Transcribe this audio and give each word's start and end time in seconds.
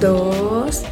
dos, 0.00 0.82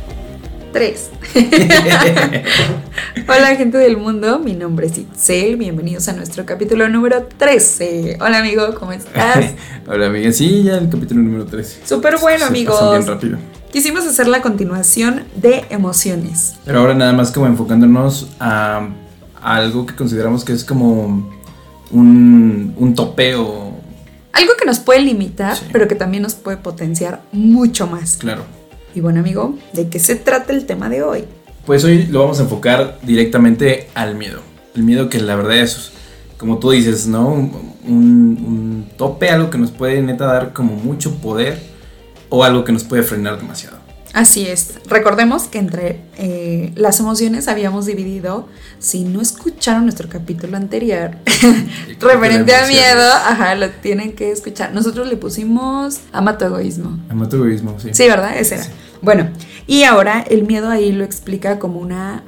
tres. 0.73 1.11
Hola 3.27 3.57
gente 3.57 3.79
del 3.79 3.97
mundo, 3.97 4.39
mi 4.39 4.53
nombre 4.55 4.87
es 4.87 4.99
Itzel, 4.99 5.57
bienvenidos 5.57 6.09
a 6.09 6.13
nuestro 6.13 6.45
capítulo 6.45 6.89
número 6.89 7.25
13. 7.39 8.19
Hola 8.21 8.39
amigo, 8.39 8.75
¿cómo 8.79 8.93
estás? 8.93 9.53
Hola 9.87 10.07
amiga, 10.07 10.31
sí, 10.33 10.63
ya 10.65 10.77
el 10.77 10.89
capítulo 10.91 11.23
número 11.23 11.47
13. 11.47 11.87
Súper 11.87 12.19
bueno 12.21 12.45
amigos. 12.45 12.75
pasan 12.79 12.91
bien 12.99 13.07
rápido. 13.07 13.39
Quisimos 13.73 14.07
hacer 14.07 14.29
la 14.29 14.43
continuación 14.43 15.25
de 15.37 15.65
emociones. 15.71 16.55
Pero 16.65 16.81
ahora 16.81 16.95
nada 16.95 17.13
más 17.13 17.33
como 17.33 17.47
enfocándonos 17.47 18.29
a, 18.39 18.89
a 19.41 19.57
algo 19.57 19.87
que 19.87 19.95
consideramos 19.97 20.45
que 20.45 20.53
es 20.53 20.65
como 20.65 21.31
un, 21.91 22.75
un 22.77 22.95
topeo, 22.95 23.73
Algo 24.33 24.53
que 24.59 24.67
nos 24.67 24.81
puede 24.81 25.01
limitar, 25.01 25.57
Sí. 25.57 25.65
pero 25.73 25.89
que 25.89 25.95
también 25.95 26.23
nos 26.23 26.35
puede 26.35 26.57
potenciar 26.59 27.23
mucho 27.33 27.87
más. 27.87 28.17
claro. 28.19 28.43
Y 28.95 29.01
bueno 29.01 29.19
amigo, 29.21 29.59
¿de 29.73 29.89
qué 29.89 29.99
se 29.99 30.15
trata 30.15 30.53
el 30.53 30.67
tema 30.67 30.89
de 30.89 31.03
hoy? 31.03 31.25
Pues 31.67 31.83
hoy 31.85 32.07
lo 32.07 32.21
vamos 32.21 32.41
a 32.41 32.43
enfocar 32.43 32.99
directamente 33.03 33.89
al 33.95 34.17
miedo. 34.17 34.41
El 34.75 34.83
miedo 34.83 35.09
que 35.09 35.19
la 35.19 35.35
verdad 35.35 35.57
es, 35.57 35.93
como 36.37 36.59
tú 36.59 36.71
dices, 36.73 37.07
¿no? 37.07 37.29
Un, 37.29 38.91
tope, 38.99 39.31
algo 39.31 39.51
que 39.51 39.59
nos 39.59 39.71
puede 39.71 40.01
neta 40.03 40.27
dar 40.27 40.53
como 40.53 40.75
mucho 40.75 41.17
poder 41.17 41.59
o 42.29 42.45
algo 42.45 42.65
que 42.65 42.73
nos 42.73 42.85
puede 42.85 43.03
frenar 43.03 43.39
demasiado. 43.39 43.79
Así 44.13 44.47
es. 44.47 44.75
Recordemos 44.87 45.45
que 45.45 45.59
entre 45.59 46.03
eh, 46.19 46.71
las 46.77 47.01
emociones 47.01 47.49
habíamos 47.49 47.87
dividido, 47.87 48.47
si 48.79 49.03
no 49.03 49.21
escucharon 49.21 49.85
nuestro 49.85 50.09
capítulo 50.09 50.57
anterior, 50.57 51.13
referente 52.01 52.55
a 52.55 52.67
miedo, 52.67 53.03
ajá, 53.03 53.55
lo 53.57 53.71
tienen 53.71 54.13
que 54.13 54.31
escuchar. 54.31 54.73
Nosotros 54.73 55.09
le 55.09 55.17
pusimos 55.17 56.01
ama 56.13 56.39
tu 56.39 56.45
egoísmo. 56.45 56.99
Ama 57.09 57.29
tu 57.29 57.37
egoísmo, 57.37 57.81
sí. 57.81 57.89
Sí, 57.93 58.07
¿verdad? 58.07 58.39
Ese 58.39 58.57
era. 58.57 58.67
Bueno, 59.05 59.29
y 59.67 59.83
ahora 59.83 60.25
el 60.31 60.45
miedo 60.45 60.71
ahí 60.71 60.91
lo 60.91 61.05
explica 61.05 61.59
como 61.59 61.79
una, 61.79 62.25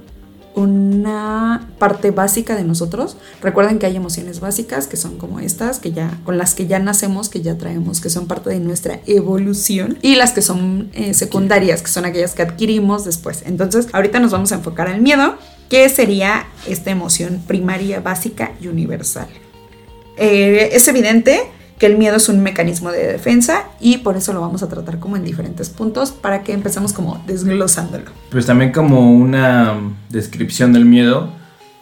una 0.55 1.71
parte 1.79 2.11
básica 2.11 2.55
de 2.55 2.65
nosotros. 2.65 3.17
Recuerden 3.41 3.79
que 3.79 3.87
hay 3.87 3.97
emociones 3.97 4.41
básicas 4.41 4.87
que 4.87 4.99
son 4.99 5.17
como 5.17 5.41
estas, 5.41 5.79
que 5.79 5.93
ya, 5.93 6.21
con 6.25 6.37
las 6.37 6.55
que 6.55 6.67
ya 6.67 6.79
nacemos, 6.79 7.31
que 7.31 7.41
ya 7.41 7.57
traemos, 7.57 8.03
que 8.03 8.11
son 8.11 8.27
parte 8.27 8.51
de 8.51 8.61
nuestra 8.61 9.01
evolución. 9.07 9.99
Y 10.03 10.17
las 10.17 10.33
que 10.33 10.43
son 10.43 10.91
eh, 10.93 11.15
secundarias, 11.15 11.81
que 11.81 11.89
son 11.89 12.05
aquellas 12.05 12.35
que 12.35 12.43
adquirimos 12.43 13.07
después. 13.07 13.43
Entonces, 13.47 13.89
ahorita 13.93 14.21
nos 14.21 14.33
vamos 14.33 14.53
a 14.53 14.57
enfocar 14.57 14.89
al 14.89 15.01
miedo, 15.01 15.37
que 15.71 15.89
sería 15.89 16.47
esta 16.69 16.91
emoción 16.91 17.43
primaria, 17.47 18.01
básica 18.01 18.53
y 18.61 18.69
universal. 18.69 19.29
Eh, 20.19 20.71
es 20.73 20.87
evidente 20.89 21.41
que 21.79 21.87
el 21.87 21.99
miedo 21.99 22.17
es 22.17 22.29
un 22.29 22.43
mecanismo 22.43 22.91
de 22.91 23.07
defensa 23.07 23.65
y 23.81 23.99
por 23.99 24.17
eso 24.17 24.33
lo 24.33 24.41
vamos 24.41 24.63
a 24.63 24.69
tratar 24.69 24.99
como 24.99 25.17
en 25.17 25.25
diferentes 25.25 25.69
puntos 25.69 26.11
para 26.11 26.43
que 26.43 26.53
empecemos 26.53 26.93
como 26.93 27.23
desglosándolo. 27.27 28.11
Pues 28.31 28.47
también 28.47 28.73
como 28.73 29.13
una 29.13 29.75
descripción 30.09 30.73
del 30.73 30.87
miedo, 30.87 31.31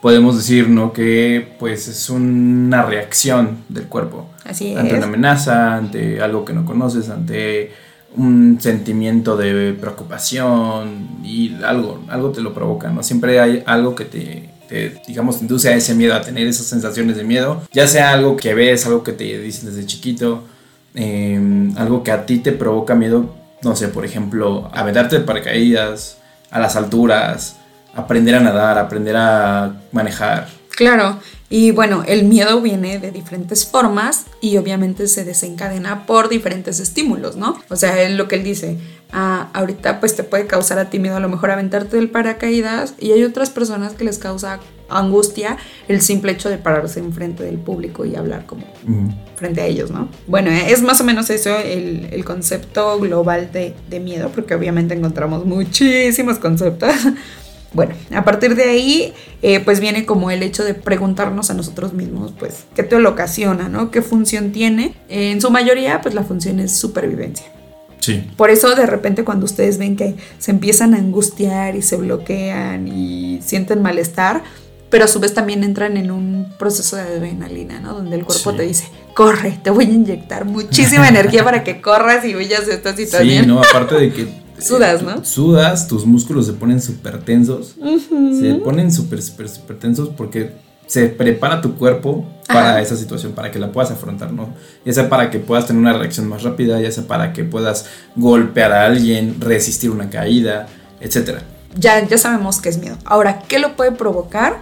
podemos 0.00 0.36
decir, 0.36 0.68
¿no? 0.68 0.92
Que 0.92 1.56
pues 1.58 1.88
es 1.88 2.10
una 2.10 2.82
reacción 2.82 3.58
del 3.68 3.84
cuerpo 3.84 4.28
Así 4.44 4.74
ante 4.74 4.92
es. 4.92 4.98
una 4.98 5.06
amenaza, 5.06 5.76
ante 5.76 6.20
algo 6.20 6.44
que 6.44 6.52
no 6.52 6.64
conoces, 6.64 7.08
ante 7.08 7.72
un 8.16 8.58
sentimiento 8.60 9.36
de 9.36 9.72
preocupación 9.72 11.08
y 11.24 11.54
algo, 11.64 12.04
algo 12.08 12.30
te 12.30 12.40
lo 12.40 12.52
provoca, 12.54 12.90
¿no? 12.90 13.02
Siempre 13.02 13.40
hay 13.40 13.62
algo 13.66 13.94
que 13.94 14.04
te, 14.04 14.50
te, 14.68 15.00
digamos, 15.06 15.40
induce 15.40 15.68
a 15.68 15.76
ese 15.76 15.94
miedo, 15.94 16.14
a 16.14 16.22
tener 16.22 16.46
esas 16.46 16.66
sensaciones 16.66 17.16
de 17.16 17.24
miedo, 17.24 17.62
ya 17.72 17.86
sea 17.86 18.12
algo 18.12 18.36
que 18.36 18.54
ves, 18.54 18.86
algo 18.86 19.02
que 19.02 19.12
te 19.12 19.38
dicen 19.38 19.70
desde 19.70 19.86
chiquito, 19.86 20.44
eh, 20.94 21.40
algo 21.76 22.02
que 22.02 22.12
a 22.12 22.26
ti 22.26 22.38
te 22.38 22.52
provoca 22.52 22.94
miedo, 22.94 23.34
no 23.62 23.74
sé, 23.76 23.88
por 23.88 24.04
ejemplo, 24.04 24.70
aventarte 24.72 25.18
de 25.18 25.24
paracaídas, 25.24 26.18
a 26.50 26.60
las 26.60 26.76
alturas, 26.76 27.56
aprender 27.94 28.36
a 28.36 28.40
nadar, 28.40 28.78
aprender 28.78 29.16
a 29.16 29.74
manejar. 29.90 30.48
Claro, 30.70 31.18
y 31.50 31.70
bueno, 31.70 32.02
el 32.06 32.24
miedo 32.24 32.60
viene 32.60 32.98
de 32.98 33.12
diferentes 33.12 33.66
formas 33.66 34.24
y 34.40 34.56
obviamente 34.56 35.06
se 35.08 35.24
desencadena 35.24 36.06
por 36.06 36.28
diferentes 36.28 36.80
estímulos, 36.80 37.36
¿no? 37.36 37.60
O 37.68 37.76
sea, 37.76 38.02
es 38.02 38.12
lo 38.12 38.28
que 38.28 38.36
él 38.36 38.44
dice, 38.44 38.78
ah, 39.12 39.50
ahorita 39.52 40.00
pues 40.00 40.16
te 40.16 40.22
puede 40.22 40.46
causar 40.46 40.78
a 40.78 40.90
ti 40.90 40.98
miedo 40.98 41.16
a 41.16 41.20
lo 41.20 41.28
mejor 41.28 41.50
aventarte 41.50 41.96
del 41.96 42.10
paracaídas 42.10 42.94
y 42.98 43.12
hay 43.12 43.24
otras 43.24 43.50
personas 43.50 43.94
que 43.94 44.04
les 44.04 44.18
causa 44.18 44.60
angustia 44.88 45.56
el 45.88 46.00
simple 46.02 46.32
hecho 46.32 46.48
de 46.48 46.58
pararse 46.58 47.00
enfrente 47.00 47.42
del 47.42 47.58
público 47.58 48.04
y 48.04 48.16
hablar 48.16 48.46
como 48.46 48.64
frente 49.36 49.60
a 49.62 49.66
ellos, 49.66 49.90
¿no? 49.90 50.08
Bueno, 50.26 50.50
es 50.50 50.82
más 50.82 51.00
o 51.00 51.04
menos 51.04 51.30
eso 51.30 51.56
el, 51.58 52.08
el 52.12 52.24
concepto 52.24 52.98
global 52.98 53.50
de, 53.52 53.74
de 53.88 54.00
miedo, 54.00 54.30
porque 54.34 54.54
obviamente 54.54 54.94
encontramos 54.94 55.44
muchísimos 55.44 56.38
conceptos. 56.38 56.92
Bueno, 57.74 57.96
a 58.14 58.24
partir 58.24 58.54
de 58.54 58.62
ahí, 58.70 59.12
eh, 59.42 59.58
pues 59.58 59.80
viene 59.80 60.06
como 60.06 60.30
el 60.30 60.44
hecho 60.44 60.62
de 60.62 60.74
preguntarnos 60.74 61.50
a 61.50 61.54
nosotros 61.54 61.92
mismos, 61.92 62.32
pues, 62.38 62.66
¿qué 62.76 62.84
te 62.84 63.00
lo 63.00 63.10
ocasiona, 63.10 63.68
no? 63.68 63.90
¿Qué 63.90 64.00
función 64.00 64.52
tiene? 64.52 64.94
Eh, 65.08 65.32
en 65.32 65.40
su 65.40 65.50
mayoría, 65.50 66.00
pues 66.00 66.14
la 66.14 66.22
función 66.22 66.60
es 66.60 66.76
supervivencia. 66.76 67.46
Sí. 68.04 68.22
Por 68.36 68.50
eso 68.50 68.74
de 68.74 68.84
repente 68.84 69.24
cuando 69.24 69.46
ustedes 69.46 69.78
ven 69.78 69.96
que 69.96 70.16
se 70.38 70.50
empiezan 70.50 70.92
a 70.94 70.98
angustiar 70.98 71.74
y 71.74 71.80
se 71.80 71.96
bloquean 71.96 72.86
y 72.86 73.40
sienten 73.42 73.80
malestar, 73.80 74.42
pero 74.90 75.06
a 75.06 75.08
su 75.08 75.20
vez 75.20 75.32
también 75.32 75.64
entran 75.64 75.96
en 75.96 76.10
un 76.10 76.46
proceso 76.58 76.96
de 76.96 77.02
adrenalina, 77.02 77.80
¿no? 77.80 77.94
Donde 77.94 78.16
el 78.16 78.24
cuerpo 78.24 78.50
Sí. 78.50 78.56
te 78.58 78.62
dice, 78.64 78.88
corre, 79.14 79.58
te 79.62 79.70
voy 79.70 79.86
a 79.86 79.88
inyectar 79.92 80.44
muchísima 80.44 81.08
energía 81.08 81.42
para 81.44 81.64
que 81.64 81.80
corras 81.80 82.24
y 82.26 82.36
huyas 82.36 82.66
de 82.66 82.74
esta 82.74 82.94
situación. 82.94 83.44
Sí, 83.44 83.48
no, 83.48 83.60
aparte 83.60 83.94
de 83.94 84.12
que... 84.12 84.44
Sudas, 84.58 85.00
eh, 85.00 85.04
¿no? 85.06 85.24
Sudas, 85.24 85.88
tus 85.88 86.04
músculos 86.06 86.46
se 86.46 86.52
ponen 86.52 86.80
súper 86.80 87.22
tensos. 87.24 87.74
Se 88.38 88.54
ponen 88.62 88.92
súper, 88.92 89.22
súper, 89.22 89.48
súper 89.48 89.78
tensos 89.78 90.10
porque 90.10 90.52
se 90.86 91.08
prepara 91.08 91.60
tu 91.60 91.76
cuerpo 91.76 92.26
para 92.46 92.70
Ajá. 92.72 92.80
esa 92.82 92.96
situación, 92.96 93.32
para 93.32 93.50
que 93.50 93.58
la 93.58 93.72
puedas 93.72 93.90
afrontar, 93.90 94.32
¿no? 94.32 94.48
Ya 94.84 94.92
sea 94.92 95.08
para 95.08 95.30
que 95.30 95.38
puedas 95.38 95.66
tener 95.66 95.80
una 95.80 95.94
reacción 95.94 96.28
más 96.28 96.42
rápida, 96.42 96.80
ya 96.80 96.90
sea 96.90 97.04
para 97.04 97.32
que 97.32 97.44
puedas 97.44 97.86
golpear 98.16 98.72
a 98.72 98.84
alguien, 98.84 99.40
resistir 99.40 99.90
una 99.90 100.10
caída, 100.10 100.66
etcétera. 101.00 101.42
ya, 101.76 102.06
ya 102.06 102.18
sabemos 102.18 102.60
que 102.60 102.68
es 102.68 102.78
miedo. 102.78 102.96
Ahora, 103.04 103.40
¿qué 103.48 103.58
lo 103.58 103.76
puede 103.76 103.92
provocar? 103.92 104.60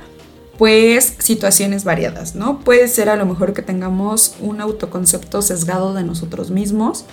Pues 0.58 1.14
situaciones 1.18 1.82
variadas, 1.82 2.34
¿no? 2.36 2.60
Puede 2.60 2.86
ser 2.86 3.08
a 3.08 3.16
lo 3.16 3.26
mejor 3.26 3.52
que 3.52 3.62
tengamos 3.62 4.36
un 4.40 4.60
autoconcepto 4.60 5.42
sesgado 5.42 5.92
de 5.92 6.04
nosotros 6.04 6.50
mismos, 6.50 7.04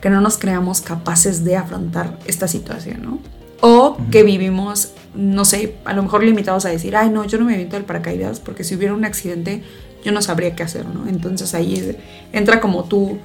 que 0.00 0.10
no 0.10 0.20
nos 0.20 0.36
creamos 0.36 0.80
capaces 0.80 1.44
de 1.44 1.56
afrontar 1.56 2.18
esta 2.26 2.48
situación, 2.48 3.02
¿no? 3.02 3.18
O 3.60 3.96
que 4.10 4.22
vivimos, 4.22 4.90
no 5.18 5.44
sé, 5.44 5.74
a 5.84 5.94
lo 5.94 6.02
mejor 6.04 6.22
limitados 6.22 6.64
a 6.64 6.68
decir, 6.68 6.94
ay, 6.94 7.10
no, 7.10 7.24
yo 7.24 7.38
no 7.38 7.44
me 7.44 7.54
aviento 7.54 7.74
del 7.74 7.84
paracaídas 7.84 8.38
porque 8.38 8.62
si 8.62 8.76
hubiera 8.76 8.94
un 8.94 9.04
accidente 9.04 9.64
yo 10.04 10.12
no 10.12 10.22
sabría 10.22 10.54
qué 10.54 10.62
hacer, 10.62 10.86
¿no? 10.86 11.08
Entonces 11.08 11.54
ahí 11.54 11.96
entra 12.32 12.60
como 12.60 12.84
tu, 12.84 13.18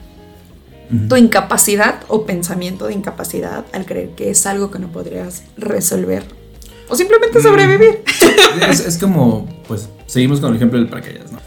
tu 1.07 1.15
incapacidad 1.15 1.99
o 2.07 2.25
pensamiento 2.25 2.87
de 2.87 2.93
incapacidad 2.93 3.65
al 3.73 3.85
creer 3.85 4.09
que 4.15 4.31
es 4.31 4.47
algo 4.47 4.71
que 4.71 4.79
no 4.79 4.91
podrías 4.91 5.43
resolver 5.55 6.23
o 6.89 6.95
simplemente 6.95 7.39
sobrevivir. 7.41 8.01
Es, 8.69 8.79
es 8.79 8.97
como, 8.97 9.47
pues, 9.67 9.89
seguimos 10.07 10.39
con 10.39 10.49
el 10.49 10.55
ejemplo 10.55 10.79
del 10.79 10.87
paracaídas, 10.87 11.31
¿no? 11.31 11.39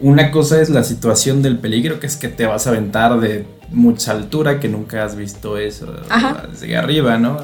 Una 0.00 0.30
cosa 0.30 0.60
es 0.60 0.68
la 0.68 0.84
situación 0.84 1.40
del 1.40 1.58
peligro, 1.58 1.98
que 1.98 2.06
es 2.06 2.16
que 2.16 2.28
te 2.28 2.44
vas 2.44 2.66
a 2.66 2.70
aventar 2.70 3.18
de 3.20 3.46
mucha 3.70 4.12
altura, 4.12 4.60
que 4.60 4.68
nunca 4.68 5.04
has 5.04 5.16
visto 5.16 5.56
eso 5.56 5.94
Ajá. 6.10 6.46
desde 6.50 6.76
arriba, 6.76 7.16
¿no? 7.16 7.38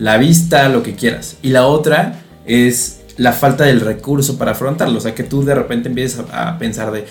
La 0.00 0.16
vista, 0.16 0.68
lo 0.70 0.82
que 0.82 0.94
quieras. 0.94 1.36
Y 1.42 1.50
la 1.50 1.66
otra 1.66 2.22
es 2.46 3.00
la 3.18 3.32
falta 3.32 3.64
del 3.64 3.80
recurso 3.80 4.38
para 4.38 4.52
afrontarlo. 4.52 4.96
O 4.96 5.00
sea, 5.00 5.14
que 5.14 5.22
tú 5.22 5.44
de 5.44 5.54
repente 5.54 5.90
empieces 5.90 6.24
a, 6.32 6.48
a 6.48 6.58
pensar 6.58 6.90
de 6.90 7.04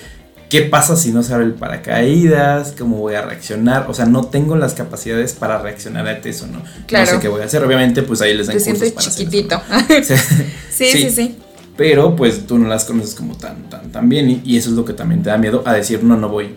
qué 0.50 0.64
pasa 0.64 0.98
si 0.98 1.12
no 1.12 1.22
se 1.22 1.32
abre 1.36 1.46
el 1.46 1.54
paracaídas, 1.54 2.74
cómo 2.78 2.98
voy 2.98 3.14
a 3.14 3.22
reaccionar. 3.22 3.86
O 3.90 3.94
sea, 3.94 4.08
no 4.08 4.26
tengo 4.26 4.56
las 4.56 4.74
capacidades 4.74 5.34
para 5.34 5.60
reaccionar 5.62 6.08
a 6.08 6.14
eso, 6.14 6.48
¿no? 6.48 6.64
Claro. 6.88 7.06
No 7.06 7.12
sé 7.12 7.20
qué 7.22 7.28
voy 7.28 7.42
a 7.42 7.46
hacer. 7.46 7.64
Obviamente, 7.64 8.02
pues 8.02 8.22
ahí 8.22 8.36
les 8.36 8.48
dan 8.48 8.58
Te 8.58 8.64
cursos 8.64 8.92
para 8.92 9.08
hacer 9.08 9.12
eso, 9.12 9.24
chiquitito. 9.24 9.62
sí, 10.72 10.92
sí, 10.92 11.10
sí. 11.12 11.38
Pero 11.78 12.16
pues 12.16 12.48
tú 12.48 12.58
no 12.58 12.68
las 12.68 12.86
conoces 12.86 13.14
como 13.14 13.38
tan, 13.38 13.70
tan, 13.70 13.92
tan 13.92 14.10
bien 14.10 14.30
y, 14.30 14.42
y 14.44 14.58
eso 14.58 14.70
es 14.70 14.76
lo 14.76 14.84
que 14.84 14.94
también 14.94 15.22
te 15.22 15.30
da 15.30 15.38
miedo 15.38 15.62
a 15.66 15.74
decir, 15.74 16.04
no, 16.04 16.18
no 16.18 16.28
voy. 16.28 16.56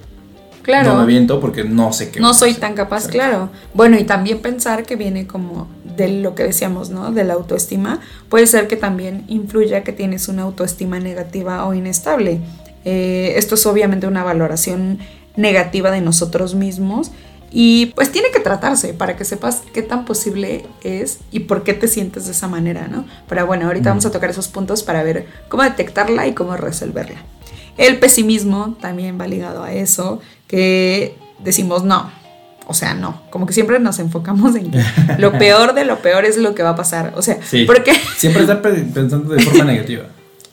Claro. 0.62 0.90
No 0.90 0.96
me 0.96 1.02
aviento 1.02 1.40
porque 1.40 1.64
no 1.64 1.92
sé 1.92 2.10
qué. 2.10 2.20
no 2.20 2.34
soy 2.34 2.50
hacer". 2.50 2.60
tan 2.60 2.74
capaz, 2.74 3.06
Exacto. 3.06 3.18
claro. 3.18 3.50
Bueno, 3.74 3.98
y 3.98 4.04
también 4.04 4.40
pensar 4.40 4.84
que 4.84 4.96
viene 4.96 5.26
como 5.26 5.68
de 5.96 6.08
lo 6.08 6.34
que 6.34 6.44
decíamos, 6.44 6.90
¿no? 6.90 7.12
De 7.12 7.24
la 7.24 7.34
autoestima. 7.34 8.00
Puede 8.28 8.46
ser 8.46 8.68
que 8.68 8.76
también 8.76 9.24
influya 9.28 9.82
que 9.82 9.92
tienes 9.92 10.28
una 10.28 10.42
autoestima 10.42 10.98
negativa 11.00 11.66
o 11.66 11.74
inestable. 11.74 12.40
Eh, 12.84 13.34
esto 13.36 13.54
es 13.56 13.66
obviamente 13.66 14.06
una 14.06 14.24
valoración 14.24 14.98
negativa 15.36 15.90
de 15.90 16.00
nosotros 16.00 16.54
mismos 16.54 17.10
Y 17.54 17.86
pues 17.94 18.10
tiene 18.10 18.30
que 18.32 18.40
tratarse 18.40 18.94
para 18.94 19.14
que 19.14 19.26
sepas 19.26 19.62
qué 19.74 19.82
tan 19.82 20.06
posible 20.06 20.64
es 20.82 21.18
y 21.30 21.40
por 21.40 21.64
qué 21.64 21.74
te 21.74 21.86
sientes 21.86 22.24
de 22.24 22.32
esa 22.32 22.48
manera, 22.48 22.88
¿no? 22.88 23.04
Pero 23.28 23.46
bueno, 23.46 23.66
ahorita 23.66 23.90
vamos 23.90 24.06
a 24.06 24.10
tocar 24.10 24.30
esos 24.30 24.48
puntos 24.48 24.82
para 24.82 25.02
ver 25.02 25.26
cómo 25.48 25.62
detectarla 25.62 26.26
y 26.26 26.32
cómo 26.32 26.56
resolverla. 26.56 27.18
El 27.76 27.98
pesimismo 27.98 28.76
también 28.80 29.18
va 29.20 29.26
ligado 29.26 29.62
a 29.62 29.72
eso, 29.72 30.20
que 30.52 31.16
decimos 31.42 31.82
no, 31.82 32.12
o 32.66 32.74
sea, 32.74 32.92
no, 32.92 33.22
como 33.30 33.46
que 33.46 33.54
siempre 33.54 33.80
nos 33.80 33.98
enfocamos 33.98 34.54
en 34.54 34.70
que 34.70 34.84
lo 35.16 35.32
peor 35.38 35.72
de 35.72 35.86
lo 35.86 36.00
peor 36.00 36.26
es 36.26 36.36
lo 36.36 36.54
que 36.54 36.62
va 36.62 36.70
a 36.70 36.76
pasar. 36.76 37.14
O 37.16 37.22
sea, 37.22 37.38
porque... 37.66 37.92
Siempre 38.18 38.42
estar 38.42 38.60
pensando 38.60 39.32
de 39.32 39.42
forma 39.42 39.64
negativa. 39.64 40.04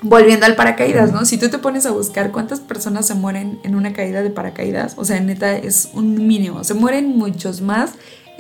Volviendo 0.02 0.46
al 0.46 0.56
paracaídas, 0.56 1.12
¿no? 1.12 1.26
Si 1.26 1.38
tú 1.38 1.50
te 1.50 1.58
pones 1.58 1.86
a 1.86 1.92
buscar 1.92 2.32
cuántas 2.32 2.62
personas 2.62 3.06
se 3.06 3.14
mueren 3.14 3.60
en 3.64 3.76
una 3.76 3.92
caída 3.92 4.24
de 4.24 4.30
paracaídas, 4.30 4.94
o 4.96 5.04
sea, 5.04 5.20
neta 5.20 5.58
es 5.58 5.90
un 5.94 6.26
mínimo. 6.26 6.64
Se 6.64 6.74
mueren 6.74 7.18
muchos 7.18 7.60
más 7.60 7.92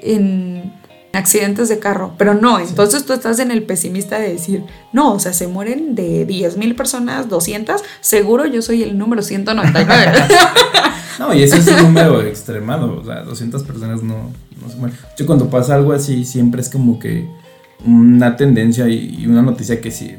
en 0.01 0.71
accidentes 1.13 1.69
de 1.69 1.79
carro, 1.79 2.13
pero 2.17 2.33
no, 2.33 2.59
entonces 2.59 3.06
tú 3.06 3.13
estás 3.13 3.39
en 3.39 3.51
el 3.51 3.63
pesimista 3.63 4.19
de 4.19 4.33
decir, 4.33 4.63
no, 4.94 5.13
o 5.13 5.19
sea, 5.19 5.33
se 5.33 5.47
mueren 5.47 5.95
de 5.95 6.25
10 6.25 6.57
mil 6.57 6.75
personas, 6.75 7.29
200, 7.29 7.81
seguro 8.01 8.45
yo 8.45 8.61
soy 8.61 8.83
el 8.83 8.97
número 8.97 9.21
199. 9.21 10.11
no, 11.19 11.33
y 11.33 11.44
ese 11.44 11.57
es 11.57 11.67
un 11.67 11.77
número 11.83 12.21
extremado, 12.21 13.00
o 13.00 13.03
sea, 13.03 13.23
200 13.23 13.63
personas 13.63 14.03
no, 14.03 14.31
no 14.61 14.69
se 14.69 14.75
mueren. 14.75 14.97
Yo 15.17 15.25
cuando 15.25 15.50
pasa 15.50 15.75
algo 15.75 15.94
así, 15.94 16.25
siempre 16.25 16.61
es 16.61 16.69
como 16.69 17.00
que 17.00 17.27
una 17.85 18.35
tendencia 18.35 18.88
y 18.88 19.25
una 19.25 19.41
noticia 19.41 19.81
que 19.81 19.89
sí 19.89 20.15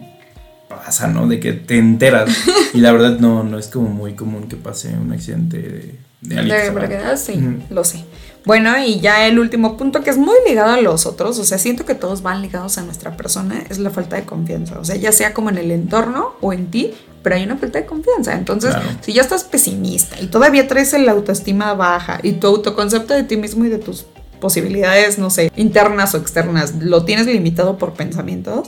pasa, 0.70 1.08
¿no? 1.08 1.26
De 1.26 1.40
que 1.40 1.52
te 1.52 1.78
enteras. 1.78 2.31
Y 2.72 2.78
la 2.78 2.92
verdad 2.92 3.19
no, 3.19 3.42
no 3.42 3.58
es 3.58 3.66
como 3.66 3.88
muy 3.88 4.12
común 4.12 4.46
que 4.46 4.54
pase 4.54 4.94
un 4.96 5.12
accidente 5.12 5.58
de, 5.58 5.94
de 6.20 6.38
alguien. 6.38 6.75
De 6.88 7.16
sí, 7.16 7.58
lo 7.69 7.82
sé. 7.82 8.04
Bueno, 8.44 8.72
y 8.82 9.00
ya 9.00 9.26
el 9.26 9.38
último 9.38 9.76
punto 9.76 10.02
que 10.02 10.10
es 10.10 10.16
muy 10.16 10.37
ligado 10.46 10.72
a 10.72 10.81
los 10.81 11.06
otros, 11.06 11.38
o 11.38 11.44
sea, 11.44 11.58
siento 11.58 11.84
que 11.84 11.94
todos 11.94 12.22
van 12.22 12.40
ligados 12.42 12.78
a 12.78 12.82
nuestra 12.82 13.16
persona, 13.16 13.62
es 13.69 13.78
la 13.78 13.90
falta 13.90 14.16
de 14.16 14.25
confianza. 14.25 14.78
O 14.78 14.84
sea, 14.84 14.96
ya 14.96 15.12
sea 15.12 15.34
como 15.34 15.50
en 15.50 15.58
el 15.58 15.70
entorno 15.70 16.32
o 16.40 16.52
en 16.52 16.70
ti, 16.70 16.92
pero 17.22 17.37
hay 17.37 17.44
una 17.44 17.56
falta 17.58 17.81
de 17.81 17.87
confianza. 17.87 18.34
Entonces, 18.34 18.75
si 19.02 19.12
ya 19.12 19.22
estás 19.22 19.44
pesimista 19.44 20.20
y 20.20 20.26
todavía 20.26 20.66
traes 20.69 20.92
la 20.98 21.12
autoestima 21.12 21.75
baja 21.75 22.19
y 22.22 22.32
tu 22.32 22.46
autoconcepto 22.46 23.14
de 23.14 23.25
ti 23.25 23.37
mismo 23.37 23.64
y 23.66 23.69
de 23.69 23.78
tus 23.78 24.06
posibilidades, 24.40 25.19
no 25.19 25.28
sé, 25.28 25.52
internas 25.56 26.14
o 26.14 26.16
externas, 26.16 26.75
lo 26.81 27.04
tienes 27.04 27.26
limitado 27.26 27.76
por 27.76 27.92
pensamientos, 27.92 28.66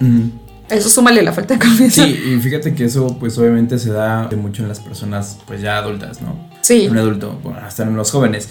eso 0.69 0.91
súmale 0.91 1.23
la 1.23 1.33
falta 1.33 1.55
de 1.55 1.61
confianza. 1.61 2.05
Sí, 2.05 2.35
y 2.35 2.41
fíjate 2.41 2.75
que 2.75 2.85
eso 2.85 3.17
pues 3.19 3.39
obviamente 3.39 3.79
se 3.79 3.91
da 3.91 4.29
mucho 4.37 4.63
en 4.63 4.69
las 4.69 4.81
personas 4.81 5.39
pues 5.47 5.63
ya 5.63 5.79
adultas, 5.79 6.21
¿no? 6.21 6.37
Sí. 6.61 6.85
En 6.85 6.93
un 6.93 6.99
adulto, 6.99 7.39
bueno, 7.43 7.61
hasta 7.65 7.85
en 7.85 7.97
los 7.97 8.11
jóvenes. 8.11 8.51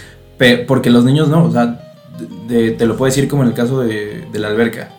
Porque 0.67 0.89
los 0.89 1.03
niños 1.03 1.29
no, 1.29 1.45
o 1.45 1.51
sea, 1.51 1.93
te 2.47 2.85
lo 2.85 2.97
puedo 2.97 3.09
decir 3.09 3.27
como 3.27 3.43
en 3.43 3.49
el 3.49 3.55
caso 3.55 3.81
de, 3.81 4.27
de 4.31 4.39
la 4.39 4.47
alberca. 4.47 4.91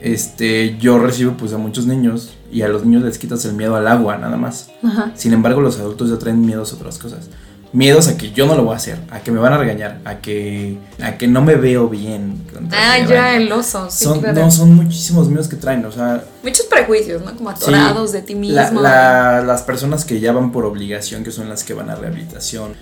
Este, 0.00 0.78
yo 0.78 0.98
recibo 0.98 1.32
pues 1.32 1.52
a 1.52 1.58
muchos 1.58 1.86
niños 1.86 2.34
y 2.52 2.62
a 2.62 2.68
los 2.68 2.84
niños 2.84 3.02
les 3.02 3.18
quitas 3.18 3.44
el 3.44 3.54
miedo 3.54 3.74
al 3.74 3.88
agua 3.88 4.16
nada 4.16 4.36
más. 4.36 4.70
Ajá. 4.82 5.10
Sin 5.14 5.32
embargo, 5.32 5.60
los 5.60 5.78
adultos 5.80 6.10
ya 6.10 6.18
traen 6.18 6.40
miedos 6.40 6.72
a 6.72 6.76
otras 6.76 6.98
cosas 6.98 7.28
miedos 7.72 8.08
a 8.08 8.16
que 8.16 8.32
yo 8.32 8.46
no 8.46 8.54
lo 8.54 8.64
voy 8.64 8.74
a 8.74 8.76
hacer, 8.76 8.98
a 9.10 9.20
que 9.20 9.30
me 9.30 9.38
van 9.38 9.52
a 9.52 9.58
regañar, 9.58 10.00
a 10.04 10.18
que, 10.18 10.78
a 11.02 11.16
que 11.18 11.28
no 11.28 11.42
me 11.42 11.54
veo 11.56 11.88
bien. 11.88 12.46
Ah, 12.72 12.98
ya, 13.06 13.36
el 13.36 13.50
oso. 13.52 13.90
son, 13.90 14.22
No, 14.34 14.50
son 14.50 14.74
muchísimos 14.74 15.28
miedos 15.28 15.48
que 15.48 15.56
traen, 15.56 15.84
o 15.84 15.92
sea. 15.92 16.24
Muchos 16.42 16.66
prejuicios, 16.66 17.22
¿no? 17.22 17.36
Como 17.36 17.50
atorados 17.50 18.12
de 18.12 18.22
ti 18.22 18.34
mismo. 18.34 18.80
las 18.80 19.62
personas 19.62 20.04
que 20.04 20.20
ya 20.20 20.32
van 20.32 20.52
por 20.52 20.64
obligación, 20.64 21.24
que 21.24 21.30
son 21.30 21.48
las 21.48 21.64
que 21.64 21.74
van 21.74 21.90
a 21.90 21.94
rehabilitación, 21.94 22.72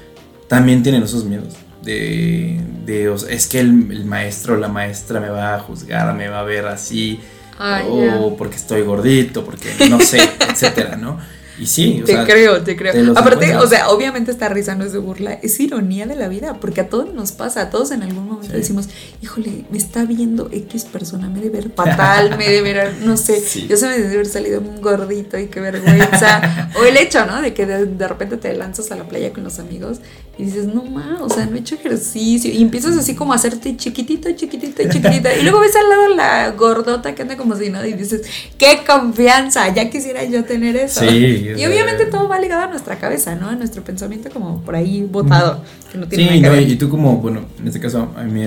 también 0.48 0.82
tienen 0.82 1.02
esos 1.02 1.24
miedos. 1.24 1.54
De, 1.86 2.60
de 2.84 3.14
es 3.30 3.46
que 3.46 3.60
el, 3.60 4.04
maestro 4.04 4.54
o 4.54 4.56
la 4.56 4.68
maestra 4.68 5.20
me 5.20 5.28
va 5.28 5.54
a 5.54 5.60
juzgar, 5.60 6.12
me 6.14 6.28
va 6.28 6.40
a 6.40 6.42
ver 6.42 6.66
así, 6.66 7.20
o 7.88 8.36
porque 8.36 8.56
estoy 8.56 8.82
gordito, 8.82 9.44
porque 9.44 9.72
no 9.88 10.00
sé, 10.00 10.18
etcétera, 10.50 10.96
¿no? 10.96 11.18
Y 11.58 11.66
sí, 11.66 12.00
o 12.02 12.04
te 12.04 12.24
creo, 12.24 12.62
te 12.62 12.76
creo. 12.76 13.12
Aparte, 13.16 13.56
o 13.56 13.66
sea, 13.66 13.88
obviamente 13.88 14.30
esta 14.30 14.48
risa 14.48 14.74
no 14.74 14.84
es 14.84 14.92
de 14.92 14.98
burla, 14.98 15.34
es 15.42 15.58
ironía 15.58 16.06
de 16.06 16.14
la 16.14 16.28
vida, 16.28 16.58
porque 16.60 16.82
a 16.82 16.88
todos 16.88 17.14
nos 17.14 17.32
pasa, 17.32 17.62
a 17.62 17.70
todos 17.70 17.92
en 17.92 18.02
algún 18.02 18.26
momento 18.26 18.52
decimos, 18.52 18.88
híjole, 19.22 19.64
me 19.70 19.78
está 19.78 20.04
viendo 20.04 20.50
X 20.52 20.84
persona, 20.84 21.28
me 21.28 21.40
debe 21.40 21.60
ver 21.60 21.70
fatal, 21.70 22.36
me 22.36 22.48
debe 22.48 22.74
ver, 22.74 22.94
no 23.04 23.16
sé, 23.16 23.42
yo 23.68 23.76
se 23.76 23.86
me 23.86 23.98
debe 23.98 24.14
haber 24.14 24.26
salido 24.26 24.60
un 24.60 24.82
gordito 24.82 25.38
y 25.38 25.46
qué 25.46 25.60
vergüenza. 25.60 26.70
o 26.78 26.84
el 26.84 26.96
hecho, 26.96 27.24
¿no? 27.24 27.40
De 27.40 27.54
que 27.54 27.64
de, 27.64 28.08
repente 28.08 28.36
te 28.36 28.54
lanzas 28.54 28.90
a 28.92 28.96
la 28.96 29.04
playa 29.04 29.32
con 29.32 29.42
los 29.42 29.58
amigos 29.58 29.98
y 30.38 30.44
dices, 30.44 30.66
no 30.66 30.84
ma, 30.84 31.18
o 31.22 31.30
sea, 31.30 31.46
no 31.46 31.56
he 31.56 31.60
hecho 31.60 31.76
ejercicio. 31.76 32.52
Y 32.52 32.60
empiezas 32.60 32.96
así 32.96 33.14
como 33.14 33.32
a 33.32 33.36
hacerte 33.36 33.76
chiquitito, 33.76 34.30
chiquitito, 34.32 34.82
chiquitito. 34.82 35.28
Y 35.40 35.42
luego 35.42 35.60
ves 35.60 35.74
al 35.74 35.88
lado 35.88 36.08
la 36.14 36.50
gordota 36.50 37.14
que 37.14 37.22
anda 37.22 37.36
como 37.36 37.56
si 37.56 37.70
no, 37.70 37.84
y 37.84 37.94
dices, 37.94 38.22
qué 38.58 38.82
confianza, 38.86 39.72
ya 39.72 39.88
quisiera 39.88 40.22
yo 40.24 40.44
tener 40.44 40.76
eso. 40.76 41.00
Sí 41.00 41.45
y 41.56 41.66
obviamente 41.66 42.06
todo 42.06 42.28
va 42.28 42.38
ligado 42.38 42.62
a 42.62 42.66
nuestra 42.69 42.98
cabeza, 42.98 43.34
¿no? 43.34 43.48
A 43.48 43.54
nuestro 43.54 43.82
pensamiento 43.82 44.31
como 44.31 44.60
por 44.62 44.75
ahí 44.75 45.06
botado, 45.10 45.62
que 45.90 45.98
no 45.98 46.06
tiene 46.06 46.32
sí, 46.32 46.40
nada 46.40 46.60
y 46.60 46.76
tú 46.76 46.88
como, 46.88 47.16
bueno, 47.19 47.46
en 47.58 47.66
este 47.66 47.81
caso, 47.81 48.10
a 48.16 48.22
mí, 48.22 48.44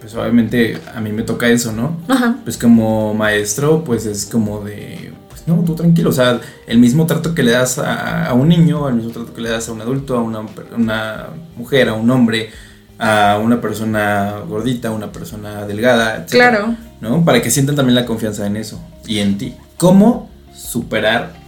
pues 0.00 0.14
obviamente 0.14 0.78
a 0.94 1.00
mí 1.00 1.12
me 1.12 1.22
toca 1.22 1.48
eso, 1.48 1.72
¿no? 1.72 1.96
Ajá. 2.08 2.36
Pues 2.44 2.56
como 2.58 3.14
maestro, 3.14 3.84
pues 3.84 4.06
es 4.06 4.26
como 4.26 4.62
de, 4.64 5.12
pues 5.28 5.46
no, 5.46 5.56
tú 5.64 5.74
tranquilo, 5.74 6.10
o 6.10 6.12
sea, 6.12 6.40
el 6.66 6.78
mismo 6.78 7.06
trato 7.06 7.34
que 7.34 7.42
le 7.42 7.52
das 7.52 7.78
a, 7.78 8.32
un 8.34 8.48
niño, 8.48 8.88
el 8.88 8.96
mismo 8.96 9.10
trato 9.10 9.32
que 9.34 9.40
le 9.40 9.50
das 9.50 9.68
a 9.68 9.72
un 9.72 9.80
adulto, 9.80 10.16
a 10.16 10.22
una, 10.22 10.42
una 10.76 11.26
mujer, 11.56 11.88
a 11.88 11.94
un 11.94 12.10
hombre, 12.10 12.50
a 12.98 13.40
una 13.42 13.60
persona 13.60 14.36
gordita, 14.48 14.88
a 14.88 14.92
una 14.92 15.12
persona 15.12 15.66
delgada, 15.66 16.16
etc. 16.16 16.30
Claro. 16.30 16.76
¿No? 17.00 17.24
Para 17.24 17.42
que 17.42 17.50
sientan 17.50 17.76
también 17.76 17.94
la 17.94 18.06
confianza 18.06 18.46
en 18.46 18.56
eso 18.56 18.80
y 19.06 19.18
en 19.18 19.36
ti. 19.36 19.54
¿Cómo 19.76 20.30
superar 20.54 21.45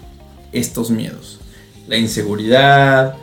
estos 0.53 0.91
miedos. 0.91 1.39
La 1.87 1.97
inseguridad, 1.97 3.17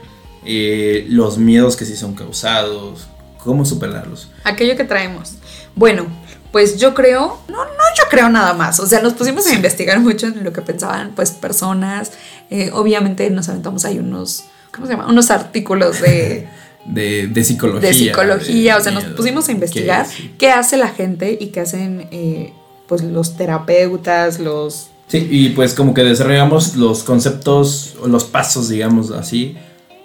eh, 0.45 1.05
los 1.09 1.37
miedos 1.37 1.75
que 1.75 1.85
sí 1.85 1.95
son 1.95 2.13
causados, 2.13 3.07
cómo 3.43 3.65
superarlos. 3.65 4.29
Aquello 4.43 4.75
que 4.75 4.83
traemos. 4.83 5.33
Bueno, 5.75 6.07
pues 6.51 6.77
yo 6.77 6.93
creo, 6.93 7.39
no, 7.47 7.65
no 7.65 7.71
yo 7.97 8.03
creo 8.09 8.29
nada 8.29 8.53
más, 8.53 8.79
o 8.79 8.87
sea, 8.87 9.01
nos 9.01 9.13
pusimos 9.13 9.45
a 9.47 9.53
investigar 9.53 9.99
mucho 9.99 10.27
en 10.27 10.43
lo 10.43 10.53
que 10.53 10.61
pensaban 10.61 11.11
pues 11.15 11.31
personas, 11.31 12.13
eh, 12.49 12.69
obviamente 12.73 13.29
nos 13.29 13.49
aventamos 13.49 13.83
ahí 13.85 13.99
unos, 13.99 14.45
¿cómo 14.71 14.87
se 14.87 14.93
llama? 14.93 15.07
Unos 15.07 15.31
artículos 15.31 16.01
de... 16.01 16.47
de, 16.85 17.43
psicología. 17.43 17.89
De 17.89 17.93
psicología, 17.93 18.77
o 18.77 18.81
sea, 18.81 18.91
nos 18.91 19.03
pusimos 19.03 19.49
a 19.49 19.51
investigar 19.51 20.05
qué, 20.37 20.51
hace 20.51 20.77
la 20.77 20.89
gente 20.89 21.37
y 21.39 21.47
qué 21.47 21.59
hacen 21.61 22.07
eh, 22.11 22.53
pues 22.87 23.03
los 23.03 23.35
terapeutas, 23.35 24.39
los 24.39 24.91
Sí, 25.07 25.27
y 25.29 25.49
pues 25.49 25.73
como 25.73 25.93
que 25.93 26.03
desarrollamos 26.03 26.75
los 26.75 27.03
conceptos 27.03 27.95
o 28.01 28.07
los 28.07 28.23
pasos, 28.23 28.69
digamos 28.69 29.11
así, 29.11 29.55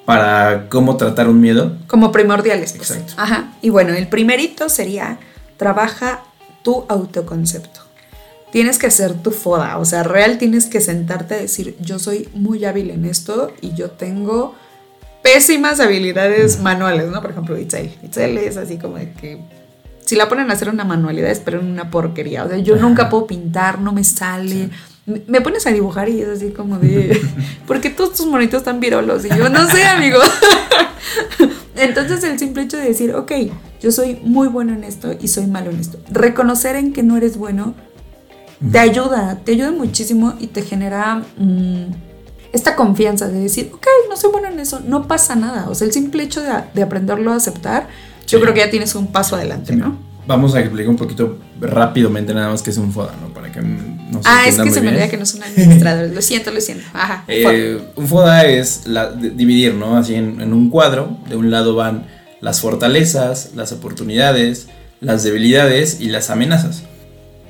para 0.04 0.68
cómo 0.68 0.96
tratar 0.96 1.28
un 1.28 1.40
miedo. 1.40 1.76
Como 1.86 2.12
primordiales. 2.12 2.74
Pues. 2.74 2.90
Exacto. 2.90 3.14
Ajá. 3.16 3.54
Y 3.62 3.70
bueno, 3.70 3.94
el 3.94 4.08
primerito 4.08 4.68
sería, 4.68 5.18
trabaja 5.56 6.22
tu 6.62 6.84
autoconcepto. 6.88 7.80
Tienes 8.52 8.78
que 8.78 8.90
ser 8.90 9.14
tu 9.14 9.30
foda, 9.30 9.78
o 9.78 9.84
sea, 9.84 10.02
real 10.02 10.36
tienes 10.36 10.66
que 10.66 10.80
sentarte 10.80 11.34
a 11.34 11.38
decir, 11.38 11.76
yo 11.78 12.00
soy 12.00 12.28
muy 12.34 12.64
hábil 12.64 12.90
en 12.90 13.04
esto 13.04 13.52
y 13.60 13.74
yo 13.74 13.92
tengo 13.92 14.56
pésimas 15.22 15.78
habilidades 15.78 16.58
manuales, 16.58 17.08
¿no? 17.10 17.22
Por 17.22 17.30
ejemplo, 17.30 17.56
Itzel. 17.56 17.92
Itzel 18.02 18.38
es 18.38 18.56
así 18.56 18.76
como 18.76 18.96
de 18.96 19.12
que 19.12 19.40
si 20.04 20.16
la 20.16 20.28
ponen 20.28 20.50
a 20.50 20.54
hacer 20.54 20.68
una 20.68 20.82
manualidad, 20.82 21.30
esperen 21.30 21.64
una 21.64 21.92
porquería. 21.92 22.44
O 22.44 22.48
sea, 22.48 22.58
yo 22.58 22.74
nunca 22.74 23.08
puedo 23.08 23.28
pintar, 23.28 23.78
no 23.80 23.92
me 23.92 24.02
sale 24.02 24.70
me 25.06 25.40
pones 25.40 25.66
a 25.66 25.70
dibujar 25.70 26.08
y 26.08 26.20
es 26.20 26.28
así 26.28 26.50
como 26.50 26.78
de, 26.78 27.20
¿por 27.66 27.80
qué 27.80 27.90
todos 27.90 28.14
tus 28.14 28.26
monitos 28.26 28.58
están 28.58 28.80
virolos? 28.80 29.24
Y 29.24 29.28
yo, 29.28 29.48
no 29.48 29.68
sé, 29.68 29.84
amigo. 29.84 30.18
Entonces 31.76 32.22
el 32.24 32.38
simple 32.38 32.62
hecho 32.62 32.76
de 32.76 32.84
decir, 32.84 33.14
ok, 33.14 33.32
yo 33.80 33.90
soy 33.90 34.20
muy 34.22 34.48
bueno 34.48 34.74
en 34.74 34.84
esto 34.84 35.16
y 35.18 35.28
soy 35.28 35.46
malo 35.46 35.70
en 35.70 35.80
esto. 35.80 35.98
Reconocer 36.10 36.76
en 36.76 36.92
que 36.92 37.02
no 37.02 37.16
eres 37.16 37.36
bueno 37.36 37.74
te 38.70 38.78
ayuda, 38.78 39.38
te 39.42 39.52
ayuda 39.52 39.72
muchísimo 39.72 40.34
y 40.38 40.48
te 40.48 40.62
genera 40.62 41.22
mm, 41.38 41.84
esta 42.52 42.76
confianza 42.76 43.28
de 43.28 43.40
decir, 43.40 43.70
ok, 43.72 43.86
no 44.08 44.16
soy 44.16 44.30
bueno 44.30 44.48
en 44.48 44.60
eso, 44.60 44.80
no 44.86 45.08
pasa 45.08 45.34
nada. 45.34 45.68
O 45.70 45.74
sea, 45.74 45.86
el 45.86 45.92
simple 45.92 46.22
hecho 46.22 46.42
de, 46.42 46.82
aprenderlo 46.82 47.32
a 47.32 47.36
aceptar, 47.36 47.88
yo 48.26 48.40
creo 48.40 48.52
que 48.52 48.60
ya 48.60 48.70
tienes 48.70 48.94
un 48.94 49.06
paso 49.06 49.36
adelante, 49.36 49.74
¿no? 49.74 49.96
Vamos 50.26 50.54
a 50.54 50.60
explicar 50.60 50.90
un 50.90 50.96
poquito 50.96 51.38
rápidamente 51.58 52.34
nada 52.34 52.50
más 52.50 52.62
que 52.62 52.70
es 52.70 52.76
un 52.76 52.92
FODA, 52.92 53.14
¿no? 53.20 53.32
Para 53.32 53.50
que 53.50 53.60
no 54.10 54.20
Ah, 54.24 54.44
es 54.46 54.58
que 54.58 54.70
se 54.70 54.80
me 54.80 54.88
olvida 54.88 55.08
que 55.08 55.16
no 55.16 55.26
son 55.26 55.42
administradores. 55.42 56.12
lo 56.12 56.22
siento, 56.22 56.50
lo 56.50 56.60
siento. 56.60 56.84
Ajá. 56.92 57.24
Eh, 57.28 57.80
un 57.96 58.08
FODA 58.08 58.46
es 58.46 58.82
dividir, 59.36 59.74
¿no? 59.74 59.96
Así 59.96 60.14
en, 60.14 60.40
en, 60.40 60.52
un 60.52 60.70
cuadro. 60.70 61.18
De 61.28 61.36
un 61.36 61.50
lado 61.50 61.74
van 61.74 62.06
las 62.40 62.60
fortalezas, 62.60 63.50
las 63.54 63.72
oportunidades, 63.72 64.68
las 65.00 65.22
debilidades 65.22 66.00
y 66.00 66.08
las 66.08 66.30
amenazas. 66.30 66.82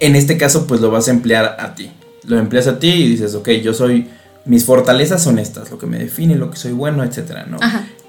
En 0.01 0.17
este 0.17 0.37
caso, 0.37 0.67
pues 0.67 0.81
lo 0.81 0.91
vas 0.91 1.09
a 1.09 1.11
emplear 1.11 1.57
a 1.59 1.75
ti. 1.75 1.91
Lo 2.25 2.39
empleas 2.39 2.67
a 2.67 2.79
ti 2.79 2.89
y 2.89 3.09
dices, 3.09 3.35
ok, 3.35 3.49
yo 3.63 3.75
soy 3.75 4.09
mis 4.45 4.65
fortalezas 4.65 5.23
son 5.23 5.39
estas, 5.39 5.71
lo 5.71 5.79
que 5.79 5.87
me 5.87 5.99
define, 5.99 6.35
lo 6.35 6.51
que 6.51 6.57
soy 6.57 6.73
bueno, 6.73 7.05
etcétera, 7.05 7.47
¿no? 7.47 7.59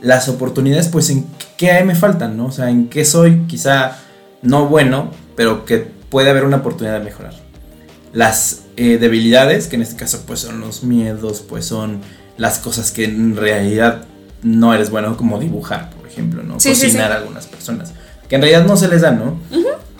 las 0.01 0.29
oportunidades, 0.29 0.88
pues 0.88 1.10
en 1.12 1.27
qué 1.58 1.84
me 1.84 1.93
faltan, 1.93 2.36
¿no? 2.36 2.48
O 2.48 2.51
sea, 2.51 2.70
en 2.70 2.89
qué 2.89 3.05
soy 3.05 3.43
quizá 3.48 4.00
no 4.41 4.67
bueno, 4.67 5.12
pero 5.36 5.65
que 5.65 5.77
puede 5.77 6.31
haber 6.31 6.46
una 6.46 6.58
oportunidad 6.58 6.98
de 6.98 7.05
mejorar. 7.05 7.36
Las 8.13 8.63
eh, 8.77 8.97
debilidades, 8.97 9.67
que 9.67 9.75
en 9.75 9.81
este 9.81 9.95
caso 9.95 10.23
pues 10.25 10.41
son 10.41 10.59
los 10.59 10.83
miedos, 10.83 11.41
pues 11.47 11.65
son 11.65 12.01
las 12.37 12.59
cosas 12.59 12.91
que 12.91 13.05
en 13.05 13.35
realidad 13.37 14.05
no 14.43 14.73
eres 14.73 14.89
bueno, 14.89 15.15
como 15.17 15.39
dibujar, 15.39 15.91
por 15.91 16.07
ejemplo, 16.07 16.43
¿no? 16.43 16.55
Cocinar 16.55 17.11
a 17.11 17.17
algunas 17.17 17.47
personas, 17.47 17.93
que 18.27 18.35
en 18.35 18.41
realidad 18.41 18.65
no 18.65 18.75
se 18.75 18.87
les 18.87 19.01
da, 19.01 19.11
¿no? 19.11 19.37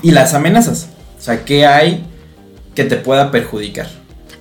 Y 0.02 0.12
las 0.12 0.34
amenazas, 0.34 0.88
o 1.20 1.22
sea, 1.22 1.46
¿qué 1.46 1.66
hay 1.66 2.04
que 2.76 2.84
te 2.84 2.96
pueda 2.98 3.32
perjudicar? 3.32 3.88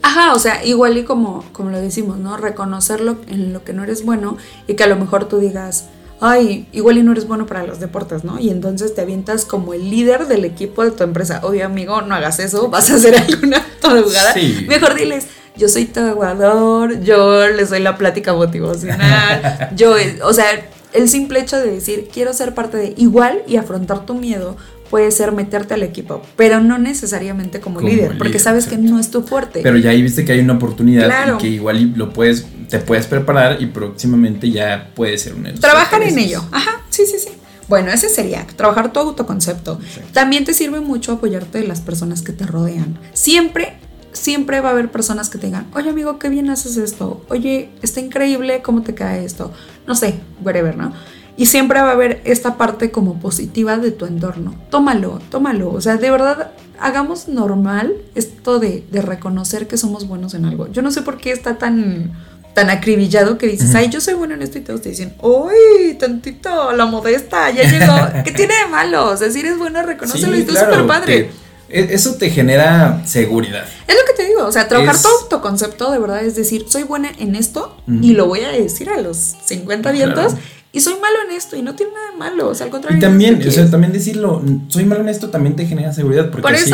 Ajá, 0.02 0.32
o 0.34 0.38
sea, 0.38 0.64
igual 0.64 0.96
y 0.96 1.04
como, 1.04 1.44
como 1.52 1.70
lo 1.70 1.80
decimos, 1.80 2.18
¿no? 2.18 2.36
Reconocerlo 2.36 3.18
en 3.28 3.52
lo 3.52 3.62
que 3.64 3.72
no 3.72 3.84
eres 3.84 4.04
bueno 4.04 4.38
y 4.66 4.74
que 4.74 4.84
a 4.84 4.86
lo 4.86 4.96
mejor 4.96 5.28
tú 5.28 5.38
digas, 5.38 5.86
ay, 6.20 6.66
igual 6.72 6.98
y 6.98 7.02
no 7.02 7.12
eres 7.12 7.26
bueno 7.26 7.46
para 7.46 7.66
los 7.66 7.80
deportes, 7.80 8.24
¿no? 8.24 8.38
Y 8.38 8.50
entonces 8.50 8.94
te 8.94 9.00
avientas 9.00 9.44
como 9.44 9.74
el 9.74 9.90
líder 9.90 10.26
del 10.26 10.44
equipo 10.44 10.84
de 10.84 10.90
tu 10.90 11.02
empresa. 11.02 11.40
Oye, 11.42 11.62
amigo, 11.62 12.02
no 12.02 12.14
hagas 12.14 12.38
eso, 12.38 12.68
vas 12.68 12.90
a 12.90 12.96
hacer 12.96 13.16
alguna 13.16 13.64
jugada. 13.82 14.32
Sí. 14.34 14.66
Mejor 14.68 14.94
diles, 14.94 15.26
yo 15.56 15.68
soy 15.68 15.86
tu 15.86 16.00
aguador, 16.00 17.00
yo 17.00 17.48
les 17.48 17.70
doy 17.70 17.80
la 17.80 17.96
plática 17.96 18.32
motivacional, 18.34 19.70
yo, 19.76 19.94
o 20.22 20.32
sea, 20.32 20.46
el 20.92 21.08
simple 21.08 21.40
hecho 21.40 21.58
de 21.58 21.70
decir, 21.70 22.08
quiero 22.12 22.32
ser 22.32 22.54
parte 22.54 22.76
de 22.76 22.94
igual 22.96 23.42
y 23.46 23.56
afrontar 23.56 24.06
tu 24.06 24.14
miedo 24.14 24.56
puede 24.90 25.10
ser 25.12 25.30
meterte 25.32 25.74
al 25.74 25.84
equipo, 25.84 26.20
pero 26.36 26.60
no 26.60 26.76
necesariamente 26.78 27.60
como, 27.60 27.80
líder, 27.80 28.18
porque 28.18 28.40
sabes 28.40 28.66
que 28.66 28.76
no 28.76 28.98
es 28.98 29.10
tu 29.10 29.22
fuerte. 29.22 29.60
Pero 29.62 29.76
ya 29.76 29.90
ahí 29.90 30.02
viste 30.02 30.24
que 30.24 30.32
hay 30.32 30.40
una 30.40 30.54
oportunidad 30.54 31.34
y 31.34 31.38
que 31.38 31.46
igual 31.46 31.92
lo 31.94 32.12
puedes, 32.12 32.44
te 32.70 32.78
puedes 32.78 33.06
preparar 33.06 33.60
y 33.60 33.66
próximamente 33.66 34.50
ya 34.50 34.90
puede 34.94 35.18
ser 35.18 35.34
un 35.34 35.44
Trabajar 35.60 36.02
en 36.02 36.18
ello, 36.18 36.42
ajá, 36.52 36.82
sí, 36.88 37.04
sí, 37.04 37.18
sí. 37.18 37.30
Bueno, 37.68 37.92
ese 37.92 38.08
sería, 38.08 38.46
trabajar 38.56 38.92
tu 38.92 38.98
autoconcepto. 38.98 39.78
También 40.12 40.44
te 40.44 40.54
sirve 40.54 40.80
mucho 40.80 41.12
apoyarte 41.12 41.58
de 41.58 41.68
las 41.68 41.80
personas 41.80 42.22
que 42.22 42.32
te 42.32 42.44
rodean. 42.44 42.98
Siempre, 43.12 43.74
siempre 44.12 44.60
va 44.60 44.70
a 44.70 44.72
haber 44.72 44.90
personas 44.90 45.28
que 45.28 45.38
te 45.38 45.46
digan, 45.46 45.68
oye 45.74 45.90
amigo, 45.90 46.18
qué 46.18 46.28
bien 46.28 46.50
haces 46.50 46.76
esto. 46.76 47.24
Oye, 47.28 47.70
está 47.82 48.00
increíble 48.00 48.62
cómo 48.62 48.82
te 48.82 48.94
cae 48.94 49.24
esto. 49.24 49.52
No 49.86 49.94
sé, 49.94 50.18
whatever, 50.42 50.76
¿no? 50.76 50.92
Y 51.36 51.46
siempre 51.46 51.80
va 51.80 51.90
a 51.90 51.92
haber 51.92 52.20
esta 52.24 52.56
parte 52.56 52.90
como 52.90 53.20
positiva 53.20 53.78
de 53.78 53.92
tu 53.92 54.04
entorno. 54.04 54.54
Tómalo, 54.68 55.20
tómalo. 55.30 55.72
O 55.72 55.80
sea, 55.80 55.96
de 55.96 56.10
verdad, 56.10 56.50
hagamos 56.80 57.28
normal 57.28 57.94
esto 58.14 58.58
de, 58.58 58.84
reconocer 58.92 59.68
que 59.68 59.76
somos 59.76 60.08
buenos 60.08 60.34
en 60.34 60.44
algo. 60.44 60.66
Yo 60.72 60.82
no 60.82 60.90
sé 60.90 61.02
por 61.02 61.18
qué 61.18 61.30
está 61.30 61.56
tan, 61.56 62.12
tan 62.54 62.70
acribillado 62.70 63.38
que 63.38 63.46
dices, 63.46 63.74
ay, 63.74 63.88
yo 63.90 64.00
soy 64.00 64.14
bueno 64.14 64.34
en 64.34 64.42
esto 64.42 64.58
y 64.58 64.62
todos 64.62 64.82
te 64.82 64.90
dicen, 64.90 65.14
uy, 65.22 65.94
tantito, 65.98 66.72
la 66.72 66.86
modesta, 66.86 67.50
ya 67.50 67.62
llegó. 67.62 67.94
¿Qué 68.24 68.32
tiene 68.32 68.54
de 68.54 68.70
malo? 68.70 69.08
O 69.08 69.16
sea, 69.16 69.30
si 69.30 69.40
eres 69.40 69.58
bueno, 69.58 69.82
reconócelo 69.82 70.36
y 70.36 70.42
tú 70.44 70.54
súper 70.54 70.86
padre. 70.86 71.30
E, 71.68 71.88
eso 71.94 72.16
te 72.16 72.30
genera 72.30 73.02
seguridad. 73.06 73.64
Es 73.86 73.94
lo 73.94 74.04
que 74.06 74.12
te 74.14 74.26
digo, 74.26 74.44
o 74.44 74.52
sea, 74.52 74.68
trabajar 74.68 74.96
tu 75.00 75.08
autoconcepto 75.08 75.90
de 75.92 75.98
verdad 75.98 76.24
es 76.24 76.34
decir, 76.34 76.66
soy 76.68 76.82
buena 76.82 77.10
en 77.18 77.36
esto 77.36 77.76
y 78.02 78.12
lo 78.12 78.26
voy 78.26 78.40
a 78.40 78.50
decir 78.50 78.90
a 78.90 79.00
los 79.00 79.16
50 79.44 79.92
vientos 79.92 80.34
y 80.72 80.80
soy 80.80 80.94
malo 80.94 81.16
en 81.28 81.36
esto 81.36 81.56
y 81.56 81.62
no 81.62 81.74
tiene 81.74 81.92
nada 81.92 82.12
de 82.12 82.16
malo, 82.16 82.48
o 82.48 82.54
sea, 82.54 82.66
al 82.66 82.70
contrario. 82.70 82.98
Y 82.98 83.00
también, 83.00 83.42
o 83.46 83.50
sea, 83.50 83.68
también 83.68 83.92
decirlo, 83.92 84.42
soy 84.68 84.84
malo 84.84 85.00
en 85.00 85.08
esto 85.08 85.30
también 85.30 85.56
te 85.56 85.66
genera 85.66 85.92
seguridad, 85.92 86.30
porque 86.30 86.48
así 86.48 86.72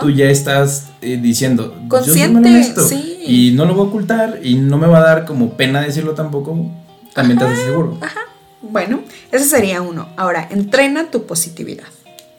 tú 0.00 0.10
ya 0.10 0.26
estás 0.26 0.90
eh, 1.00 1.18
diciendo, 1.20 1.74
Consciente, 1.88 2.20
yo 2.20 2.26
soy 2.26 2.34
malo 2.34 2.46
en 2.48 2.56
esto 2.56 2.88
y 3.26 3.52
no 3.52 3.64
lo 3.64 3.74
voy 3.74 3.86
a 3.86 3.88
ocultar 3.88 4.40
y 4.42 4.54
no 4.54 4.78
me 4.78 4.86
va 4.86 4.98
a 4.98 5.02
dar 5.02 5.24
como 5.24 5.56
pena 5.56 5.80
decirlo 5.80 6.12
tampoco, 6.12 6.70
también 7.14 7.38
te 7.38 7.44
haces 7.44 7.64
seguro. 7.64 7.98
Ajá. 8.00 8.20
Bueno, 8.62 9.00
ese 9.32 9.44
sería 9.44 9.82
uno. 9.82 10.08
Ahora, 10.16 10.46
entrena 10.50 11.10
tu 11.10 11.26
positividad. 11.26 11.84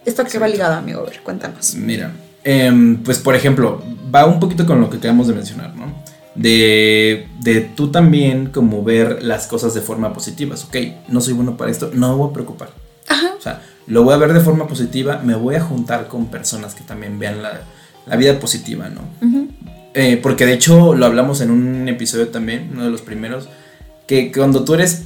¿Esto 0.06 0.24
qué 0.24 0.40
va 0.40 0.48
ligado, 0.48 0.76
amigo? 0.76 1.02
A 1.02 1.04
ver, 1.04 1.20
cuéntanos. 1.22 1.76
Mira, 1.76 2.12
em, 2.44 2.98
pues 3.04 3.20
por 3.20 3.36
ejemplo, 3.36 3.84
va 4.14 4.26
un 4.26 4.40
poquito 4.40 4.66
con 4.66 4.80
lo 4.80 4.90
que 4.90 4.98
acabamos 4.98 5.28
de 5.28 5.34
mencionar, 5.34 5.76
¿no? 5.76 6.03
De, 6.36 7.28
de 7.40 7.62
tú 7.62 7.92
también 7.92 8.48
como 8.48 8.84
ver 8.84 9.24
las 9.24 9.48
cosas 9.48 9.74
de 9.74 9.82
forma 9.82 10.14
positiva. 10.14 10.56
Ok, 10.68 10.78
no 11.08 11.22
soy 11.22 11.34
bueno 11.34 11.58
para 11.58 11.72
esto, 11.72 11.92
no 11.94 12.10
me 12.10 12.16
voy 12.16 12.30
a 12.30 12.34
preocupar. 12.34 12.70
Ajá. 13.08 13.34
O 13.38 13.42
sea, 13.42 13.62
lo 13.88 14.04
voy 14.04 14.14
a 14.14 14.18
ver 14.18 14.34
de 14.34 14.40
forma 14.40 14.68
positiva, 14.68 15.22
me 15.24 15.36
voy 15.36 15.56
a 15.56 15.62
juntar 15.62 16.08
con 16.08 16.28
personas 16.28 16.74
que 16.76 16.84
también 16.84 17.20
vean 17.20 17.42
la, 17.42 17.62
la 18.06 18.16
vida 18.16 18.40
positiva, 18.40 18.90
¿no? 18.90 19.02
Eh, 19.94 20.20
porque 20.22 20.46
de 20.46 20.54
hecho 20.54 20.96
lo 20.96 21.06
hablamos 21.06 21.42
en 21.42 21.52
un 21.52 21.88
episodio 21.88 22.30
también, 22.30 22.72
uno 22.74 22.86
de 22.86 22.90
los 22.90 23.02
primeros, 23.02 23.48
que 24.08 24.32
cuando 24.32 24.64
tú 24.64 24.74
eres 24.74 25.04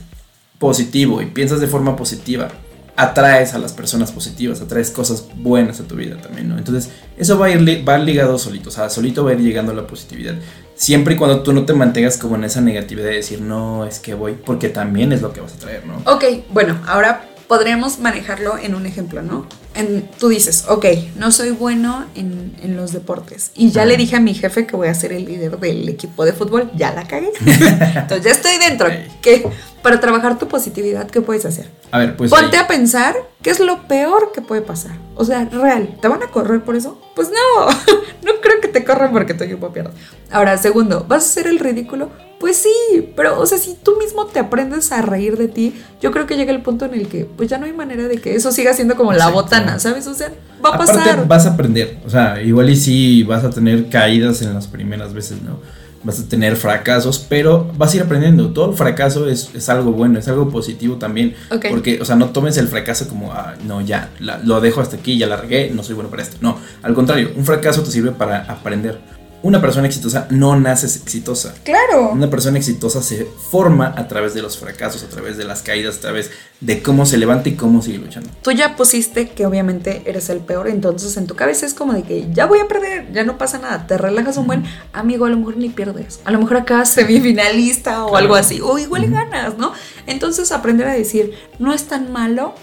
positivo 0.59 1.21
y 1.21 1.25
piensas 1.25 1.59
de 1.59 1.67
forma 1.67 1.95
positiva, 1.95 2.49
atraes 2.95 3.53
a 3.53 3.59
las 3.59 3.73
personas 3.73 4.11
positivas, 4.11 4.61
atraes 4.61 4.89
cosas 4.89 5.25
buenas 5.35 5.79
a 5.79 5.83
tu 5.83 5.95
vida 5.95 6.17
también, 6.17 6.49
¿no? 6.49 6.57
Entonces, 6.57 6.91
eso 7.17 7.37
va 7.37 7.47
a 7.47 7.49
ir 7.51 7.87
va 7.87 7.97
ligado 7.97 8.39
solito, 8.39 8.69
o 8.69 8.71
sea, 8.71 8.89
solito 8.89 9.23
va 9.23 9.31
a 9.31 9.33
ir 9.33 9.41
llegando 9.41 9.71
a 9.71 9.75
la 9.75 9.85
positividad. 9.85 10.35
Siempre 10.77 11.15
y 11.15 11.17
cuando 11.17 11.41
tú 11.41 11.53
no 11.53 11.65
te 11.65 11.73
mantengas 11.73 12.17
como 12.17 12.35
en 12.35 12.43
esa 12.43 12.61
negatividad 12.61 13.07
de 13.07 13.15
decir, 13.15 13.41
no, 13.41 13.85
es 13.85 13.99
que 13.99 14.13
voy, 14.13 14.33
porque 14.33 14.69
también 14.69 15.11
es 15.11 15.23
lo 15.23 15.33
que 15.33 15.41
vas 15.41 15.53
a 15.53 15.57
traer, 15.57 15.83
¿no? 15.87 15.97
Ok, 16.05 16.23
bueno, 16.51 16.79
ahora 16.85 17.27
podríamos 17.47 17.97
manejarlo 17.97 18.59
en 18.59 18.75
un 18.75 18.85
ejemplo, 18.85 19.23
¿no? 19.23 19.47
En, 19.77 20.09
tú 20.19 20.29
dices, 20.29 20.65
ok, 20.67 20.85
no 21.17 21.31
soy 21.31 21.51
bueno 21.51 22.05
en, 22.15 22.75
los 22.75 22.91
deportes. 22.91 23.51
Y 23.55 23.71
ya 23.71 23.85
le 23.85 23.95
dije 23.95 24.17
a 24.17 24.19
mi 24.19 24.33
jefe 24.33 24.67
que 24.67 24.75
voy 24.75 24.87
a 24.87 24.93
ser 24.93 25.13
el 25.13 25.25
líder 25.25 25.57
del 25.59 25.87
equipo 25.87 26.25
de 26.25 26.33
fútbol. 26.33 26.69
Ya 26.75 26.93
la 26.93 27.07
cagué. 27.07 27.31
Entonces 27.39 28.23
ya 28.23 28.31
estoy 28.31 28.57
dentro. 28.57 28.89
¿Qué? 29.21 29.47
Para 29.81 29.99
trabajar 29.99 30.37
tu 30.37 30.47
positividad, 30.47 31.09
¿qué 31.09 31.21
puedes 31.21 31.45
hacer? 31.45 31.69
A 31.91 31.99
ver, 31.99 32.17
pues. 32.17 32.29
Ponte 32.29 32.57
a 32.57 32.67
pensar 32.67 33.15
qué 33.41 33.51
es 33.51 33.59
lo 33.59 33.87
peor 33.87 34.31
que 34.33 34.41
puede 34.41 34.61
pasar. 34.61 34.97
O 35.15 35.23
sea, 35.23 35.45
real. 35.45 35.97
¿Te 36.01 36.07
van 36.07 36.23
a 36.23 36.27
correr 36.27 36.61
por 36.63 36.75
eso? 36.75 36.99
Pues 37.15 37.29
no. 37.29 37.67
no 38.23 38.41
creo 38.41 38.59
que 38.61 38.67
te 38.67 38.83
corran 38.83 39.11
porque 39.13 39.33
tu 39.33 39.43
equipo 39.43 39.71
pierde. 39.71 39.91
Ahora, 40.31 40.57
segundo, 40.57 41.05
¿vas 41.07 41.23
a 41.23 41.27
hacer 41.27 41.47
el 41.47 41.59
ridículo? 41.59 42.09
Pues 42.47 42.59
sí, 42.59 43.09
pero, 43.13 43.41
o 43.41 43.45
sea, 43.45 43.57
si 43.57 43.73
tú 43.73 43.97
mismo 43.97 44.25
te 44.27 44.39
aprendes 44.39 44.93
a 44.93 45.01
reír 45.01 45.35
de 45.35 45.49
ti, 45.49 45.73
yo 46.01 46.11
creo 46.11 46.25
que 46.25 46.37
llega 46.37 46.53
el 46.53 46.61
punto 46.61 46.85
en 46.85 46.93
el 46.93 47.09
que, 47.09 47.25
pues 47.25 47.49
ya 47.49 47.57
no 47.57 47.65
hay 47.65 47.73
manera 47.73 48.07
de 48.07 48.19
que 48.19 48.35
eso 48.35 48.53
siga 48.53 48.73
siendo 48.73 48.95
como 48.95 49.11
la 49.11 49.27
botana, 49.27 49.79
¿sabes? 49.79 50.07
O 50.07 50.13
sea, 50.13 50.31
va 50.65 50.69
a 50.69 50.77
pasar. 50.77 51.27
Vas 51.27 51.45
a 51.45 51.49
aprender, 51.55 51.97
o 52.05 52.09
sea, 52.09 52.41
igual 52.41 52.69
y 52.69 52.77
sí 52.77 53.23
vas 53.23 53.43
a 53.43 53.49
tener 53.49 53.89
caídas 53.89 54.41
en 54.43 54.53
las 54.53 54.65
primeras 54.65 55.13
veces, 55.13 55.41
¿no? 55.41 55.59
Vas 56.05 56.21
a 56.21 56.29
tener 56.29 56.55
fracasos, 56.55 57.19
pero 57.19 57.69
vas 57.75 57.91
a 57.91 57.97
ir 57.97 58.03
aprendiendo. 58.03 58.53
Todo 58.53 58.71
el 58.71 58.77
fracaso 58.77 59.27
es, 59.27 59.67
algo 59.67 59.91
bueno, 59.91 60.17
es 60.17 60.29
algo 60.29 60.47
positivo 60.49 60.95
también. 60.95 61.35
Porque, 61.69 61.99
o 61.99 62.05
sea, 62.05 62.15
no 62.15 62.29
tomes 62.29 62.55
el 62.55 62.69
fracaso 62.69 63.09
como, 63.09 63.33
ah, 63.33 63.55
no, 63.65 63.81
ya, 63.81 64.11
lo 64.21 64.61
dejo 64.61 64.79
hasta 64.79 64.95
aquí, 64.95 65.17
ya 65.17 65.27
la 65.27 65.35
regué, 65.35 65.69
no 65.75 65.83
soy 65.83 65.95
bueno 65.95 66.09
para 66.09 66.23
esto. 66.23 66.37
No, 66.39 66.57
al 66.81 66.93
contrario, 66.93 67.31
un 67.35 67.43
fracaso 67.43 67.83
te 67.83 67.91
sirve 67.91 68.11
para 68.11 68.43
aprender 68.43 69.16
una 69.43 69.61
persona 69.61 69.87
exitosa 69.87 70.27
no 70.29 70.59
nace 70.59 70.87
exitosa. 70.87 71.53
Claro. 71.63 72.09
Una 72.11 72.29
persona 72.29 72.57
exitosa 72.57 73.01
se 73.03 73.25
forma 73.25 73.93
a 73.95 74.07
través 74.07 74.33
de 74.33 74.41
los 74.41 74.57
fracasos, 74.57 75.03
a 75.03 75.09
través 75.09 75.37
de 75.37 75.45
las 75.45 75.61
caídas, 75.61 75.97
a 75.97 76.01
través 76.01 76.31
de 76.59 76.81
cómo 76.81 77.05
se 77.05 77.17
levanta 77.17 77.49
y 77.49 77.53
cómo 77.53 77.81
sigue 77.81 77.99
luchando. 77.99 78.29
Tú 78.41 78.51
ya 78.51 78.75
pusiste 78.75 79.29
que 79.29 79.45
obviamente 79.45 80.01
eres 80.05 80.29
el 80.29 80.39
peor, 80.39 80.67
entonces 80.67 81.15
en 81.17 81.27
tu 81.27 81.35
cabeza 81.35 81.65
es 81.65 81.73
como 81.73 81.93
de 81.93 82.03
que 82.03 82.27
ya 82.33 82.45
voy 82.45 82.59
a 82.59 82.67
perder, 82.67 83.11
ya 83.13 83.23
no 83.23 83.37
pasa 83.37 83.59
nada, 83.59 83.85
te 83.85 83.97
relajas 83.97 84.37
un 84.37 84.47
buen 84.47 84.63
amigo, 84.91 85.25
a 85.25 85.29
lo 85.29 85.37
mejor 85.37 85.57
ni 85.57 85.69
pierdes, 85.69 86.19
a 86.25 86.31
lo 86.31 86.39
mejor 86.39 86.57
acá 86.57 86.85
semifinalista 86.85 88.05
o 88.05 88.15
algo 88.15 88.35
así, 88.35 88.59
o 88.61 88.77
igual 88.79 89.09
ganas, 89.09 89.57
¿no? 89.57 89.73
Entonces 90.07 90.51
aprender 90.51 90.87
a 90.87 90.93
decir, 90.93 91.33
no 91.59 91.73
es 91.73 91.83
tan 91.83 92.11
malo, 92.11 92.55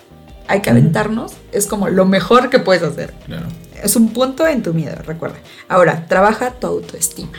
hay 0.48 0.60
que 0.60 0.70
aventarnos, 0.70 1.32
es 1.52 1.66
como 1.66 1.88
lo 1.88 2.04
mejor 2.04 2.50
que 2.50 2.58
puedes 2.58 2.82
hacer. 2.82 3.14
Claro. 3.26 3.46
Es 3.82 3.96
un 3.96 4.10
punto 4.10 4.46
en 4.46 4.62
tu 4.62 4.72
miedo, 4.72 4.96
recuerda. 5.04 5.36
Ahora, 5.68 6.06
trabaja 6.06 6.52
tu 6.52 6.66
autoestima. 6.66 7.32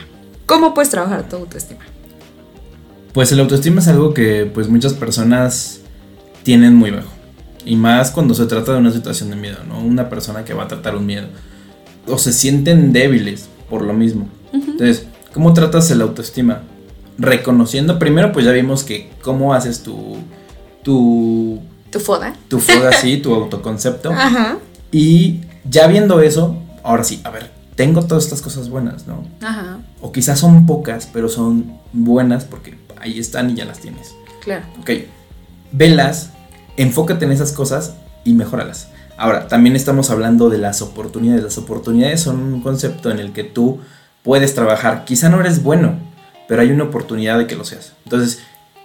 ¿Cómo 0.46 0.74
puedes 0.74 0.90
trabajar 0.90 1.28
tu 1.28 1.36
autoestima? 1.36 1.80
Pues 3.12 3.32
el 3.32 3.40
autoestima 3.40 3.80
es 3.80 3.88
algo 3.88 4.14
que 4.14 4.50
pues 4.52 4.68
muchas 4.68 4.94
personas 4.94 5.80
tienen 6.42 6.74
muy 6.74 6.90
bajo. 6.90 7.10
Y 7.64 7.74
más 7.74 8.10
cuando 8.12 8.34
se 8.34 8.46
trata 8.46 8.72
de 8.72 8.78
una 8.78 8.92
situación 8.92 9.30
de 9.30 9.36
miedo, 9.36 9.58
¿no? 9.66 9.80
Una 9.80 10.08
persona 10.08 10.44
que 10.44 10.54
va 10.54 10.64
a 10.64 10.68
tratar 10.68 10.94
un 10.94 11.06
miedo. 11.06 11.26
O 12.06 12.18
se 12.18 12.32
sienten 12.32 12.92
débiles 12.92 13.48
por 13.68 13.82
lo 13.82 13.92
mismo. 13.92 14.28
Entonces, 14.52 15.06
¿cómo 15.34 15.52
tratas 15.52 15.90
el 15.90 16.00
autoestima? 16.02 16.62
Reconociendo, 17.18 17.98
primero 17.98 18.32
pues 18.32 18.44
ya 18.44 18.52
vimos 18.52 18.84
que 18.84 19.10
cómo 19.22 19.54
haces 19.54 19.82
tu... 19.82 20.18
Tu, 20.84 21.60
tu 21.90 21.98
foda. 21.98 22.36
Tu 22.46 22.60
foda, 22.60 22.92
sí, 22.92 23.16
tu 23.16 23.34
autoconcepto. 23.34 24.10
Ajá. 24.12 24.58
Y 24.92 25.40
ya 25.68 25.86
viendo 25.86 26.20
eso, 26.20 26.56
ahora 26.82 27.04
sí, 27.04 27.20
a 27.24 27.30
ver, 27.30 27.50
tengo 27.74 28.02
todas 28.02 28.24
estas 28.24 28.42
cosas 28.42 28.68
buenas, 28.68 29.06
¿no? 29.06 29.24
Ajá. 29.42 29.78
O 30.00 30.12
quizás 30.12 30.38
son 30.38 30.66
pocas, 30.66 31.08
pero 31.12 31.28
son 31.28 31.78
buenas 31.92 32.44
porque 32.44 32.78
ahí 32.98 33.18
están 33.18 33.50
y 33.50 33.54
ya 33.54 33.64
las 33.64 33.80
tienes. 33.80 34.14
Claro. 34.42 34.64
Ok, 34.80 34.90
velas, 35.72 36.30
enfócate 36.76 37.24
en 37.24 37.32
esas 37.32 37.52
cosas 37.52 37.94
y 38.24 38.32
mejóralas. 38.32 38.88
Ahora, 39.18 39.48
también 39.48 39.76
estamos 39.76 40.10
hablando 40.10 40.50
de 40.50 40.58
las 40.58 40.82
oportunidades. 40.82 41.42
Las 41.42 41.58
oportunidades 41.58 42.20
son 42.20 42.40
un 42.40 42.60
concepto 42.60 43.10
en 43.10 43.18
el 43.18 43.32
que 43.32 43.44
tú 43.44 43.80
puedes 44.22 44.54
trabajar. 44.54 45.04
Quizá 45.04 45.28
no 45.28 45.40
eres 45.40 45.62
bueno, 45.62 45.98
pero 46.48 46.60
hay 46.60 46.70
una 46.70 46.84
oportunidad 46.84 47.38
de 47.38 47.46
que 47.46 47.56
lo 47.56 47.64
seas. 47.64 47.94
Entonces, 48.04 48.40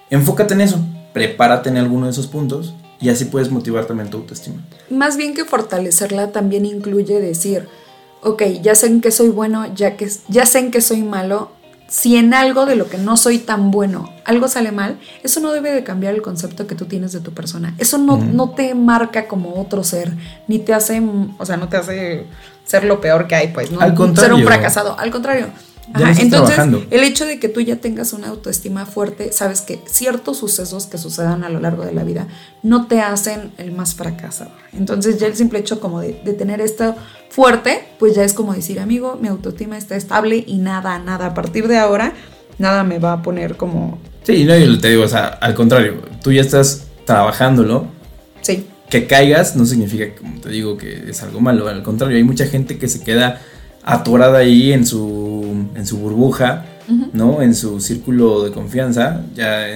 enfócate 0.10 0.54
en 0.54 0.62
eso. 0.62 0.80
prepárate 1.14 1.70
en 1.70 1.78
alguno 1.78 2.06
de 2.06 2.12
esos 2.12 2.28
puntos 2.28 2.74
y 3.02 3.10
así 3.10 3.26
puedes 3.26 3.52
motivar 3.52 3.86
también 3.86 4.10
tu 4.10 4.18
autoestima. 4.18 4.62
Más 4.90 5.18
bien 5.18 5.34
que 5.34 5.44
fortalecerla 5.44 6.32
también 6.32 6.66
incluye 6.66 7.20
decir, 7.20 7.68
ok, 8.22 8.44
ya 8.62 8.76
sé 8.76 8.88
en 8.88 9.02
qué 9.02 9.12
soy 9.12 9.30
bueno, 9.30 9.74
ya, 9.74 9.98
que, 9.98 10.10
ya 10.28 10.46
sé 10.46 10.60
en 10.60 10.72
qué 10.72 10.82
soy 10.82 11.02
malo, 11.02 11.52
si 11.88 12.16
en 12.16 12.34
algo 12.34 12.66
de 12.66 12.78
lo 12.78 12.88
que 12.88 12.98
no 12.98 13.18
soy 13.18 13.40
tan 13.40 13.70
bueno 13.70 14.10
algo 14.24 14.48
sale 14.48 14.72
mal, 14.72 14.98
eso 15.24 15.42
no 15.42 15.52
debe 15.52 15.72
de 15.72 15.84
cambiar 15.84 16.14
el 16.14 16.22
concepto 16.22 16.68
que 16.68 16.76
tú 16.76 16.86
tienes 16.86 17.12
de 17.12 17.20
tu 17.20 17.34
persona. 17.34 17.76
Eso 17.80 17.98
no, 17.98 18.18
no 18.18 18.52
te 18.52 18.76
marca 18.76 19.28
como 19.28 19.60
otro 19.60 19.84
ser, 19.84 20.14
ni 20.48 20.60
te 20.60 20.74
hace, 20.74 21.02
o 21.38 21.46
sea, 21.46 21.58
no 21.58 21.68
te 21.68 21.78
hace 21.78 22.28
ser 22.64 22.86
lo 22.86 23.02
peor 23.02 23.28
que 23.28 23.36
hay, 23.36 23.48
pues, 23.50 23.72
¿no? 23.72 23.82
Al 23.82 23.94
contrario. 23.94 24.36
Ser 24.36 24.42
un 24.42 24.48
fracasado. 24.48 24.98
Al 24.98 25.12
contrario, 25.12 25.48
entonces, 26.20 26.58
el 26.90 27.04
hecho 27.04 27.26
de 27.26 27.40
que 27.40 27.50
tú 27.50 27.60
ya 27.62 27.78
tengas 27.78 28.14
una 28.14 28.30
autoestima 28.30 28.86
fuerte, 28.86 29.32
sabes 29.32 29.62
que 29.62 29.82
ciertos 29.86 30.38
sucesos 30.38 30.86
que 30.86 30.98
sucedan 30.98 31.44
a 31.44 31.50
lo 31.50 31.60
largo 31.60 31.84
de 31.84 31.94
la 31.94 32.04
vida 32.04 32.28
no 32.64 32.88
te 32.88 33.02
hacen 33.02 33.52
el 33.58 33.72
más 33.72 33.96
fracasado. 33.96 34.52
Entonces, 34.74 35.20
ya 35.20 35.28
el 35.28 35.36
simple 35.36 35.60
hecho 35.60 35.80
como 35.80 36.02
de, 36.02 36.14
tener 36.14 36.62
esto 36.62 36.96
fuerte, 37.30 37.84
pues 38.00 38.16
ya 38.16 38.24
es 38.24 38.34
como 38.34 38.54
decir, 38.54 38.80
amigo, 38.80 39.18
mi 39.22 39.28
autoestima 39.28 39.78
está 39.78 39.96
estable 39.96 40.44
y 40.46 40.58
nada, 40.58 41.00
nada, 41.00 41.28
a 41.28 41.34
partir 41.34 41.68
de 41.68 41.78
ahora, 41.78 42.14
nada 42.58 42.84
me 42.84 43.00
va 43.00 43.14
a 43.14 43.22
poner 43.22 43.58
como... 43.58 44.00
Sí, 44.24 44.44
no, 44.46 44.56
yo 44.58 44.80
te 44.80 44.90
digo, 44.90 45.04
o 45.04 45.08
sea, 45.08 45.28
al 45.28 45.56
contrario, 45.56 46.02
tú 46.24 46.32
ya 46.32 46.42
estás 46.42 46.88
trabajándolo. 47.06 47.88
Sí. 48.42 48.68
Que 48.90 49.08
caigas 49.08 49.56
no 49.56 49.66
significa, 49.66 50.14
como 50.16 50.40
te 50.40 50.50
digo, 50.50 50.78
que 50.78 51.10
es 51.10 51.24
algo 51.24 51.40
malo. 51.40 51.68
Al 51.68 51.82
contrario, 51.82 52.18
hay 52.18 52.24
mucha 52.24 52.46
gente 52.46 52.78
que 52.78 52.88
se 52.88 53.02
queda 53.02 53.42
atorada 53.84 54.40
ahí 54.40 54.74
en 54.74 54.86
su, 54.86 55.41
en 55.52 55.86
su 55.86 55.98
burbuja, 55.98 56.66
¿no? 57.14 57.42
En 57.42 57.56
su 57.56 57.80
círculo 57.80 58.44
de 58.44 58.52
confianza, 58.52 59.22
ya 59.36 59.68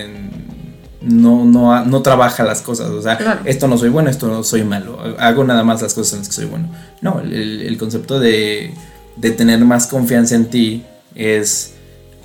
no, 1.01 1.45
no, 1.45 1.85
no 1.85 2.01
trabaja 2.01 2.43
las 2.43 2.61
cosas, 2.61 2.89
o 2.89 3.01
sea, 3.01 3.41
esto 3.45 3.67
no 3.67 3.77
soy 3.77 3.89
bueno, 3.89 4.09
esto 4.09 4.27
no 4.27 4.43
soy 4.43 4.63
malo, 4.63 4.99
hago 5.19 5.43
nada 5.43 5.63
más 5.63 5.81
las 5.81 5.93
cosas 5.93 6.13
en 6.13 6.19
las 6.19 6.29
que 6.29 6.33
soy 6.33 6.45
bueno. 6.45 6.69
No, 7.01 7.19
el, 7.19 7.77
concepto 7.77 8.19
de, 8.19 8.73
de, 9.15 9.31
tener 9.31 9.59
más 9.59 9.87
confianza 9.87 10.35
en 10.35 10.45
ti 10.49 10.83
es 11.13 11.73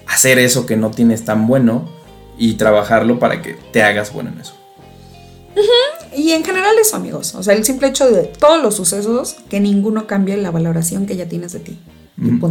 hacer 0.07 0.39
eso 0.39 0.67
que 0.67 0.77
no 0.77 0.91
tienes 0.91 1.25
tan 1.25 1.47
bueno 1.47 1.89
y 2.39 2.55
trabajarlo 2.55 3.19
para 3.19 3.43
que 3.43 3.57
te 3.73 3.83
hagas 3.83 4.13
bueno 4.13 4.31
en 4.31 4.41
eso. 4.41 4.55
Y 6.17 6.33
en 6.33 6.45
general 6.45 6.75
eso, 6.81 6.97
amigos. 6.97 7.35
O 7.35 7.43
sea, 7.43 7.55
el 7.55 7.65
simple 7.65 7.89
hecho 7.89 8.11
de 8.11 8.25
todos 8.25 8.63
los 8.63 8.75
sucesos, 8.75 9.37
que 9.49 9.61
ninguno 9.61 10.07
cambie 10.07 10.37
la 10.37 10.51
valoración 10.51 11.07
que 11.07 11.17
ya 11.17 11.29
tienes 11.29 11.53
de 11.53 11.61
ti. 11.61 11.79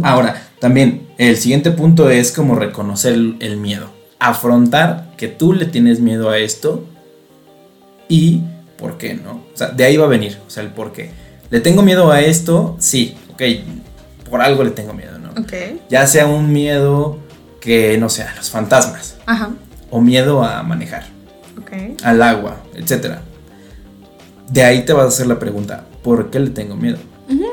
Ahora, 0.02 0.48
también, 0.58 1.08
el 1.18 1.36
siguiente 1.36 1.70
punto 1.70 2.10
es 2.10 2.32
como 2.32 2.54
reconocer 2.54 3.14
el, 3.14 3.56
miedo. 3.56 3.90
Afrontar 4.18 5.14
que 5.16 5.28
tú 5.28 5.52
le 5.52 5.66
tienes 5.66 6.00
miedo 6.00 6.30
a 6.30 6.38
esto 6.38 6.84
y 8.08 8.42
por 8.76 8.98
qué, 8.98 9.14
¿no? 9.14 9.42
O 9.52 9.56
sea, 9.56 9.68
de 9.68 9.84
ahí 9.84 9.96
va 9.96 10.06
a 10.06 10.08
venir, 10.08 10.38
o 10.46 10.50
sea, 10.50 10.62
el 10.62 10.70
por 10.70 10.92
qué. 10.92 11.10
¿Le 11.50 11.60
tengo 11.60 11.82
miedo 11.82 12.10
a 12.10 12.20
esto? 12.20 12.76
Sí, 12.78 13.16
ok, 13.32 13.42
por 14.28 14.40
algo 14.40 14.64
le 14.64 14.70
tengo 14.70 14.92
miedo, 14.92 15.18
¿no? 15.18 15.30
Ok. 15.40 15.52
Ya 15.88 16.06
sea 16.06 16.26
un 16.26 16.52
miedo 16.52 17.18
que, 17.60 17.96
no 17.98 18.08
sé, 18.08 18.22
a 18.22 18.34
los 18.36 18.50
fantasmas. 18.50 19.16
Ajá. 19.26 19.50
O 19.90 20.00
miedo 20.00 20.44
a 20.44 20.62
manejar. 20.62 21.04
Al 22.02 22.20
agua, 22.20 22.56
etcétera 22.74 23.22
de 24.50 24.64
ahí 24.64 24.84
te 24.84 24.92
vas 24.92 25.04
a 25.04 25.08
hacer 25.08 25.26
la 25.26 25.38
pregunta, 25.38 25.84
¿por 26.02 26.30
qué 26.30 26.40
le 26.40 26.50
tengo 26.50 26.76
miedo? 26.76 26.98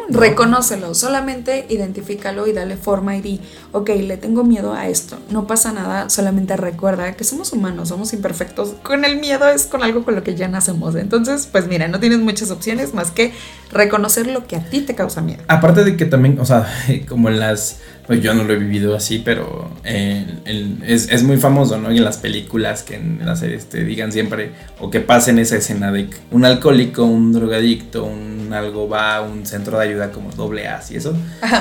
Reconócelo, 0.09 0.93
solamente 0.93 1.65
identifícalo 1.69 2.47
y 2.47 2.53
dale 2.53 2.77
forma 2.77 3.17
y 3.17 3.21
di, 3.21 3.41
ok, 3.73 3.89
le 3.89 4.17
tengo 4.17 4.43
miedo 4.43 4.73
a 4.73 4.87
esto, 4.87 5.17
no 5.29 5.47
pasa 5.47 5.73
nada, 5.73 6.09
solamente 6.09 6.55
recuerda 6.55 7.13
que 7.13 7.23
somos 7.23 7.51
humanos, 7.51 7.89
somos 7.89 8.13
imperfectos, 8.13 8.75
con 8.83 9.03
el 9.03 9.19
miedo 9.19 9.47
es 9.49 9.65
con 9.65 9.83
algo 9.83 10.05
con 10.05 10.15
lo 10.15 10.23
que 10.23 10.35
ya 10.35 10.47
nacemos, 10.47 10.95
entonces 10.95 11.47
pues 11.51 11.67
mira, 11.67 11.87
no 11.87 11.99
tienes 11.99 12.19
muchas 12.19 12.51
opciones 12.51 12.93
más 12.93 13.11
que 13.11 13.33
reconocer 13.71 14.27
lo 14.27 14.47
que 14.47 14.55
a 14.55 14.69
ti 14.69 14.81
te 14.81 14.95
causa 14.95 15.21
miedo. 15.21 15.43
Aparte 15.47 15.83
de 15.83 15.97
que 15.97 16.05
también, 16.05 16.39
o 16.39 16.45
sea, 16.45 16.67
como 17.07 17.29
en 17.29 17.39
las 17.39 17.79
pues 18.07 18.21
yo 18.21 18.33
no 18.33 18.45
lo 18.45 18.53
he 18.53 18.55
vivido 18.55 18.95
así, 18.95 19.21
pero 19.23 19.69
es, 19.83 21.23
muy 21.23 21.35
famoso, 21.35 21.77
¿no? 21.77 21.91
Y 21.91 21.97
en 21.97 22.05
las 22.05 22.17
películas 22.17 22.83
que 22.83 22.95
en 22.95 23.19
las 23.25 23.41
series 23.41 23.67
te 23.67 23.83
digan 23.83 24.13
siempre, 24.13 24.51
o 24.79 24.89
que 24.89 25.01
pasen 25.01 25.39
esa 25.39 25.57
escena 25.57 25.91
de 25.91 26.07
un 26.31 26.45
alcohólico, 26.45 27.03
un 27.03 27.33
drogadicto, 27.33 28.05
un 28.05 28.53
algo 28.53 28.87
va 28.87 29.17
a 29.17 29.21
un 29.21 29.45
centro 29.45 29.77
de 29.77 29.87
ayuda 29.87 30.11
como 30.11 30.31
doble 30.31 30.69
A 30.69 30.81
y 30.89 30.95
eso, 30.95 31.13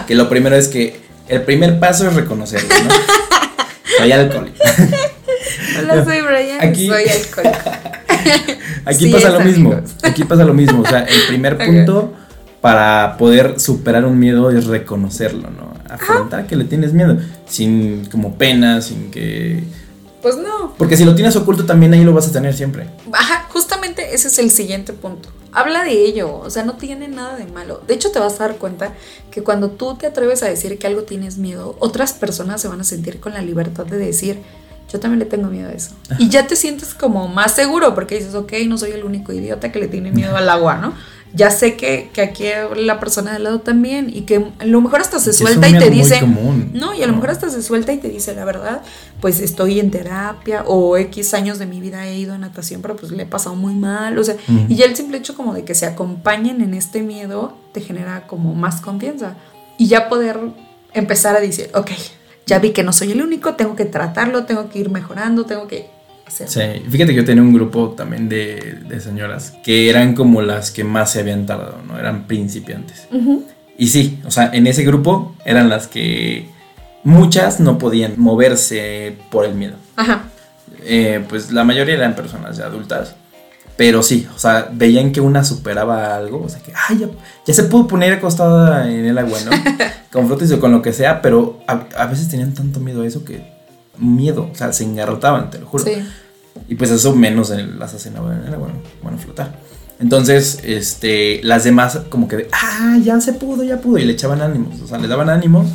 que 0.07 0.15
lo 0.15 0.29
primero 0.29 0.55
es 0.55 0.69
que 0.69 1.01
el 1.29 1.43
primer 1.43 1.81
paso 1.81 2.07
es 2.07 2.15
reconocerlo, 2.15 2.69
¿no? 2.69 2.91
soy 3.99 4.13
alcohólico. 4.13 4.57
Hola, 5.81 6.05
soy 6.05 6.21
Brian, 6.21 6.61
aquí, 6.61 6.87
soy 6.87 7.05
alcohólico. 7.09 7.71
aquí 8.85 9.11
pasa 9.11 9.31
lo 9.31 9.41
mismo, 9.41 9.81
aquí 10.05 10.25
pasa 10.25 10.45
lo 10.45 10.55
mismo, 10.55 10.83
o 10.83 10.87
sea, 10.87 11.01
el 11.01 11.27
primer 11.27 11.59
punto 11.67 12.15
para 12.61 13.17
poder 13.19 13.61
superar 13.61 14.05
un 14.05 14.19
miedo 14.19 14.51
es 14.51 14.67
reconocerlo, 14.67 15.51
¿no? 15.51 15.75
Afrontar 15.89 16.47
que 16.47 16.57
le 16.57 16.65
tienes 16.65 16.93
miedo, 16.93 17.19
sin 17.47 18.07
como 18.07 18.35
pena, 18.35 18.81
sin 18.81 19.11
que... 19.11 19.63
Pues 20.23 20.37
no. 20.37 20.75
Porque 20.77 20.97
si 20.97 21.05
lo 21.05 21.15
tienes 21.15 21.37
oculto 21.37 21.65
también 21.65 21.95
ahí 21.95 22.03
lo 22.03 22.13
vas 22.13 22.27
a 22.27 22.33
tener 22.33 22.55
siempre. 22.55 22.89
Ajá, 23.13 23.47
justamente 23.51 24.15
ese 24.15 24.29
es 24.29 24.39
el 24.39 24.51
siguiente 24.51 24.93
punto. 24.93 25.29
Habla 25.53 25.85
de 25.85 25.93
ello, 25.93 26.39
o 26.39 26.51
sea, 26.51 26.65
no 26.65 26.75
tiene 26.75 27.07
nada 27.09 27.37
de 27.37 27.47
malo. 27.47 27.81
De 27.87 27.95
hecho, 27.95 28.11
te 28.11 28.19
vas 28.19 28.41
a 28.41 28.49
dar 28.49 28.57
cuenta 28.57 28.93
que 29.31 29.43
cuando 29.43 29.71
tú 29.71 29.95
te 29.95 30.07
atreves 30.07 30.43
a 30.43 30.47
decir 30.47 30.79
que 30.79 30.87
algo 30.87 31.03
tienes 31.03 31.39
miedo, 31.39 31.77
otras 31.79 32.13
personas 32.13 32.61
se 32.61 32.69
van 32.69 32.81
a 32.81 32.85
sentir 32.85 33.21
con 33.21 33.33
la 33.35 33.41
libertad 33.41 33.87
de 33.87 33.97
decir, 33.97 34.43
yo 34.93 35.01
también 35.01 35.19
le 35.21 35.27
tengo 35.27 35.49
miedo 35.49 35.69
a 35.69 35.73
eso. 35.73 35.93
Y 36.19 36.29
ya 36.29 36.47
te 36.47 36.57
sientes 36.57 36.95
como 36.95 37.29
más 37.29 37.53
seguro 37.53 37.95
porque 37.95 38.17
dices, 38.17 38.35
ok, 38.35 38.53
no 38.67 38.79
soy 38.79 38.93
el 38.93 39.05
único 39.05 39.33
idiota 39.33 39.73
que 39.73 39.79
le 39.79 39.89
tiene 39.89 40.13
miedo 40.13 40.37
al 40.37 40.49
agua, 40.49 40.77
¿no? 40.77 40.95
Ya 41.37 41.51
sé 41.51 41.77
que, 41.77 42.11
aquí 42.21 42.45
la 42.77 42.99
persona 42.99 43.35
de 43.35 43.39
lado 43.39 43.61
también 43.61 44.11
y 44.13 44.23
que 44.23 44.47
a 44.59 44.65
lo 44.65 44.81
mejor 44.81 45.03
hasta 45.03 45.21
se 45.21 45.35
suelta 45.35 45.69
y 45.69 45.79
te 45.79 45.91
dice, 45.91 46.23
no, 46.73 46.95
y 46.95 47.03
a 47.03 47.07
lo 47.07 47.13
mejor 47.13 47.31
hasta 47.31 47.51
se 47.51 47.63
suelta 47.63 47.93
y 47.93 47.99
te 47.99 48.09
dice 48.09 48.35
la 48.35 48.47
verdad, 48.47 48.83
pues 49.21 49.41
estoy 49.41 49.79
en 49.79 49.91
terapia 49.91 50.65
o 50.67 50.97
X 50.97 51.35
años 51.35 51.59
de 51.59 51.67
mi 51.67 51.81
vida 51.81 52.07
he 52.07 52.17
ido 52.17 52.33
a 52.33 52.39
natación, 52.39 52.81
pero 52.81 52.97
pues 52.97 53.13
le 53.13 53.25
he 53.25 53.27
pasado 53.27 53.55
muy 53.55 53.75
mal, 53.75 54.19
o 54.19 54.25
sea, 54.25 54.37
y 54.69 54.77
ya 54.77 54.87
el 54.87 54.97
simple 54.97 55.19
hecho 55.19 55.37
como 55.37 55.53
de 55.53 55.65
que 55.65 55.75
se 55.75 55.85
acompañen 55.85 56.63
en 56.63 56.73
este 56.73 57.03
miedo 57.03 57.55
te 57.73 57.83
genera 57.83 58.27
como 58.27 58.55
más 58.55 58.81
confianza. 58.81 59.37
Y 59.79 59.89
ya 59.89 60.09
poder 60.09 60.41
empezar 60.95 61.37
a 61.37 61.41
decir, 61.41 61.69
ok, 61.75 61.91
ya 62.47 62.59
vi 62.59 62.71
que 62.71 62.83
no 62.83 62.95
soy 62.95 63.13
el 63.13 63.21
único, 63.21 63.57
tengo 63.57 63.77
que 63.77 63.85
tratarlo, 63.85 64.47
tengo 64.47 64.71
que 64.71 64.79
ir 64.79 64.89
mejorando, 64.89 65.45
tengo 65.45 65.69
que 65.69 65.91
Sí, 66.29 66.61
fíjate 66.91 67.13
que 67.13 67.15
yo 67.15 67.25
tenía 67.25 67.43
un 67.43 67.53
grupo 67.53 67.91
también 67.91 68.29
de, 68.29 69.01
señoras 69.01 69.55
que 69.65 69.89
eran 69.89 70.15
como 70.15 70.43
las 70.43 70.71
que 70.71 70.85
más 70.85 71.13
se 71.13 71.21
habían 71.21 71.47
tardado, 71.47 71.79
¿no? 71.87 71.99
Eran 71.99 72.27
principiantes. 72.27 73.07
Y 73.79 73.89
sí, 73.89 74.21
o 74.25 74.31
sea, 74.31 74.51
en 74.53 74.67
ese 74.67 74.85
grupo 74.85 75.35
eran 75.45 75.69
las 75.69 75.87
que 75.87 76.49
muchas 77.05 77.61
no 77.61 77.79
podían 77.79 78.15
moverse 78.17 79.17
por 79.31 79.45
el 79.45 79.55
miedo. 79.55 79.77
Ajá. 79.95 80.25
Eh, 80.83 81.25
pues 81.29 81.53
la 81.53 81.65
mayoría 81.65 81.95
eran 81.95 82.15
personas 82.15 82.57
ya 82.57 82.67
adultas. 82.67 83.15
Pero 83.77 84.03
sí, 84.03 84.27
o 84.35 84.39
sea, 84.39 84.71
veían 84.73 85.13
que 85.13 85.21
una 85.21 85.45
superaba 85.45 86.17
algo, 86.17 86.43
o 86.43 86.49
sea, 86.49 86.61
que, 86.61 86.73
ay, 86.89 86.99
ya, 86.99 87.09
ya 87.47 87.55
se 87.55 87.65
pudo 87.65 87.87
poner 87.87 88.15
acostada 88.15 88.91
en 88.91 89.05
el 89.05 89.19
agua, 89.19 89.39
¿no? 89.45 89.51
con 90.11 90.27
flotes 90.27 90.51
o 90.53 90.61
con 90.61 90.73
lo 90.73 90.81
que 90.81 90.95
sea, 90.95 91.21
pero 91.21 91.61
a, 91.67 91.85
a 91.97 92.07
veces 92.07 92.29
tenían 92.29 92.55
tanto 92.55 92.81
miedo 92.81 93.03
a 93.03 93.07
eso 93.07 93.23
que 93.23 93.56
miedo, 93.99 94.51
o 94.53 94.55
sea, 94.55 94.73
se 94.73 94.85
engarrotaban, 94.85 95.51
te 95.51 95.59
lo 95.59 95.67
juro. 95.67 95.85
Y 96.69 96.75
pues 96.75 96.91
eso 96.91 97.15
menos 97.15 97.51
las 97.51 97.95
hacen 97.95 98.15
en 98.15 98.19
agua, 98.55 98.69
bueno, 99.03 99.19
flotar. 99.19 99.59
Entonces, 99.99 100.61
este, 100.63 101.41
las 101.43 101.65
demás 101.65 102.01
como 102.11 102.29
que, 102.29 102.49
ah, 102.53 102.99
ya 103.03 103.19
se 103.21 103.33
pudo, 103.33 103.63
ya 103.63 103.81
pudo, 103.81 103.99
y 103.99 104.05
le 104.05 104.13
echaban 104.13 104.43
ánimos, 104.43 104.81
o 104.83 104.87
sea, 104.87 104.99
le 104.99 105.09
daban 105.09 105.31
ánimos 105.31 105.69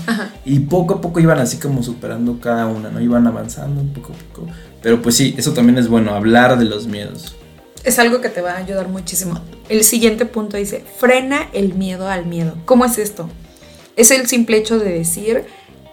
y 0.45 0.59
poco 0.59 0.95
a 0.95 1.01
poco 1.01 1.19
iban 1.19 1.39
así 1.39 1.57
como 1.57 1.81
superando 1.81 2.39
cada 2.39 2.67
una, 2.67 2.89
¿no? 2.89 3.01
Iban 3.01 3.25
avanzando 3.25 3.81
un 3.81 3.93
poco 3.93 4.13
a 4.13 4.33
poco. 4.33 4.47
Pero 4.83 5.01
pues 5.01 5.15
sí, 5.15 5.33
eso 5.37 5.53
también 5.53 5.77
es 5.77 5.87
bueno, 5.87 6.13
hablar 6.13 6.59
de 6.59 6.65
los 6.65 6.87
miedos. 6.87 7.35
Es 7.83 7.97
algo 7.97 8.21
que 8.21 8.29
te 8.29 8.41
va 8.41 8.51
a 8.51 8.57
ayudar 8.57 8.89
muchísimo. 8.89 9.39
El 9.69 9.83
siguiente 9.83 10.25
punto 10.25 10.57
dice, 10.57 10.83
frena 10.99 11.47
el 11.53 11.73
miedo 11.73 12.07
al 12.07 12.27
miedo. 12.27 12.55
¿Cómo 12.65 12.85
es 12.85 12.99
esto? 12.99 13.27
Es 13.95 14.11
el 14.11 14.27
simple 14.27 14.57
hecho 14.57 14.77
de 14.77 14.91
decir, 14.91 15.45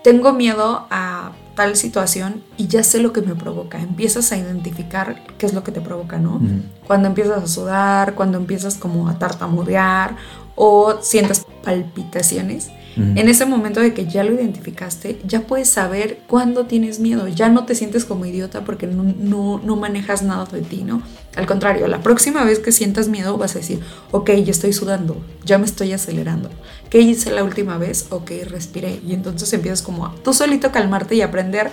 tengo 0.04 0.34
miedo 0.34 0.86
a 0.90 1.32
tal 1.58 1.74
situación 1.74 2.44
y 2.56 2.68
ya 2.68 2.84
sé 2.84 3.00
lo 3.00 3.12
que 3.12 3.20
me 3.20 3.34
provoca. 3.34 3.80
Empiezas 3.80 4.30
a 4.30 4.36
identificar 4.36 5.24
qué 5.38 5.46
es 5.46 5.54
lo 5.54 5.64
que 5.64 5.72
te 5.72 5.80
provoca, 5.80 6.16
¿no? 6.16 6.40
Cuando 6.86 7.08
empiezas 7.08 7.42
a 7.42 7.46
sudar, 7.48 8.14
cuando 8.14 8.38
empiezas 8.38 8.76
como 8.76 9.08
a 9.08 9.18
tartamudear 9.18 10.14
o 10.54 10.98
sientes 11.02 11.44
palpitaciones. 11.64 12.70
En 12.96 13.28
ese 13.28 13.46
momento 13.46 13.80
de 13.80 13.94
que 13.94 14.06
ya 14.06 14.24
lo 14.24 14.34
identificaste, 14.34 15.20
ya 15.24 15.42
puedes 15.42 15.68
saber 15.68 16.20
cuándo 16.26 16.66
tienes 16.66 16.98
miedo. 16.98 17.28
Ya 17.28 17.48
no 17.48 17.64
te 17.64 17.76
sientes 17.76 18.04
como 18.04 18.24
idiota 18.24 18.64
porque 18.64 18.88
no, 18.88 19.02
no, 19.02 19.60
no, 19.64 19.76
manejas 19.76 20.22
nada 20.22 20.46
de 20.46 20.62
ti, 20.62 20.82
¿no? 20.82 21.02
Al 21.36 21.46
contrario, 21.46 21.86
la 21.86 22.02
próxima 22.02 22.44
vez 22.44 22.58
que 22.58 22.72
sientas 22.72 23.08
miedo 23.08 23.36
vas 23.36 23.54
a 23.54 23.60
decir, 23.60 23.80
ok, 24.10 24.30
ya 24.30 24.50
estoy 24.50 24.72
sudando, 24.72 25.16
ya 25.44 25.58
me 25.58 25.66
estoy 25.66 25.92
acelerando. 25.92 26.50
¿Qué 26.90 27.00
hice 27.00 27.30
la 27.30 27.44
última 27.44 27.76
vez? 27.76 28.06
Ok, 28.10 28.30
respiré. 28.48 29.00
Y 29.06 29.12
entonces 29.12 29.52
empiezas 29.52 29.82
como 29.82 30.06
a 30.06 30.14
tú 30.24 30.32
solito 30.32 30.72
calmarte 30.72 31.14
y 31.14 31.20
aprender 31.20 31.70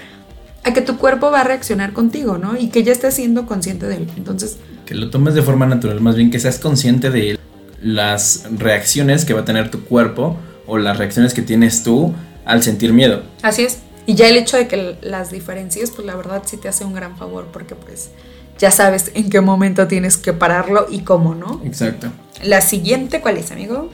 a 0.63 0.73
que 0.73 0.81
tu 0.81 0.97
cuerpo 0.97 1.31
va 1.31 1.41
a 1.41 1.43
reaccionar 1.43 1.93
contigo, 1.93 2.37
¿no? 2.37 2.57
Y 2.57 2.69
que 2.69 2.83
ya 2.83 2.91
estés 2.91 3.13
siendo 3.13 3.45
consciente 3.45 3.87
de 3.87 3.97
él. 3.97 4.09
Entonces... 4.17 4.57
Que 4.85 4.95
lo 4.95 5.09
tomes 5.09 5.35
de 5.35 5.41
forma 5.41 5.65
natural, 5.65 6.01
más 6.01 6.15
bien 6.15 6.31
que 6.31 6.39
seas 6.39 6.59
consciente 6.59 7.11
de 7.11 7.39
las 7.81 8.45
reacciones 8.51 9.25
que 9.25 9.33
va 9.33 9.41
a 9.41 9.45
tener 9.45 9.69
tu 9.69 9.83
cuerpo 9.85 10.37
o 10.65 10.77
las 10.77 10.97
reacciones 10.97 11.33
que 11.33 11.43
tienes 11.43 11.83
tú 11.83 12.13
al 12.45 12.63
sentir 12.63 12.93
miedo. 12.93 13.23
Así 13.41 13.63
es. 13.63 13.79
Y 14.07 14.15
ya 14.15 14.27
el 14.27 14.37
hecho 14.37 14.57
de 14.57 14.67
que 14.67 14.97
las 15.01 15.31
diferencies, 15.31 15.91
pues 15.91 16.05
la 16.05 16.15
verdad 16.15 16.43
sí 16.45 16.57
te 16.57 16.67
hace 16.67 16.83
un 16.83 16.93
gran 16.93 17.17
favor 17.17 17.47
porque 17.51 17.75
pues 17.75 18.09
ya 18.57 18.71
sabes 18.71 19.11
en 19.13 19.29
qué 19.29 19.41
momento 19.41 19.87
tienes 19.87 20.17
que 20.17 20.33
pararlo 20.33 20.87
y 20.89 20.99
cómo, 20.99 21.35
¿no? 21.35 21.61
Exacto. 21.63 22.07
La 22.43 22.61
siguiente, 22.61 23.21
¿cuál 23.21 23.37
es, 23.37 23.51
amigo? 23.51 23.89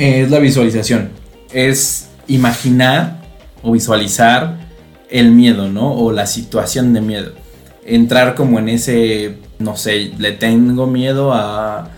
Es 0.00 0.30
la 0.30 0.38
visualización. 0.38 1.10
Es 1.52 2.08
imaginar 2.26 3.20
o 3.62 3.72
visualizar 3.72 4.56
el 5.10 5.30
miedo, 5.30 5.68
¿no? 5.68 5.92
O 5.92 6.10
la 6.10 6.24
situación 6.24 6.94
de 6.94 7.02
miedo. 7.02 7.32
Entrar 7.84 8.34
como 8.34 8.58
en 8.58 8.70
ese, 8.70 9.36
no 9.58 9.76
sé, 9.76 10.12
le 10.16 10.32
tengo 10.32 10.86
miedo 10.86 11.34
a, 11.34 11.90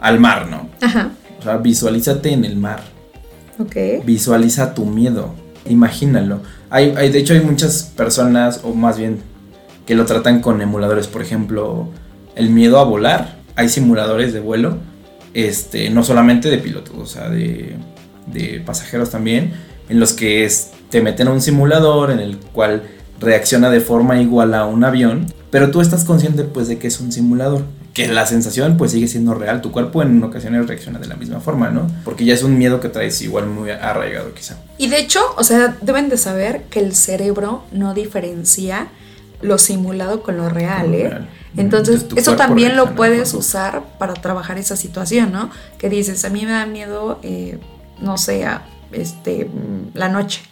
al 0.00 0.20
mar, 0.20 0.46
¿no? 0.48 0.68
Ajá. 0.80 1.10
O 1.40 1.42
sea, 1.42 1.56
visualízate 1.56 2.32
en 2.32 2.44
el 2.44 2.54
mar. 2.54 2.84
Ok. 3.58 4.04
Visualiza 4.04 4.72
tu 4.72 4.86
miedo. 4.86 5.34
Imagínalo. 5.68 6.42
Hay, 6.70 6.94
hay, 6.96 7.10
de 7.10 7.18
hecho, 7.18 7.34
hay 7.34 7.40
muchas 7.40 7.82
personas, 7.96 8.60
o 8.62 8.74
más 8.74 8.96
bien, 8.96 9.18
que 9.86 9.96
lo 9.96 10.04
tratan 10.04 10.40
con 10.40 10.62
emuladores. 10.62 11.08
Por 11.08 11.20
ejemplo, 11.20 11.88
el 12.36 12.50
miedo 12.50 12.78
a 12.78 12.84
volar. 12.84 13.38
Hay 13.56 13.68
simuladores 13.68 14.32
de 14.32 14.38
vuelo. 14.38 14.78
Este, 15.34 15.90
no 15.90 16.02
solamente 16.02 16.50
de 16.50 16.58
pilotos, 16.58 16.94
o 16.96 17.06
sea, 17.06 17.28
de, 17.28 17.76
pasajeros 18.64 19.10
también. 19.10 19.52
En 19.88 19.98
los 19.98 20.12
que 20.12 20.48
te 20.88 21.00
meten 21.00 21.28
a 21.28 21.32
un 21.32 21.40
simulador 21.40 22.10
en 22.10 22.20
el 22.20 22.38
cual 22.38 22.82
reacciona 23.20 23.70
de 23.70 23.80
forma 23.80 24.20
igual 24.20 24.54
a 24.54 24.66
un 24.66 24.84
avión, 24.84 25.26
pero 25.50 25.70
tú 25.70 25.80
estás 25.80 26.04
consciente 26.04 26.44
pues 26.44 26.68
de 26.68 26.78
que 26.78 26.86
es 26.86 27.00
un 27.00 27.12
simulador, 27.12 27.64
que 27.92 28.06
la 28.06 28.24
sensación 28.24 28.76
pues 28.76 28.92
sigue 28.92 29.08
siendo 29.08 29.34
real, 29.34 29.60
tu 29.60 29.72
cuerpo 29.72 30.02
en 30.02 30.22
ocasiones 30.22 30.66
reacciona 30.66 30.98
de 31.00 31.08
la 31.08 31.16
misma 31.16 31.40
forma, 31.40 31.70
¿no? 31.70 31.88
Porque 32.04 32.24
ya 32.24 32.34
es 32.34 32.42
un 32.44 32.56
miedo 32.56 32.80
que 32.80 32.88
traes 32.88 33.20
igual 33.20 33.46
muy 33.46 33.70
arraigado 33.70 34.32
quizá. 34.32 34.56
Y 34.78 34.88
de 34.88 35.00
hecho, 35.00 35.20
o 35.36 35.42
sea, 35.42 35.76
deben 35.82 36.08
de 36.08 36.16
saber 36.16 36.62
que 36.70 36.80
el 36.80 36.94
cerebro 36.94 37.64
no 37.72 37.94
diferencia 37.94 38.88
lo 39.42 39.58
simulado 39.58 40.22
con 40.22 40.36
lo 40.36 40.48
real, 40.48 40.94
¿eh? 40.94 41.18
Entonces, 41.56 42.06
eso 42.16 42.36
también 42.36 42.76
lo 42.76 42.94
puedes 42.94 43.34
usar 43.34 43.82
para 43.98 44.14
trabajar 44.14 44.58
esa 44.58 44.76
situación, 44.76 45.32
¿no? 45.32 45.50
Que 45.78 45.88
dices, 45.88 46.24
a 46.24 46.30
mí 46.30 46.44
me 46.44 46.52
da 46.52 46.66
miedo, 46.66 47.18
eh, 47.22 47.58
no 48.00 48.18
sé, 48.18 48.46
este, 48.92 49.50
la 49.94 50.08
noche 50.08 50.42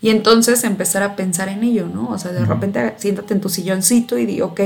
y 0.00 0.10
entonces 0.10 0.62
empezar 0.64 1.02
a 1.02 1.16
pensar 1.16 1.48
en 1.48 1.64
ello, 1.64 1.88
¿no? 1.92 2.10
O 2.10 2.18
sea, 2.18 2.32
de 2.32 2.44
repente 2.44 2.94
siéntate 2.98 3.34
en 3.34 3.40
tu 3.40 3.48
silloncito 3.48 4.18
y 4.18 4.26
di, 4.26 4.40
ok, 4.40 4.60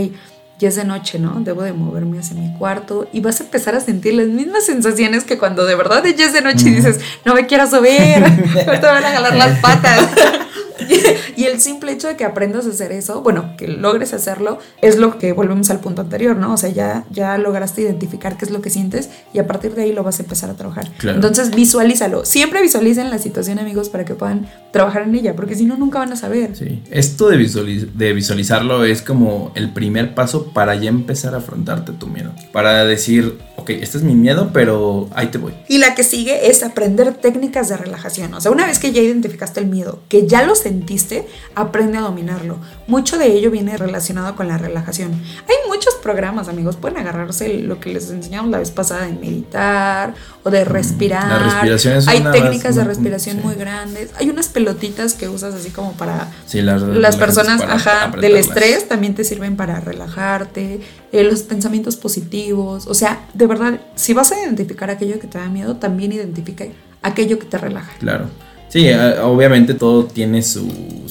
ya 0.58 0.68
es 0.68 0.76
de 0.76 0.84
noche, 0.84 1.18
¿no? 1.18 1.40
Debo 1.40 1.62
de 1.62 1.72
moverme 1.72 2.18
hacia 2.18 2.36
mi 2.36 2.52
cuarto 2.58 3.08
y 3.12 3.20
vas 3.20 3.40
a 3.40 3.44
empezar 3.44 3.74
a 3.74 3.80
sentir 3.80 4.14
las 4.14 4.26
mismas 4.26 4.66
sensaciones 4.66 5.24
que 5.24 5.38
cuando 5.38 5.64
de 5.64 5.76
verdad 5.76 6.04
ya 6.04 6.26
es 6.26 6.32
de 6.32 6.42
noche 6.42 6.68
y 6.68 6.74
dices, 6.74 7.00
no 7.24 7.34
me 7.34 7.46
quiero 7.46 7.66
subir, 7.68 8.22
te 8.54 8.86
van 8.86 9.04
a 9.04 9.10
jalar 9.10 9.36
las 9.36 9.58
patas. 9.60 10.10
y 11.40 11.46
el 11.46 11.58
simple 11.58 11.92
hecho 11.92 12.06
de 12.06 12.16
que 12.16 12.26
aprendas 12.26 12.66
a 12.66 12.68
hacer 12.68 12.92
eso, 12.92 13.22
bueno, 13.22 13.54
que 13.56 13.66
logres 13.66 14.12
hacerlo, 14.12 14.58
es 14.82 14.98
lo 14.98 15.16
que 15.16 15.32
volvemos 15.32 15.70
al 15.70 15.80
punto 15.80 16.02
anterior, 16.02 16.36
¿no? 16.36 16.52
O 16.52 16.56
sea, 16.58 16.68
ya, 16.68 17.06
ya 17.10 17.38
lograste 17.38 17.80
identificar 17.80 18.36
qué 18.36 18.44
es 18.44 18.50
lo 18.50 18.60
que 18.60 18.68
sientes 18.68 19.08
y 19.32 19.38
a 19.38 19.46
partir 19.46 19.74
de 19.74 19.84
ahí 19.84 19.94
lo 19.94 20.02
vas 20.02 20.20
a 20.20 20.22
empezar 20.22 20.50
a 20.50 20.54
trabajar. 20.54 20.90
Entonces 21.02 21.50
visualízalo. 21.54 22.26
Siempre 22.26 22.60
visualicen 22.60 23.08
la 23.08 23.16
situación, 23.16 23.58
amigos, 23.58 23.88
para 23.88 24.04
que 24.04 24.14
puedan 24.14 24.50
trabajar 24.70 25.04
en 25.04 25.14
ella, 25.14 25.34
porque 25.34 25.54
si 25.54 25.64
no, 25.64 25.78
nunca 25.78 26.00
van 26.00 26.12
a 26.12 26.16
saber. 26.16 26.54
Sí, 26.54 26.82
esto 26.90 27.30
de, 27.30 27.38
de 27.38 28.12
visualizarlo 28.12 28.84
es 28.84 29.00
como 29.00 29.50
el 29.54 29.72
primer 29.72 30.14
paso 30.14 30.52
para 30.52 30.74
ya 30.74 30.90
empezar 30.90 31.34
a 31.34 31.38
afrontarte 31.38 31.92
tu 31.92 32.06
miedo. 32.06 32.34
Para 32.52 32.84
decir, 32.84 33.38
ok, 33.56 33.70
este 33.70 33.96
es 33.96 34.04
mi 34.04 34.14
miedo, 34.14 34.50
pero 34.52 35.08
ahí 35.14 35.28
te 35.28 35.38
voy. 35.38 35.54
Y 35.68 35.78
la 35.78 35.94
que 35.94 36.04
sigue 36.04 36.50
es 36.50 36.62
aprender 36.62 37.14
técnicas 37.14 37.70
de 37.70 37.78
relajación. 37.78 38.34
O 38.34 38.42
sea, 38.42 38.50
una 38.50 38.66
vez 38.66 38.78
que 38.78 38.92
ya 38.92 39.00
identificaste 39.00 39.60
el 39.60 39.68
miedo, 39.68 40.02
que 40.10 40.26
ya 40.26 40.44
lo 40.44 40.54
sentiste, 40.54 41.26
aprende 41.54 41.98
a 41.98 42.02
dominarlo. 42.02 42.58
Mucho 42.86 43.18
de 43.18 43.26
ello 43.26 43.50
viene 43.50 43.76
relacionado 43.76 44.34
con 44.36 44.48
la 44.48 44.58
relajación. 44.58 45.12
Hay 45.12 45.68
muchos 45.68 45.94
programas, 46.02 46.48
amigos, 46.48 46.76
pueden 46.76 46.98
agarrarse 46.98 47.58
lo 47.58 47.80
que 47.80 47.90
les 47.92 48.10
enseñamos 48.10 48.50
la 48.50 48.58
vez 48.58 48.70
pasada 48.70 49.06
de 49.06 49.12
meditar 49.12 50.14
o 50.42 50.50
de 50.50 50.64
mm, 50.64 50.68
respirar. 50.68 51.28
La 51.28 51.38
respiración 51.38 51.96
es 51.96 52.08
Hay 52.08 52.22
técnicas 52.22 52.76
de 52.76 52.84
respiración 52.84 53.40
muy 53.42 53.54
grandes. 53.54 54.10
Hay 54.18 54.30
unas 54.30 54.48
pelotitas 54.48 55.14
que 55.14 55.28
usas 55.28 55.54
así 55.54 55.70
como 55.70 55.92
para 55.92 56.28
las, 56.52 57.16
personas 57.16 57.62
ajá, 57.62 58.12
del 58.18 58.36
estrés 58.36 58.88
también 58.88 59.14
te 59.14 59.24
sirven 59.24 59.56
para 59.56 59.80
relajarte, 59.80 60.80
eh, 61.12 61.24
los 61.24 61.42
pensamientos 61.42 61.96
positivos. 61.96 62.86
O 62.86 62.94
sea, 62.94 63.26
de 63.34 63.46
verdad, 63.46 63.80
si 63.94 64.12
vas 64.12 64.32
a 64.32 64.40
identificar 64.40 64.90
aquello 64.90 65.18
que 65.18 65.26
te 65.26 65.38
da 65.38 65.48
miedo, 65.48 65.76
también 65.76 66.12
identifica 66.12 66.64
aquello 67.02 67.38
que 67.38 67.46
te 67.46 67.58
relaja. 67.58 67.92
Claro. 67.98 68.28
Sí, 68.70 68.88
obviamente 69.22 69.74
todo 69.74 70.04
tiene 70.04 70.42
su, 70.42 70.68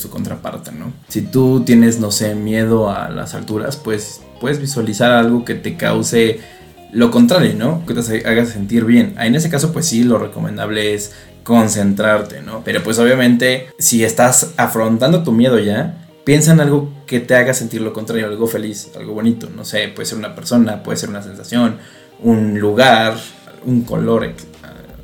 contraparte, 0.09 0.71
¿no? 0.71 0.93
Si 1.09 1.21
tú 1.21 1.63
tienes, 1.65 1.99
no 1.99 2.09
sé, 2.09 2.33
miedo 2.33 2.89
a 2.89 3.09
las 3.09 3.35
alturas, 3.35 3.75
pues 3.75 4.21
puedes 4.39 4.61
visualizar 4.61 5.11
algo 5.11 5.43
que 5.43 5.55
te 5.55 5.75
cause 5.75 6.39
lo 6.93 7.11
contrario, 7.11 7.53
¿no? 7.57 7.85
Que 7.85 7.93
te 7.93 8.27
haga 8.27 8.45
sentir 8.45 8.85
bien. 8.85 9.15
En 9.19 9.35
ese 9.35 9.49
caso, 9.49 9.73
pues 9.73 9.87
sí, 9.87 10.03
lo 10.05 10.17
recomendable 10.17 10.93
es 10.93 11.11
concentrarte, 11.43 12.41
¿no? 12.41 12.63
Pero 12.63 12.81
pues 12.81 12.97
obviamente, 12.97 13.67
si 13.77 14.05
estás 14.05 14.53
afrontando 14.55 15.23
tu 15.23 15.33
miedo 15.33 15.59
ya, 15.59 16.07
piensa 16.23 16.53
en 16.53 16.61
algo 16.61 16.89
que 17.07 17.19
te 17.19 17.35
haga 17.35 17.53
sentir 17.53 17.81
lo 17.81 17.91
contrario, 17.91 18.27
algo 18.27 18.47
feliz, 18.47 18.89
algo 18.95 19.13
bonito. 19.13 19.49
No 19.53 19.65
sé, 19.65 19.89
puede 19.89 20.05
ser 20.05 20.17
una 20.17 20.33
persona, 20.33 20.81
puede 20.81 20.97
ser 20.97 21.09
una 21.09 21.21
sensación, 21.21 21.75
un 22.23 22.57
lugar, 22.57 23.17
un 23.65 23.81
color, 23.81 24.31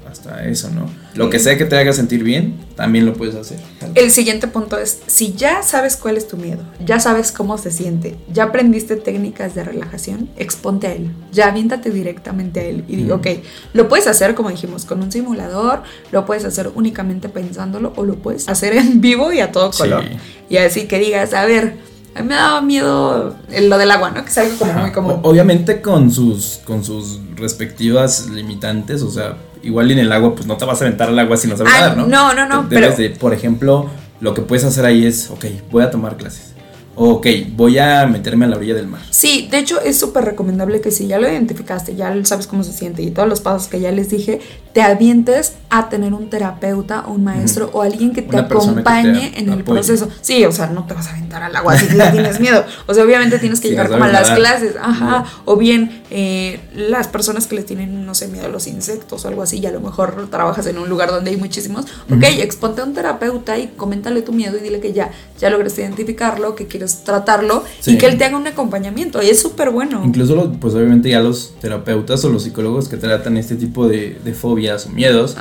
hasta 0.10 0.46
eso, 0.46 0.70
¿no? 0.70 1.05
Lo 1.16 1.30
que 1.30 1.40
sea 1.40 1.58
que 1.58 1.66
te 1.66 1.78
haga 1.78 1.94
sentir 1.94 2.24
bien, 2.24 2.56
también 2.76 3.06
lo 3.06 3.14
puedes 3.14 3.36
hacer. 3.36 3.58
El 3.96 4.12
siguiente 4.12 4.48
punto 4.48 4.78
es, 4.78 5.00
si 5.08 5.34
ya 5.34 5.64
sabes 5.64 5.96
cuál 5.96 6.18
es 6.18 6.28
tu 6.28 6.36
miedo, 6.36 6.62
ya 6.86 7.00
sabes 7.00 7.32
cómo 7.32 7.58
se 7.58 7.72
siente, 7.72 8.18
ya 8.32 8.44
aprendiste 8.46 8.98
técnicas 8.98 9.56
de 9.56 9.64
relajación, 9.64 10.30
exponte 10.38 10.88
a 10.88 10.94
él, 10.94 11.12
ya 11.32 11.48
aviéntate 11.48 11.90
directamente 11.90 12.60
a 12.60 12.64
él 12.64 12.84
y 12.88 12.98
digo, 12.98 13.16
ok, 13.16 13.28
lo 13.74 13.88
puedes 13.88 14.08
hacer 14.08 14.36
como 14.36 14.50
dijimos, 14.50 14.86
con 14.86 15.02
un 15.02 15.12
simulador, 15.12 15.84
lo 16.12 16.26
puedes 16.26 16.44
hacer 16.44 16.72
únicamente 16.76 17.30
pensándolo 17.30 17.94
o 17.96 18.04
lo 18.04 18.16
puedes 18.16 18.50
hacer 18.50 18.76
en 18.76 19.00
vivo 19.00 19.32
y 19.32 19.40
a 19.40 19.52
todo 19.52 19.72
color. 19.72 20.04
Y 20.50 20.58
así 20.58 20.86
que 20.88 21.00
digas, 21.00 21.34
a 21.34 21.46
ver, 21.46 21.78
a 22.16 22.22
mí 22.22 22.30
me 22.30 22.36
daba 22.36 22.62
miedo 22.62 23.36
lo 23.50 23.78
del 23.78 23.92
agua, 23.92 24.12
¿no? 24.12 24.24
Que 24.24 24.30
es 24.30 24.38
algo 24.38 24.58
como 24.58 24.74
muy 24.74 24.92
común. 24.92 25.20
Obviamente 25.24 25.82
con 25.82 26.10
sus, 26.10 26.62
con 26.64 26.84
sus 26.84 27.20
respectivas 27.36 28.28
limitantes, 28.30 29.02
o 29.02 29.12
sea, 29.12 29.36
igual 29.62 29.92
en 29.92 30.00
el 30.00 30.12
agua, 30.12 30.34
pues 30.34 30.48
no 30.48 30.56
te 30.58 30.66
vas 30.66 30.82
a 30.82 30.86
aventar 30.86 31.10
al 31.10 31.20
agua 31.20 31.36
si 31.38 31.48
no 31.48 31.58
sabes 31.58 31.74
ah, 31.76 31.80
nadar, 31.82 31.98
¿no? 31.98 32.08
No, 32.08 32.34
no, 32.34 32.48
no. 32.48 32.64
Debes 32.70 32.98
de, 32.98 33.10
por 33.10 33.34
ejemplo, 33.34 33.88
lo 34.22 34.34
que 34.34 34.42
puedes 34.42 34.64
hacer 34.64 34.86
ahí 34.86 35.06
es, 35.06 35.30
ok, 35.30 35.46
voy 35.70 35.84
a 35.84 35.92
tomar 35.92 36.16
clases 36.16 36.55
ok, 36.96 37.28
voy 37.56 37.78
a 37.78 38.06
meterme 38.08 38.46
a 38.46 38.48
la 38.50 38.58
orilla 38.58 38.74
del 38.74 38.88
mar. 38.88 39.02
Sí, 39.10 39.48
de 39.52 39.60
hecho 39.60 39.82
es 39.82 40.00
súper 40.00 40.26
recomendable 40.26 40.82
que 40.82 40.92
si 40.92 41.08
ya 41.08 41.20
lo 41.20 41.30
identificaste, 41.30 41.96
ya 41.96 42.14
sabes 42.26 42.48
cómo 42.48 42.64
se 42.64 42.74
siente 42.74 43.02
y 43.02 43.12
todos 43.12 43.28
los 43.28 43.42
pasos 43.42 43.68
que 43.68 43.80
ya 43.80 43.92
les 43.92 44.10
dije, 44.10 44.40
te 44.74 44.82
avientes 44.82 45.54
a 45.70 45.90
tener 45.90 46.14
un 46.14 46.30
terapeuta 46.30 47.06
un 47.08 47.24
maestro 47.24 47.70
o 47.74 47.82
alguien 47.82 48.14
que 48.14 48.22
te 48.22 48.38
acompañe 48.38 49.34
en 49.38 49.50
el 49.50 49.64
proceso. 49.64 50.10
Sí, 50.22 50.44
o 50.46 50.52
sea, 50.52 50.68
no 50.68 50.86
te 50.86 50.94
vas 50.94 51.08
a 51.08 51.12
aventar 51.12 51.44
al 51.44 51.56
agua 51.56 51.78
si 51.78 51.88
tienes 51.88 52.40
miedo. 52.40 52.66
O 52.86 52.94
sea, 52.94 53.04
obviamente 53.04 53.40
tienes 53.40 53.60
que 53.60 53.70
llegar 53.70 53.90
como 53.90 54.04
a 54.04 54.10
las 54.10 54.32
clases, 54.32 54.76
ajá, 54.82 55.26
o 55.46 55.56
bien 55.58 56.04
eh, 56.12 56.60
las 56.74 57.08
personas 57.08 57.48
que 57.48 57.56
les 57.56 57.66
tienen, 57.66 58.06
no 58.06 58.16
sé, 58.16 58.28
miedo 58.28 58.46
a 58.46 58.50
los 58.50 58.68
insectos 58.68 59.26
o 59.26 59.28
algo 59.28 59.42
así, 59.42 59.60
y 59.60 59.66
a 59.66 59.72
lo 59.72 59.80
mejor 59.80 60.28
trabajas 60.30 60.68
en 60.68 60.78
un 60.78 60.90
lugar 60.90 61.10
donde 61.10 61.32
hay 61.32 61.38
muchísimos, 61.38 61.86
ok, 62.12 62.24
exponte 62.40 62.82
a 62.82 62.84
un 62.84 62.94
terapeuta 62.94 63.58
y 63.58 63.68
coméntale 63.68 64.22
tu 64.22 64.34
miedo 64.34 64.58
y 64.58 64.62
dile 64.62 64.80
que 64.80 64.94
ya, 64.94 65.12
ya 65.40 65.50
lograste 65.50 65.82
identificarlo, 65.82 66.56
que 66.56 66.68
quieres 66.68 67.04
tratarlo 67.04 67.64
y 67.86 67.98
que 67.98 68.06
él 68.06 68.18
te 68.18 68.26
haga 68.26 68.38
un 68.38 68.48
acompañamiento. 68.48 69.22
Y 69.22 69.28
es 69.28 69.40
súper 69.40 69.70
bueno. 69.70 70.02
Incluso, 70.06 70.54
pues 70.60 70.74
obviamente 70.74 71.10
ya 71.10 71.20
los 71.20 71.56
terapeutas 71.60 72.24
o 72.24 72.30
los 72.30 72.44
psicólogos 72.44 72.88
que 72.88 72.98
tratan 72.98 73.38
este 73.38 73.56
tipo 73.56 73.88
de, 73.88 74.16
fobias 74.34 74.86
o 74.86 74.90
miedos, 74.90 75.38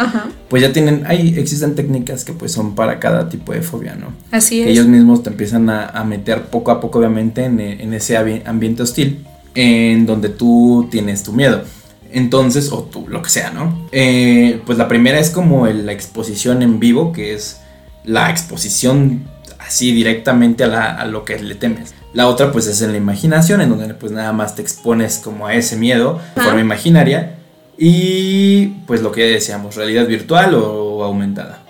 pues 0.48 0.62
ya 0.62 0.72
tienen, 0.72 1.04
ahí 1.07 1.35
existen 1.37 1.74
técnicas 1.74 2.24
que 2.24 2.33
pues 2.33 2.52
son 2.52 2.74
para 2.74 3.00
cada 3.00 3.28
tipo 3.28 3.52
de 3.52 3.62
fobia, 3.62 3.96
¿no? 3.96 4.12
Así 4.30 4.61
es. 4.61 4.68
ellos 4.68 4.87
mismos 4.87 5.22
te 5.22 5.30
empiezan 5.30 5.68
a, 5.70 6.04
meter 6.04 6.46
poco 6.46 6.70
a 6.70 6.80
poco, 6.80 6.98
obviamente, 6.98 7.44
en, 7.44 7.94
ese 7.94 8.16
ambiente 8.16 8.83
hostil 8.83 9.24
en 9.54 10.07
donde 10.07 10.28
tú 10.28 10.88
tienes 10.90 11.22
tu 11.22 11.33
miedo. 11.33 11.62
Entonces, 12.12 12.70
o 12.70 12.83
tú, 12.85 13.07
lo 13.09 13.22
que 13.22 13.30
sea, 13.30 13.50
¿no? 13.50 13.88
Eh, 13.90 14.61
pues 14.66 14.78
la 14.78 14.87
primera 14.87 15.18
es 15.18 15.30
como 15.30 15.66
la 15.66 15.92
exposición 15.92 16.62
en 16.62 16.78
vivo, 16.78 17.12
que 17.12 17.35
es 17.35 17.61
la 18.04 18.30
exposición 18.30 19.24
así 19.66 19.92
directamente 19.92 20.64
a, 20.64 21.05
lo 21.07 21.24
que 21.24 21.38
le 21.38 21.55
temes. 21.55 21.94
La 22.12 22.29
otra 22.29 22.53
pues 22.53 22.66
es 22.66 22.81
en 22.83 22.92
la 22.92 22.98
imaginación, 22.98 23.61
en 23.61 23.70
donde 23.70 23.94
pues 23.94 24.12
nada 24.12 24.33
más 24.33 24.55
te 24.55 24.62
expones 24.62 25.20
como 25.22 25.46
a 25.46 25.55
ese 25.55 25.77
miedo 25.77 26.20
de 26.37 26.42
forma 26.42 26.61
imaginaria 26.61 27.37
y 27.77 28.66
pues 28.87 29.03
lo 29.03 29.11
que 29.11 29.24
decíamos, 29.24 29.74
realidad 29.74 30.07
virtual 30.07 30.55
o 30.55 31.03
aumentada. 31.03 31.64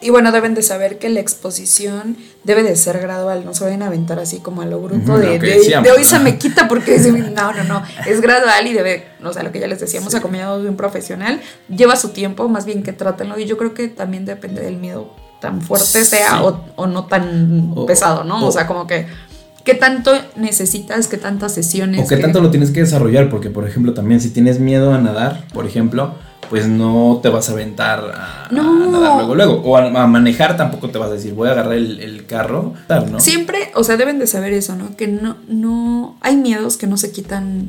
Y 0.00 0.10
bueno, 0.10 0.30
deben 0.30 0.54
de 0.54 0.62
saber 0.62 0.98
que 0.98 1.08
la 1.08 1.18
exposición 1.18 2.16
debe 2.44 2.62
de 2.62 2.76
ser 2.76 3.00
gradual, 3.00 3.44
no 3.44 3.52
se 3.52 3.64
vayan 3.64 3.82
a 3.82 3.88
aventar 3.88 4.20
así 4.20 4.38
como 4.38 4.62
a 4.62 4.66
lo 4.66 4.78
bruto 4.78 5.18
de, 5.18 5.40
de, 5.40 5.90
hoy 5.90 6.04
se 6.04 6.20
me 6.20 6.38
quita 6.38 6.68
porque 6.68 6.98
no, 6.98 7.52
no, 7.52 7.64
no, 7.64 7.82
es 8.06 8.20
gradual 8.20 8.64
y 8.68 8.72
debe, 8.72 9.06
o 9.24 9.32
sea, 9.32 9.42
lo 9.42 9.50
que 9.50 9.58
ya 9.58 9.66
les 9.66 9.80
decíamos, 9.80 10.14
acompañado 10.14 10.62
de 10.62 10.68
un 10.68 10.76
profesional, 10.76 11.40
lleva 11.68 11.96
su 11.96 12.10
tiempo, 12.10 12.48
más 12.48 12.64
bien 12.64 12.84
que 12.84 12.92
trátenlo 12.92 13.40
y 13.40 13.46
yo 13.46 13.56
creo 13.56 13.74
que 13.74 13.88
también 13.88 14.24
depende 14.24 14.62
del 14.62 14.76
miedo 14.76 15.12
tan 15.40 15.60
fuerte 15.62 16.04
sea 16.04 16.42
o, 16.42 16.86
no 16.86 17.04
tan 17.04 17.74
pesado, 17.86 18.24
¿no? 18.24 18.46
O, 18.46 18.52
sea, 18.52 18.66
como 18.66 18.86
que 18.86 19.06
¿Qué 19.64 19.74
tanto 19.74 20.12
necesitas? 20.36 21.08
¿Qué 21.08 21.18
tantas 21.18 21.52
sesiones? 21.52 22.02
O 22.02 22.08
qué 22.08 22.16
tanto 22.16 22.40
lo 22.40 22.50
tienes 22.50 22.70
que 22.70 22.80
desarrollar, 22.80 23.28
porque 23.28 23.50
por 23.50 23.68
ejemplo 23.68 23.92
también 23.92 24.18
si 24.18 24.30
tienes 24.30 24.60
miedo 24.60 24.94
a 24.94 24.98
nadar, 24.98 25.44
por 25.52 25.66
ejemplo, 25.66 26.14
pues 26.48 26.66
no 26.66 27.20
te 27.22 27.28
vas 27.28 27.50
a 27.50 27.52
aventar 27.52 28.00
a, 28.14 28.48
nadar 28.50 29.16
luego, 29.16 29.34
luego. 29.34 29.62
O 29.62 29.76
a, 29.76 30.06
manejar 30.06 30.56
tampoco 30.56 30.88
te 30.88 30.96
vas 30.96 31.10
a 31.10 31.14
decir, 31.14 31.34
voy 31.34 31.48
a 31.48 31.52
agarrar 31.52 31.74
el, 31.74 32.24
carro, 32.26 32.72
¿no? 33.10 33.20
Siempre, 33.20 33.70
o 33.74 33.84
sea, 33.84 33.98
deben 33.98 34.18
de 34.18 34.26
saber 34.26 34.54
eso, 34.54 34.74
¿no? 34.74 34.96
Que 34.96 35.06
no, 35.06 35.36
no, 35.48 36.16
hay 36.22 36.36
miedos 36.36 36.78
que 36.78 36.86
no 36.86 36.96
se 36.96 37.12
quitan 37.12 37.68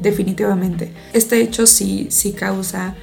definitivamente. 0.00 0.92
Este 1.12 1.40
hecho 1.40 1.66
sí, 1.66 2.06
sí 2.10 2.32
causa 2.32 2.94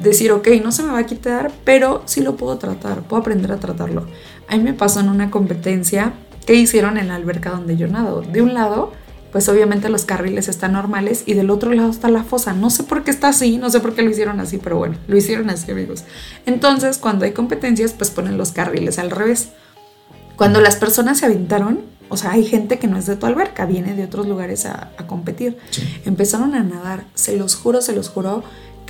decir, 0.00 0.32
ok, 0.32 0.48
no 0.62 0.72
se 0.72 0.82
me 0.82 0.92
va 0.92 0.98
a 0.98 1.06
quitar, 1.06 1.50
pero 1.64 2.02
sí 2.06 2.20
lo 2.20 2.36
puedo 2.36 2.58
tratar, 2.58 3.02
puedo 3.02 3.20
aprender 3.20 3.52
a 3.52 3.58
tratarlo. 3.58 4.06
A 4.48 4.56
mí 4.56 4.62
me 4.62 4.74
pasó 4.74 5.00
en 5.00 5.08
una 5.08 5.30
competencia 5.30 6.14
¿Qué 6.46 6.54
hicieron 6.54 6.98
en 6.98 7.08
la 7.08 7.14
alberca 7.14 7.50
donde 7.50 7.76
yo 7.76 7.86
nado? 7.86 8.20
De 8.22 8.42
un 8.42 8.52
lado, 8.52 8.92
pues 9.30 9.48
obviamente 9.48 9.88
los 9.88 10.04
carriles 10.04 10.48
están 10.48 10.72
normales 10.72 11.22
y 11.24 11.34
del 11.34 11.50
otro 11.50 11.72
lado 11.72 11.90
está 11.90 12.08
la 12.08 12.24
fosa. 12.24 12.52
No 12.52 12.68
sé 12.68 12.82
por 12.82 13.04
qué 13.04 13.12
está 13.12 13.28
así, 13.28 13.58
no 13.58 13.70
sé 13.70 13.78
por 13.78 13.94
qué 13.94 14.02
lo 14.02 14.10
hicieron 14.10 14.40
así, 14.40 14.58
pero 14.58 14.76
bueno, 14.76 14.96
lo 15.06 15.16
hicieron 15.16 15.50
así, 15.50 15.70
amigos. 15.70 16.04
Entonces, 16.44 16.98
cuando 16.98 17.24
hay 17.24 17.32
competencias, 17.32 17.92
pues 17.92 18.10
ponen 18.10 18.38
los 18.38 18.50
carriles 18.50 18.98
al 18.98 19.12
revés. 19.12 19.50
Cuando 20.36 20.60
las 20.60 20.74
personas 20.76 21.18
se 21.18 21.26
aventaron, 21.26 21.82
o 22.08 22.16
sea, 22.16 22.32
hay 22.32 22.44
gente 22.44 22.80
que 22.80 22.88
no 22.88 22.98
es 22.98 23.06
de 23.06 23.14
tu 23.14 23.26
alberca, 23.26 23.64
viene 23.64 23.94
de 23.94 24.04
otros 24.04 24.26
lugares 24.26 24.66
a, 24.66 24.90
competir. 25.06 25.58
Empezaron 26.04 26.54
a 26.54 26.62
nadar, 26.64 27.04
se 27.14 27.36
los 27.36 27.54
juro, 27.54 27.80
se 27.82 27.92
los 27.92 28.08
juro, 28.08 28.42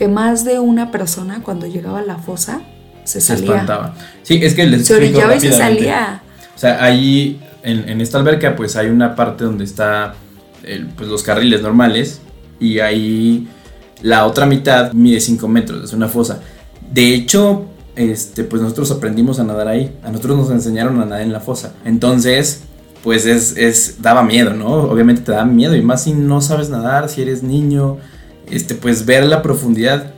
que 0.02 0.08
más 0.08 0.44
de 0.44 0.58
una 0.58 0.90
persona 0.90 1.44
cuando 1.44 1.68
llegaba 1.68 2.00
a 2.00 2.02
la 2.02 2.18
fosa 2.18 2.60
se, 3.04 3.20
salía. 3.20 3.46
Se 3.46 3.52
espantaba. 3.52 3.94
Sí, 4.24 4.40
es 4.42 4.54
que 4.54 4.66
les 4.66 4.84
Se 4.84 4.96
orillaba 4.96 5.36
y 5.36 5.40
se 5.40 5.52
salía. 5.52 6.20
O 6.56 6.58
sea, 6.58 6.82
ahí 6.82 7.40
en, 7.62 8.00
esta 8.00 8.18
alberca 8.18 8.56
pues 8.56 8.74
hay 8.74 8.88
una 8.88 9.14
parte 9.14 9.44
donde 9.44 9.62
está 9.62 10.14
pues, 10.96 11.08
los 11.08 11.22
carriles 11.22 11.62
normales 11.62 12.20
y 12.58 12.80
ahí 12.80 13.46
la 14.00 14.26
otra 14.26 14.44
mitad 14.44 14.92
mide 14.92 15.20
5 15.20 15.46
metros, 15.46 15.84
es 15.84 15.92
una 15.92 16.08
fosa. 16.08 16.40
De 16.90 17.14
hecho, 17.14 17.66
este, 17.94 18.42
pues 18.42 18.60
nosotros 18.60 18.90
aprendimos 18.90 19.38
a 19.38 19.44
nadar 19.44 19.68
ahí. 19.68 19.96
A 20.02 20.08
nosotros 20.08 20.36
nos 20.36 20.50
enseñaron 20.50 21.00
a 21.00 21.04
nadar 21.04 21.22
en 21.22 21.32
la 21.32 21.38
fosa. 21.38 21.74
Entonces, 21.84 22.64
pues 23.04 23.24
es, 23.24 23.56
es, 23.56 24.02
daba 24.02 24.24
miedo, 24.24 24.52
¿no? 24.52 24.66
Obviamente 24.66 25.22
te 25.22 25.30
da 25.30 25.44
miedo. 25.44 25.76
Y 25.76 25.82
más 25.82 26.02
si 26.02 26.12
no 26.12 26.40
sabes 26.40 26.70
nadar, 26.70 27.08
si 27.08 27.22
eres 27.22 27.44
niño, 27.44 27.98
este, 28.50 28.74
pues 28.74 29.06
ver 29.06 29.24
la 29.24 29.42
profundidad 29.42 30.12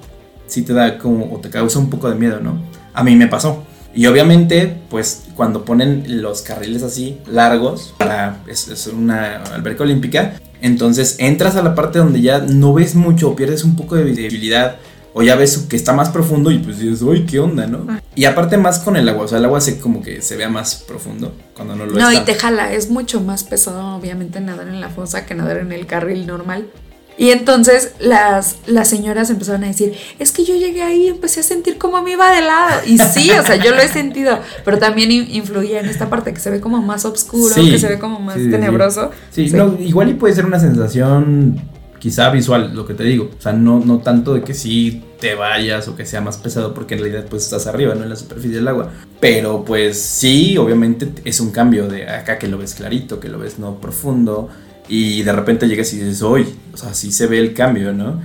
sí 0.47 0.63
te 0.63 0.73
da 0.73 0.99
como, 0.99 1.33
o 1.33 1.39
te 1.41 1.51
causa 1.51 1.79
un 1.79 1.91
poco 1.91 2.09
de 2.09 2.17
miedo, 2.17 2.41
¿no? 2.41 2.59
A 2.93 3.03
mí 3.03 3.17
me 3.17 3.27
pasó. 3.27 3.65
Y 3.95 4.07
obviamente, 4.07 4.77
pues 4.91 5.25
cuando 5.37 5.65
ponen 5.65 6.21
los 6.23 6.43
carriles 6.43 6.83
así 6.83 7.19
largos, 7.27 7.95
para, 7.99 8.43
es, 8.49 8.87
una 8.89 9.37
alberca 9.37 9.85
olímpica, 9.85 10.35
entonces 10.61 11.17
entras 11.19 11.57
a 11.57 11.63
la 11.63 11.75
parte 11.75 12.01
donde 12.01 12.21
ya 12.21 12.41
no 12.41 12.75
ves 12.75 12.95
mucho, 12.97 13.37
pierdes 13.37 13.63
un 13.63 13.77
poco 13.77 13.95
de 13.95 14.05
visibilidad, 14.05 14.77
o 15.17 15.23
ya 15.23 15.37
ves 15.37 15.67
que 15.71 15.77
está 15.77 15.93
más 15.93 16.09
profundo 16.11 16.51
y 16.51 16.59
pues 16.59 16.81
dices, 16.81 17.03
uy, 17.03 17.25
¿qué 17.25 17.39
onda, 17.39 17.69
no? 17.69 17.87
Ah. 17.89 18.01
Y 18.17 18.25
aparte 18.25 18.57
más 18.57 18.81
con 18.81 18.97
el 18.97 19.09
agua, 19.09 19.27
o 19.27 19.29
sea, 19.29 19.39
el 19.39 19.45
agua 19.45 19.61
se 19.61 19.79
como 19.79 20.03
que 20.03 20.21
se 20.23 20.37
vea 20.37 20.49
más 20.49 20.75
profundo 20.89 21.33
cuando 21.55 21.77
no 21.77 21.87
lo 21.87 21.97
No, 21.97 22.13
y 22.13 22.19
te 22.25 22.35
jala, 22.35 22.73
es 22.73 22.91
mucho 22.91 23.21
más 23.21 23.45
pesado 23.45 23.95
obviamente 23.95 24.41
nadar 24.41 24.67
en 24.67 24.81
la 24.81 24.89
fosa 24.89 25.25
que 25.25 25.37
nadar 25.37 25.59
en 25.59 25.71
el 25.71 25.87
carril 25.87 26.27
normal. 26.27 26.67
Y 27.17 27.31
entonces 27.31 27.93
las, 28.01 28.57
las 28.67 28.89
señoras 28.89 29.31
empezaron 29.31 29.65
a 29.65 29.69
decir, 29.69 29.95
es 30.19 30.33
que 30.33 30.45
yo 30.45 30.57
llegué 30.57 30.83
ahí 30.83 31.05
y 31.05 31.09
empecé 31.09 31.41
a 31.41 31.43
sentir 31.43 31.79
como 31.79 32.03
me 32.03 32.13
iba 32.13 32.31
de 32.35 32.41
lado. 32.41 32.81
Y 32.87 32.99
sí, 32.99 33.31
o 33.31 33.45
sea, 33.45 33.57
yo 33.57 33.71
lo 33.71 33.79
he 33.79 33.89
sentido, 33.89 34.39
pero 34.65 34.79
también 34.79 35.11
influía 35.13 35.81
en 35.81 35.87
esta 35.87 36.11
parte 36.11 36.33
que 36.33 36.41
se 36.41 36.51
ve 36.51 36.61
como 36.61 36.83
más 36.83 37.05
oscuro, 37.05 37.55
que 37.55 37.79
se 37.79 37.89
ve 37.89 37.99
como 37.99 38.19
más 38.19 38.37
tenebroso. 38.37 39.11
Sí, 39.31 39.53
igual 39.81 40.11
y 40.11 40.15
puede 40.15 40.35
ser 40.35 40.47
una 40.47 40.59
sensación 40.59 41.61
quizá 42.05 42.29
visual, 42.29 42.73
lo 42.75 42.85
que 42.85 42.93
te 42.93 43.05
digo. 43.05 43.31
O 43.39 43.41
sea, 43.41 43.55
no, 43.55 43.81
no 43.81 44.01
tanto 44.01 44.35
de 44.35 44.43
que 44.43 44.53
sí 44.53 45.03
te 45.21 45.35
vayas 45.35 45.89
o 45.89 45.97
que 45.97 46.05
sea 46.05 46.21
más 46.21 46.37
pesado, 46.37 46.75
porque 46.75 46.95
en 46.97 47.01
realidad 47.01 47.25
pues 47.31 47.45
estás 47.45 47.67
arriba, 47.67 47.95
no 47.95 48.03
en 48.03 48.11
la 48.11 48.17
superficie 48.17 48.57
del 48.57 48.69
agua. 48.69 48.91
Pero 49.21 49.65
pues 49.65 50.03
sí, 50.03 50.59
obviamente 50.59 51.09
es 51.25 51.41
un 51.41 51.51
cambio 51.51 51.89
de 51.89 52.07
acá 52.07 52.39
que 52.39 52.47
lo 52.47 52.59
ves 52.59 52.75
clarito, 52.75 53.21
que 53.21 53.31
lo 53.31 53.39
ves 53.39 53.59
no 53.59 53.81
profundo 53.81 54.51
y 54.89 55.23
de 55.23 55.33
repente 55.33 55.67
llegas 55.67 55.93
y 55.93 55.99
dices, 55.99 56.23
hoy, 56.23 56.55
o 56.73 56.77
sea, 56.77 56.95
sí 56.95 57.13
se 57.13 57.27
ve 57.27 57.39
el 57.39 57.55
cambio, 57.55 57.93
¿no? 57.93 58.21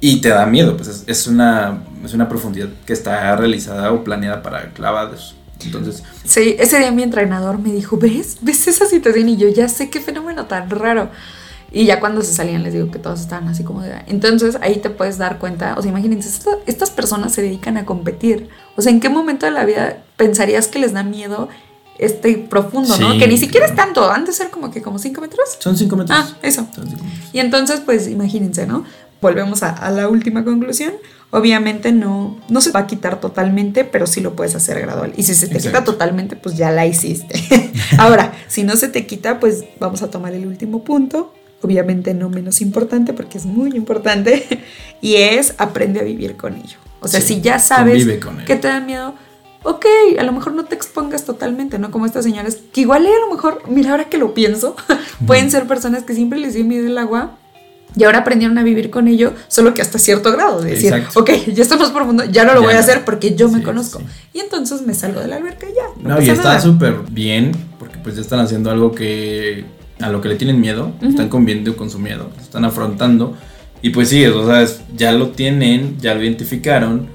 Y 0.00 0.20
te 0.20 0.28
da 0.30 0.46
miedo, 0.46 0.76
pues 0.76 1.04
es, 1.06 1.26
una, 1.26 1.84
es 2.04 2.14
una 2.14 2.28
profundidad 2.28 2.68
que 2.86 2.92
está 2.92 3.34
realizada 3.36 3.92
o 3.92 4.02
planeada 4.02 4.42
para 4.42 4.72
clavados. 4.72 5.36
Entonces. 5.64 6.02
Sí, 6.24 6.56
ese 6.58 6.78
día 6.78 6.90
mi 6.90 7.04
entrenador 7.04 7.58
me 7.58 7.72
dijo, 7.72 7.96
¿ves? 7.96 8.38
¿Ves 8.40 8.66
esa 8.66 8.86
situación? 8.86 9.28
Y 9.28 9.36
yo 9.36 9.48
ya 9.48 9.68
sé 9.68 9.90
qué 9.90 10.00
fenómeno 10.00 10.46
tan 10.46 10.70
raro. 10.70 11.10
Y 11.70 11.86
ya 11.86 12.00
cuando 12.00 12.20
se 12.22 12.34
salían 12.34 12.62
les 12.62 12.74
digo 12.74 12.90
que 12.90 12.98
todos 12.98 13.20
estaban 13.20 13.48
así 13.48 13.64
como 13.64 13.80
de... 13.80 13.94
Entonces 14.06 14.58
ahí 14.60 14.76
te 14.76 14.90
puedes 14.90 15.16
dar 15.16 15.38
cuenta, 15.38 15.74
o 15.78 15.82
sea, 15.82 15.90
imagínense, 15.90 16.28
estas 16.66 16.90
personas 16.90 17.32
se 17.32 17.40
dedican 17.40 17.78
a 17.78 17.86
competir. 17.86 18.50
O 18.76 18.82
sea, 18.82 18.92
¿en 18.92 19.00
qué 19.00 19.08
momento 19.08 19.46
de 19.46 19.52
la 19.52 19.64
vida 19.64 20.02
pensarías 20.16 20.66
que 20.66 20.78
les 20.78 20.92
da 20.92 21.02
miedo 21.02 21.48
este 21.98 22.36
profundo, 22.38 22.96
¿no? 22.98 23.18
Que 23.18 23.26
ni 23.26 23.38
siquiera 23.38 23.66
es 23.66 23.74
tanto, 23.74 24.10
han 24.10 24.24
de 24.24 24.32
ser 24.32 24.50
como 24.50 24.70
que 24.70 24.82
como 24.82 24.98
5 24.98 25.20
metros. 25.20 25.56
Son 25.58 25.76
5 25.76 25.96
metros. 25.96 26.18
Ah, 26.18 26.36
eso. 26.42 26.66
Y 27.32 27.38
entonces, 27.38 27.80
pues 27.80 28.08
imagínense, 28.08 28.66
¿no? 28.66 28.84
Volvemos 29.20 29.62
a, 29.62 29.90
la 29.90 30.08
última 30.08 30.44
conclusión. 30.44 30.92
Obviamente 31.30 31.92
no, 31.92 32.38
no 32.48 32.60
se 32.60 32.72
va 32.72 32.80
a 32.80 32.86
quitar 32.86 33.20
totalmente, 33.20 33.84
pero 33.84 34.06
sí 34.06 34.20
lo 34.20 34.34
puedes 34.34 34.54
hacer 34.54 34.80
gradual. 34.80 35.12
Y 35.16 35.22
si 35.22 35.34
se 35.34 35.46
te 35.46 35.58
quita 35.58 35.84
totalmente, 35.84 36.36
pues 36.36 36.56
ya 36.56 36.70
la 36.70 36.86
hiciste. 36.86 37.72
Ahora, 37.98 38.32
si 38.48 38.64
no 38.64 38.76
se 38.76 38.88
te 38.88 39.06
quita, 39.06 39.38
pues 39.38 39.64
vamos 39.78 40.02
a 40.02 40.10
tomar 40.10 40.34
el 40.34 40.46
último 40.46 40.82
punto. 40.82 41.32
Obviamente 41.62 42.12
no 42.14 42.28
menos 42.28 42.60
importante, 42.60 43.12
porque 43.12 43.38
es 43.38 43.46
muy 43.46 43.70
importante. 43.76 44.64
Y 45.04 45.16
es 45.16 45.54
aprende 45.58 45.98
a 45.98 46.04
vivir 46.04 46.36
con 46.36 46.54
ello. 46.54 46.78
O 47.00 47.08
sea, 47.08 47.20
si 47.20 47.40
ya 47.40 47.58
sabes 47.58 48.06
que 48.46 48.54
te 48.54 48.68
da 48.68 48.78
miedo, 48.78 49.14
ok, 49.64 49.86
a 50.18 50.22
lo 50.22 50.32
mejor 50.32 50.54
no 50.54 50.64
te 50.64 50.74
expongas 50.74 51.24
totalmente, 51.24 51.78
¿no? 51.78 51.90
Como 51.90 52.06
estas 52.06 52.24
señoras, 52.24 52.58
que 52.72 52.82
igual 52.82 53.06
a 53.06 53.26
lo 53.26 53.34
mejor, 53.34 53.62
mira, 53.68 53.90
ahora 53.90 54.04
que 54.04 54.18
lo 54.18 54.34
pienso, 54.34 54.76
pueden 55.26 55.50
ser 55.50 55.66
personas 55.66 56.04
que 56.04 56.14
siempre 56.14 56.38
les 56.38 56.54
dio 56.54 56.64
miedo 56.64 56.86
el 56.86 56.98
agua 56.98 57.38
y 57.94 58.04
ahora 58.04 58.18
aprendieron 58.18 58.56
a 58.56 58.62
vivir 58.62 58.90
con 58.90 59.06
ello, 59.06 59.34
solo 59.48 59.74
que 59.74 59.82
hasta 59.82 59.98
cierto 59.98 60.32
grado, 60.32 60.62
de 60.62 60.70
decir, 60.70 60.94
ok, 61.14 61.30
ya 61.52 61.62
está 61.62 61.76
más 61.76 61.90
profundo, 61.90 62.24
ya 62.24 62.44
no 62.44 62.54
lo 62.54 62.62
voy 62.62 62.72
a 62.72 62.78
hacer 62.78 63.04
porque 63.04 63.34
yo 63.34 63.48
me 63.48 63.62
conozco. 63.62 64.00
Y 64.32 64.40
entonces 64.40 64.82
me 64.82 64.94
salgo 64.94 65.20
de 65.20 65.28
la 65.28 65.36
alberca 65.36 65.66
y 65.68 65.74
ya. 65.74 66.08
No, 66.08 66.20
y 66.20 66.30
está 66.30 66.58
súper 66.60 66.96
bien, 67.10 67.52
porque 67.78 67.98
pues 67.98 68.14
ya 68.14 68.22
están 68.22 68.40
haciendo 68.40 68.70
algo 68.70 68.92
que 68.92 69.66
a 70.00 70.08
lo 70.08 70.20
que 70.20 70.28
le 70.28 70.36
tienen 70.36 70.60
miedo, 70.60 70.92
están 71.02 71.28
conviviendo 71.28 71.76
con 71.76 71.90
su 71.90 71.98
miedo, 71.98 72.30
están 72.40 72.64
afrontando. 72.64 73.36
Y 73.82 73.90
pues 73.90 74.08
sí, 74.08 74.24
o 74.24 74.46
sea, 74.46 74.66
ya 74.96 75.12
lo 75.12 75.30
tienen, 75.30 75.98
ya 76.00 76.14
lo 76.14 76.22
identificaron 76.22 77.08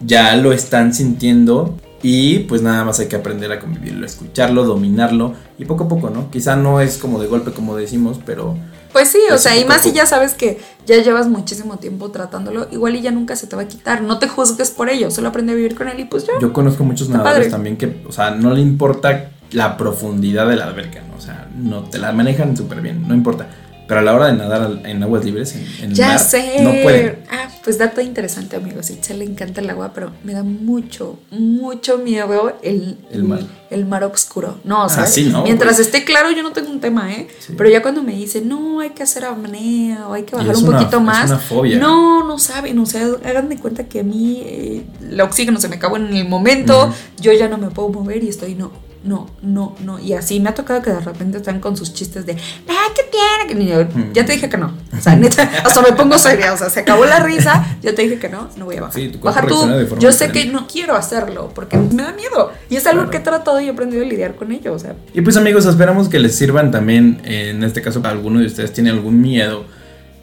ya 0.00 0.36
lo 0.36 0.52
están 0.52 0.94
sintiendo 0.94 1.76
y 2.02 2.40
pues 2.40 2.62
nada 2.62 2.84
más 2.84 3.00
hay 3.00 3.06
que 3.06 3.16
aprender 3.16 3.50
a 3.52 3.58
convivirlo, 3.58 4.06
escucharlo, 4.06 4.64
dominarlo 4.64 5.34
y 5.58 5.64
poco 5.64 5.84
a 5.84 5.88
poco, 5.88 6.10
¿no? 6.10 6.30
Quizá 6.30 6.56
no 6.56 6.80
es 6.80 6.98
como 6.98 7.20
de 7.20 7.26
golpe 7.26 7.52
como 7.52 7.76
decimos, 7.76 8.20
pero... 8.24 8.56
Pues 8.92 9.08
sí, 9.08 9.18
o 9.32 9.38
sea, 9.38 9.56
y 9.56 9.64
más 9.64 9.82
si 9.82 9.92
ya 9.92 10.06
sabes 10.06 10.34
que 10.34 10.60
ya 10.86 11.02
llevas 11.02 11.28
muchísimo 11.28 11.78
tiempo 11.78 12.10
tratándolo, 12.10 12.68
igual 12.70 12.96
y 12.96 13.02
ya 13.02 13.10
nunca 13.10 13.36
se 13.36 13.46
te 13.46 13.56
va 13.56 13.62
a 13.62 13.68
quitar, 13.68 14.02
no 14.02 14.18
te 14.18 14.28
juzgues 14.28 14.70
por 14.70 14.88
ello, 14.88 15.10
solo 15.10 15.28
aprende 15.28 15.52
a 15.52 15.56
vivir 15.56 15.74
con 15.74 15.88
él 15.88 16.00
y 16.00 16.04
pues 16.04 16.26
ya. 16.26 16.34
Yo 16.40 16.52
conozco 16.52 16.84
muchos 16.84 17.08
nadadores 17.08 17.50
también 17.50 17.76
que, 17.76 18.02
o 18.08 18.12
sea, 18.12 18.30
no 18.30 18.54
le 18.54 18.60
importa 18.60 19.30
la 19.50 19.76
profundidad 19.76 20.48
de 20.48 20.56
la 20.56 20.66
alberca, 20.66 21.00
¿no? 21.10 21.16
O 21.18 21.20
sea, 21.20 21.48
no 21.56 21.84
te 21.84 21.98
la 21.98 22.12
manejan 22.12 22.56
súper 22.56 22.80
bien, 22.80 23.06
no 23.06 23.14
importa 23.14 23.48
pero 23.86 24.00
a 24.00 24.02
la 24.02 24.14
hora 24.14 24.26
de 24.26 24.32
nadar 24.34 24.80
en 24.84 25.02
aguas 25.02 25.24
libres, 25.24 25.54
en, 25.80 25.94
ya 25.94 26.08
mar, 26.08 26.18
sé. 26.18 26.60
no 26.60 26.72
puede. 26.82 27.18
Ah, 27.30 27.48
pues 27.62 27.78
dato 27.78 28.00
interesante, 28.00 28.56
amigos. 28.56 28.90
A 28.90 29.14
le 29.14 29.24
encanta 29.24 29.60
el 29.60 29.70
agua, 29.70 29.92
pero 29.94 30.12
me 30.24 30.32
da 30.32 30.42
mucho, 30.42 31.18
mucho 31.30 31.98
miedo 31.98 32.56
el, 32.62 32.98
el, 33.10 33.24
mar. 33.24 33.40
El, 33.70 33.86
mar 33.86 34.04
oscuro. 34.04 34.58
No, 34.64 34.84
o 34.84 34.88
sea, 34.88 35.04
ah, 35.04 35.42
mientras 35.44 35.78
esté 35.78 36.04
claro, 36.04 36.30
yo 36.30 36.42
no 36.42 36.52
tengo 36.52 36.70
un 36.70 36.80
tema, 36.80 37.12
¿eh? 37.12 37.28
Pero 37.56 37.70
ya 37.70 37.82
cuando 37.82 38.02
me 38.02 38.12
dicen, 38.12 38.48
no, 38.48 38.80
hay 38.80 38.90
que 38.90 39.02
hacer 39.02 39.24
apnea 39.24 40.08
o 40.08 40.14
hay 40.14 40.24
que 40.24 40.34
bajar 40.34 40.56
un 40.56 40.66
poquito 40.66 41.00
más. 41.00 41.24
Es 41.24 41.30
una 41.30 41.38
fobia. 41.38 41.78
No, 41.78 42.24
no 42.26 42.38
saben. 42.38 42.78
O 42.78 42.86
sea, 42.86 43.06
hagan 43.24 43.48
de 43.48 43.58
cuenta 43.58 43.84
que 43.84 44.00
a 44.00 44.04
mí 44.04 44.42
eh, 44.44 44.86
el 45.10 45.20
oxígeno 45.20 45.60
se 45.60 45.68
me 45.68 45.76
acabó 45.76 45.96
en 45.96 46.12
el 46.12 46.28
momento, 46.28 46.92
yo 47.20 47.32
ya 47.32 47.48
no 47.48 47.58
me 47.58 47.70
puedo 47.70 47.88
mover 47.88 48.24
y 48.24 48.28
estoy, 48.28 48.54
no 48.54 48.85
no, 49.06 49.30
no, 49.42 49.74
no. 49.84 49.98
Y 49.98 50.12
así 50.12 50.40
me 50.40 50.48
ha 50.50 50.54
tocado 50.54 50.82
que 50.82 50.90
de 50.90 51.00
repente 51.00 51.38
están 51.38 51.60
con 51.60 51.76
sus 51.76 51.92
chistes 51.94 52.26
de, 52.26 52.36
ah, 52.68 52.86
¿qué 52.94 53.02
tiene? 53.48 53.64
Y 53.64 53.68
yo, 53.68 53.86
ya 54.12 54.26
te 54.26 54.32
dije 54.32 54.48
que 54.48 54.56
no. 54.56 54.74
O 54.96 55.00
sea, 55.00 55.14
neta, 55.16 55.42
hasta 55.64 55.80
me 55.82 55.92
pongo 55.92 56.18
seria. 56.18 56.52
O 56.52 56.56
sea, 56.56 56.68
se 56.70 56.80
acabó 56.80 57.04
la 57.06 57.20
risa, 57.20 57.78
ya 57.82 57.94
te 57.94 58.02
dije 58.02 58.18
que 58.18 58.28
no, 58.28 58.48
no 58.56 58.64
voy 58.66 58.76
a 58.76 58.80
bajar. 58.82 58.94
Sí, 58.94 59.12
Baja 59.22 59.46
tú. 59.46 59.66
Yo 59.98 60.12
sé 60.12 60.30
que 60.32 60.46
no 60.46 60.66
quiero 60.66 60.96
hacerlo 60.96 61.50
porque 61.54 61.76
me 61.76 62.02
da 62.02 62.12
miedo. 62.12 62.50
Y 62.68 62.76
es 62.76 62.86
algo 62.86 63.02
Claro. 63.02 63.10
que 63.10 63.16
he 63.18 63.20
tratado 63.20 63.60
y 63.60 63.66
he 63.66 63.70
aprendido 63.70 64.02
a 64.02 64.06
lidiar 64.06 64.34
con 64.34 64.50
ello. 64.52 64.72
O 64.74 64.78
sea, 64.78 64.94
Y 65.14 65.20
pues 65.20 65.36
amigos, 65.36 65.64
esperamos 65.66 66.08
que 66.08 66.18
les 66.18 66.34
sirvan 66.34 66.70
también, 66.70 67.20
en 67.24 67.62
este 67.64 67.80
caso, 67.82 68.02
para 68.02 68.12
alguno 68.14 68.40
de 68.40 68.46
ustedes 68.46 68.72
tiene 68.72 68.90
algún 68.90 69.20
miedo 69.20 69.64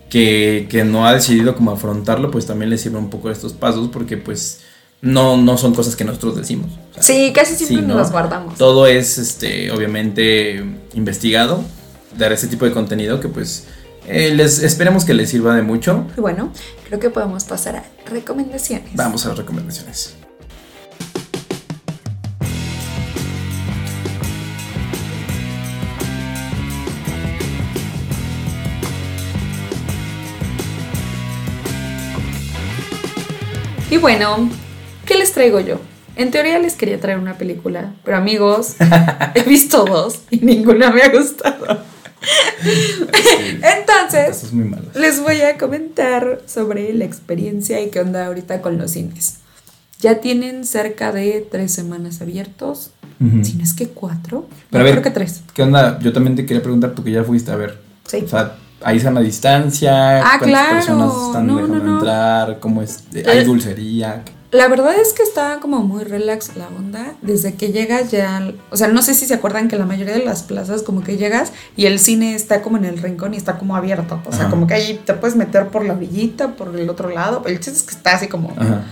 que, 0.09 0.67
que 0.69 0.83
no 0.83 1.07
ha 1.07 1.13
decidido 1.13 1.55
cómo 1.55 1.71
afrontarlo, 1.71 2.29
pues 2.31 2.45
también 2.45 2.69
les 2.69 2.81
sirva 2.81 2.99
un 2.99 3.09
poco 3.09 3.31
estos 3.31 3.53
pasos 3.53 3.89
porque 3.91 4.17
pues 4.17 4.61
no, 5.03 5.35
no 5.35 5.57
son 5.57 5.75
cosas 5.75 5.97
que 5.97 6.05
nosotros 6.05 6.37
decimos. 6.37 6.71
O 6.91 6.93
sea, 6.93 7.03
sí, 7.03 7.33
casi 7.33 7.55
siempre 7.55 7.75
sí, 7.75 7.81
nos 7.81 7.89
¿no? 7.89 7.97
las 7.97 8.11
guardamos. 8.11 8.57
Todo 8.57 8.87
es, 8.87 9.17
este, 9.17 9.69
obviamente, 9.69 10.63
investigado, 10.93 11.61
dar 12.17 12.31
ese 12.31 12.47
tipo 12.47 12.63
de 12.63 12.71
contenido 12.71 13.19
que 13.19 13.27
pues 13.27 13.67
eh, 14.07 14.31
les 14.33 14.63
esperemos 14.63 15.03
que 15.03 15.13
les 15.13 15.29
sirva 15.29 15.55
de 15.55 15.61
mucho. 15.61 16.05
Y 16.17 16.21
bueno, 16.21 16.53
creo 16.87 17.01
que 17.01 17.09
podemos 17.09 17.43
pasar 17.43 17.75
a 17.75 17.83
recomendaciones. 18.09 18.95
Vamos 18.95 19.25
a 19.25 19.29
las 19.29 19.39
recomendaciones. 19.39 20.15
Y 33.89 33.97
bueno, 33.97 34.49
¿qué 35.13 35.19
les 35.19 35.31
traigo 35.31 35.59
yo? 35.59 35.79
En 36.15 36.31
teoría 36.31 36.57
les 36.57 36.73
quería 36.73 36.99
traer 36.99 37.19
una 37.19 37.37
película, 37.37 37.93
pero 38.03 38.17
amigos, 38.17 38.75
he 39.35 39.43
visto 39.47 39.85
dos 39.85 40.21
y 40.31 40.37
ninguna 40.37 40.89
me 40.89 41.03
ha 41.03 41.09
gustado. 41.09 41.83
Entonces, 43.61 44.51
muy 44.53 44.71
les 44.95 45.21
voy 45.21 45.41
a 45.41 45.57
comentar 45.59 46.41
sobre 46.47 46.91
la 46.93 47.05
experiencia 47.05 47.79
y 47.79 47.89
qué 47.91 47.99
onda 47.99 48.25
ahorita 48.25 48.61
con 48.61 48.79
los 48.79 48.91
cines. 48.91 49.37
Ya 49.99 50.19
tienen 50.19 50.65
cerca 50.65 51.11
de 51.11 51.47
tres 51.49 51.71
semanas 51.71 52.21
abiertos, 52.21 52.91
Ujú. 53.19 53.43
si 53.45 53.53
no 53.53 53.63
es 53.63 53.73
que 53.73 53.87
cuatro, 53.89 54.47
Pero 54.71 54.81
a 54.81 54.85
ver, 54.85 54.93
creo 54.93 55.03
que 55.03 55.11
tres. 55.11 55.41
¿Qué 55.53 55.61
onda? 55.61 55.99
Yo 55.99 56.11
también 56.11 56.35
te 56.35 56.45
quería 56.47 56.63
preguntar, 56.63 56.93
tú 56.95 57.03
que 57.03 57.11
ya 57.11 57.23
fuiste 57.23 57.51
a 57.51 57.55
ver. 57.55 57.77
Sí. 58.07 58.23
O 58.25 58.27
sea, 58.27 58.55
¿hay 58.81 58.99
sana 58.99 59.21
distancia? 59.21 60.19
Ah, 60.19 60.37
¿Cuántas 60.39 60.47
claro. 60.49 60.75
personas 60.75 61.13
están 61.27 61.47
No, 61.47 61.55
dejando 61.57 61.83
no, 61.83 61.93
entrar? 61.97 62.59
¿Cómo 62.59 62.81
es? 62.81 63.03
¿Hay 63.27 63.43
dulcería? 63.43 64.23
La 64.53 64.67
verdad 64.67 64.93
es 64.95 65.13
que 65.13 65.23
está 65.23 65.59
como 65.59 65.81
muy 65.81 66.03
relax 66.03 66.55
la 66.55 66.67
onda. 66.67 67.15
Desde 67.21 67.55
que 67.55 67.71
llegas 67.71 68.11
ya. 68.11 68.53
O 68.69 68.77
sea, 68.77 68.87
no 68.87 69.01
sé 69.01 69.15
si 69.15 69.25
se 69.25 69.33
acuerdan 69.33 69.67
que 69.67 69.77
la 69.77 69.85
mayoría 69.85 70.13
de 70.13 70.23
las 70.23 70.43
plazas, 70.43 70.83
como 70.83 71.03
que 71.03 71.17
llegas 71.17 71.51
y 71.75 71.87
el 71.87 71.99
cine 71.99 72.35
está 72.35 72.61
como 72.61 72.77
en 72.77 72.85
el 72.85 72.99
rincón 72.99 73.33
y 73.33 73.37
está 73.37 73.57
como 73.57 73.75
abierto. 73.75 74.21
O 74.25 74.31
sea, 74.31 74.41
Ajá. 74.43 74.49
como 74.51 74.67
que 74.67 74.75
ahí 74.75 75.01
te 75.03 75.15
puedes 75.15 75.35
meter 75.35 75.69
por 75.69 75.83
la 75.83 75.93
orillita, 75.93 76.55
por 76.55 76.75
el 76.79 76.89
otro 76.89 77.09
lado. 77.09 77.43
El 77.47 77.55
chiste 77.59 77.71
es 77.79 77.83
que 77.83 77.95
está 77.95 78.15
así 78.15 78.27
como. 78.27 78.51
Ajá. 78.55 78.83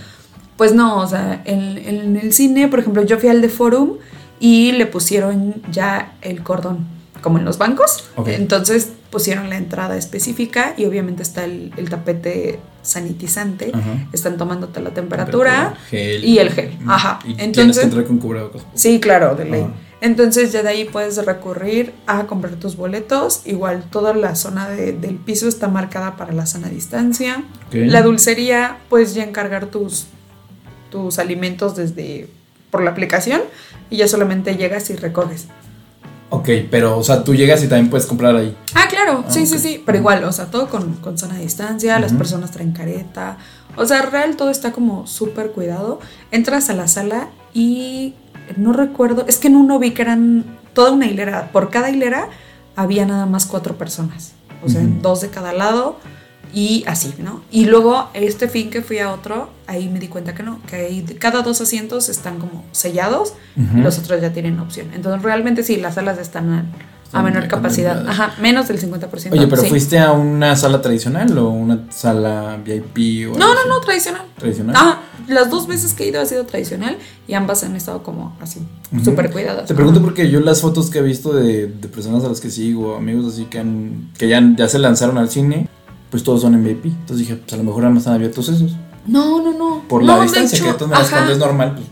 Pues 0.56 0.74
no, 0.74 0.98
o 0.98 1.06
sea, 1.06 1.42
en, 1.44 1.78
en 1.78 2.16
el 2.16 2.32
cine, 2.32 2.68
por 2.68 2.80
ejemplo, 2.80 3.02
yo 3.04 3.18
fui 3.18 3.28
al 3.28 3.40
de 3.40 3.48
Forum 3.48 3.98
y 4.38 4.72
le 4.72 4.86
pusieron 4.86 5.62
ya 5.70 6.14
el 6.20 6.42
cordón, 6.42 6.86
como 7.22 7.38
en 7.38 7.44
los 7.44 7.56
bancos. 7.58 8.04
Entonces 8.26 8.88
pusieron 9.10 9.48
la 9.48 9.56
entrada 9.56 9.96
específica 9.96 10.74
y 10.76 10.86
obviamente 10.86 11.22
está 11.22 11.44
el, 11.44 11.72
el 11.76 11.88
tapete 11.88 12.58
sanitizante. 12.82 13.70
Ajá. 13.72 14.08
Están 14.12 14.36
tomándote 14.36 14.80
la 14.80 14.90
temperatura. 14.90 15.74
Gel. 15.88 16.24
y 16.24 16.38
el 16.38 16.50
gel, 16.50 16.76
Ujú. 16.82 16.90
ajá. 16.90 17.18
Y 17.24 17.34
tienes 17.52 17.78
que 17.78 17.84
entrar 17.84 18.04
con 18.04 18.18
cubrebocas. 18.18 18.62
Sí, 18.74 19.00
claro, 19.00 19.34
de 19.34 19.44
ley. 19.46 19.60
Ajá. 19.62 19.72
Entonces 20.00 20.50
ya 20.50 20.64
de 20.64 20.68
ahí 20.68 20.84
puedes 20.84 21.24
recurrir 21.24 21.92
a 22.08 22.24
comprar 22.26 22.54
tus 22.56 22.76
boletos. 22.76 23.42
Igual 23.46 23.84
toda 23.88 24.12
la 24.14 24.34
zona 24.34 24.68
de- 24.68 24.92
del 24.92 25.14
piso 25.14 25.46
está 25.48 25.68
marcada 25.68 26.16
para 26.16 26.32
la 26.32 26.44
sana 26.44 26.68
distancia. 26.68 27.44
La 27.70 28.02
dulcería, 28.02 28.78
puedes 28.88 29.14
ya 29.14 29.22
encargar 29.22 29.66
tus, 29.66 30.06
tus 30.90 31.20
alimentos 31.20 31.76
desde 31.76 32.28
por 32.72 32.82
la 32.82 32.90
aplicación 32.90 33.42
y 33.90 33.98
ya 33.98 34.08
solamente 34.08 34.56
llegas 34.56 34.90
y 34.90 34.96
recoges. 34.96 35.46
Ok, 36.34 36.48
pero, 36.70 36.96
o 36.96 37.04
sea, 37.04 37.22
tú 37.24 37.34
llegas 37.34 37.62
y 37.62 37.68
también 37.68 37.90
puedes 37.90 38.06
comprar 38.06 38.34
ahí. 38.34 38.56
Ah, 38.74 38.86
claro, 38.88 39.22
Ah, 39.28 39.30
sí, 39.30 39.46
sí, 39.46 39.58
sí, 39.58 39.82
pero 39.84 39.98
igual, 39.98 40.24
o 40.24 40.32
sea, 40.32 40.46
todo 40.46 40.70
con, 40.70 40.94
con 40.94 41.18
sana 41.18 41.36
distancia, 41.36 41.98
las 41.98 42.14
personas 42.14 42.50
traen 42.52 42.72
careta, 42.72 43.36
o 43.76 43.84
sea, 43.84 44.00
real 44.00 44.34
todo 44.36 44.48
está 44.48 44.72
como 44.72 45.06
súper 45.06 45.50
cuidado. 45.50 46.00
Entras 46.30 46.70
a 46.70 46.72
la 46.72 46.88
sala 46.88 47.28
y 47.52 48.14
no 48.56 48.72
recuerdo, 48.72 49.26
es 49.28 49.36
que 49.36 49.48
en 49.48 49.56
uno 49.56 49.78
vi 49.78 49.90
que 49.90 50.00
eran 50.00 50.46
toda 50.72 50.92
una 50.92 51.06
hilera, 51.06 51.50
por 51.52 51.68
cada 51.68 51.90
hilera 51.90 52.28
había 52.76 53.04
nada 53.04 53.26
más 53.26 53.44
cuatro 53.44 53.76
personas, 53.76 54.32
o 54.64 54.70
sea, 54.70 54.80
dos 55.02 55.20
de 55.20 55.28
cada 55.28 55.52
lado 55.52 55.98
y 56.54 56.84
así, 56.86 57.14
¿no? 57.18 57.42
Y 57.50 57.64
luego 57.64 58.08
este 58.14 58.48
fin 58.48 58.70
que 58.70 58.82
fui 58.82 58.98
a 58.98 59.12
otro, 59.12 59.48
ahí 59.66 59.88
me 59.88 59.98
di 59.98 60.08
cuenta 60.08 60.34
que 60.34 60.42
no, 60.42 60.60
que 60.68 60.76
ahí 60.76 61.02
cada 61.18 61.42
dos 61.42 61.60
asientos 61.60 62.08
están 62.08 62.38
como 62.38 62.64
sellados 62.72 63.34
y 63.56 63.80
los 63.80 63.98
otros 63.98 64.20
ya 64.20 64.32
tienen 64.32 64.58
opción. 64.60 64.88
Entonces, 64.94 65.22
realmente 65.22 65.62
sí, 65.62 65.76
las 65.76 65.94
salas 65.94 66.18
están 66.18 66.50
a, 66.52 66.64
a 67.18 67.22
menor 67.22 67.48
capacidad. 67.48 68.06
Ajá, 68.08 68.34
menos 68.40 68.68
del 68.68 68.80
50%. 68.80 69.32
Oye, 69.32 69.46
pero 69.46 69.62
sí. 69.62 69.68
¿fuiste 69.68 69.98
a 69.98 70.12
una 70.12 70.56
sala 70.56 70.80
tradicional 70.82 71.36
o 71.38 71.48
una 71.50 71.86
sala 71.90 72.58
VIP? 72.64 73.30
O 73.34 73.38
No, 73.38 73.46
algo 73.46 73.54
no, 73.54 73.60
así? 73.60 73.68
no, 73.68 73.80
tradicional. 73.80 74.22
¿Tradicional? 74.38 74.76
Ajá, 74.76 74.98
las 75.28 75.50
dos 75.50 75.66
veces 75.66 75.92
que 75.94 76.04
he 76.04 76.08
ido 76.08 76.20
ha 76.20 76.26
sido 76.26 76.44
tradicional 76.44 76.98
y 77.28 77.34
ambas 77.34 77.64
han 77.64 77.76
estado 77.76 78.02
como 78.02 78.36
así, 78.40 78.60
Ujú. 78.92 79.04
súper 79.04 79.30
cuidadas. 79.30 79.66
Te 79.68 79.74
pregunto 79.74 80.02
porque 80.02 80.30
yo 80.30 80.40
las 80.40 80.60
fotos 80.60 80.90
que 80.90 80.98
he 80.98 81.02
visto 81.02 81.32
de, 81.32 81.66
de 81.68 81.88
personas 81.88 82.24
a 82.24 82.28
las 82.28 82.40
que 82.40 82.50
sigo, 82.50 82.96
amigos 82.96 83.32
así 83.32 83.44
que, 83.44 83.58
han, 83.58 84.10
que 84.18 84.28
ya, 84.28 84.42
ya 84.56 84.68
se 84.68 84.78
lanzaron 84.78 85.16
al 85.18 85.30
cine, 85.30 85.68
pues 86.12 86.22
todos 86.22 86.42
son 86.42 86.62
VIP. 86.62 86.84
Entonces 86.86 87.18
dije, 87.18 87.34
pues 87.34 87.52
a 87.52 87.56
lo 87.56 87.64
mejor 87.64 87.80
nada 87.82 87.94
más 87.94 88.02
están 88.02 88.14
abiertos 88.14 88.48
esos. 88.48 88.76
No, 89.06 89.42
no, 89.42 89.52
no. 89.58 89.82
Por 89.88 90.04
No, 90.04 90.18
la 90.18 90.22
distancia, 90.22 90.56
hecho, 90.58 90.64
que 90.66 90.72
de 90.72 90.78
todas 90.78 90.90
maneras 90.90 91.10
cuando 91.10 91.32
es 91.32 91.38
normal, 91.38 91.74
pues 91.74 91.86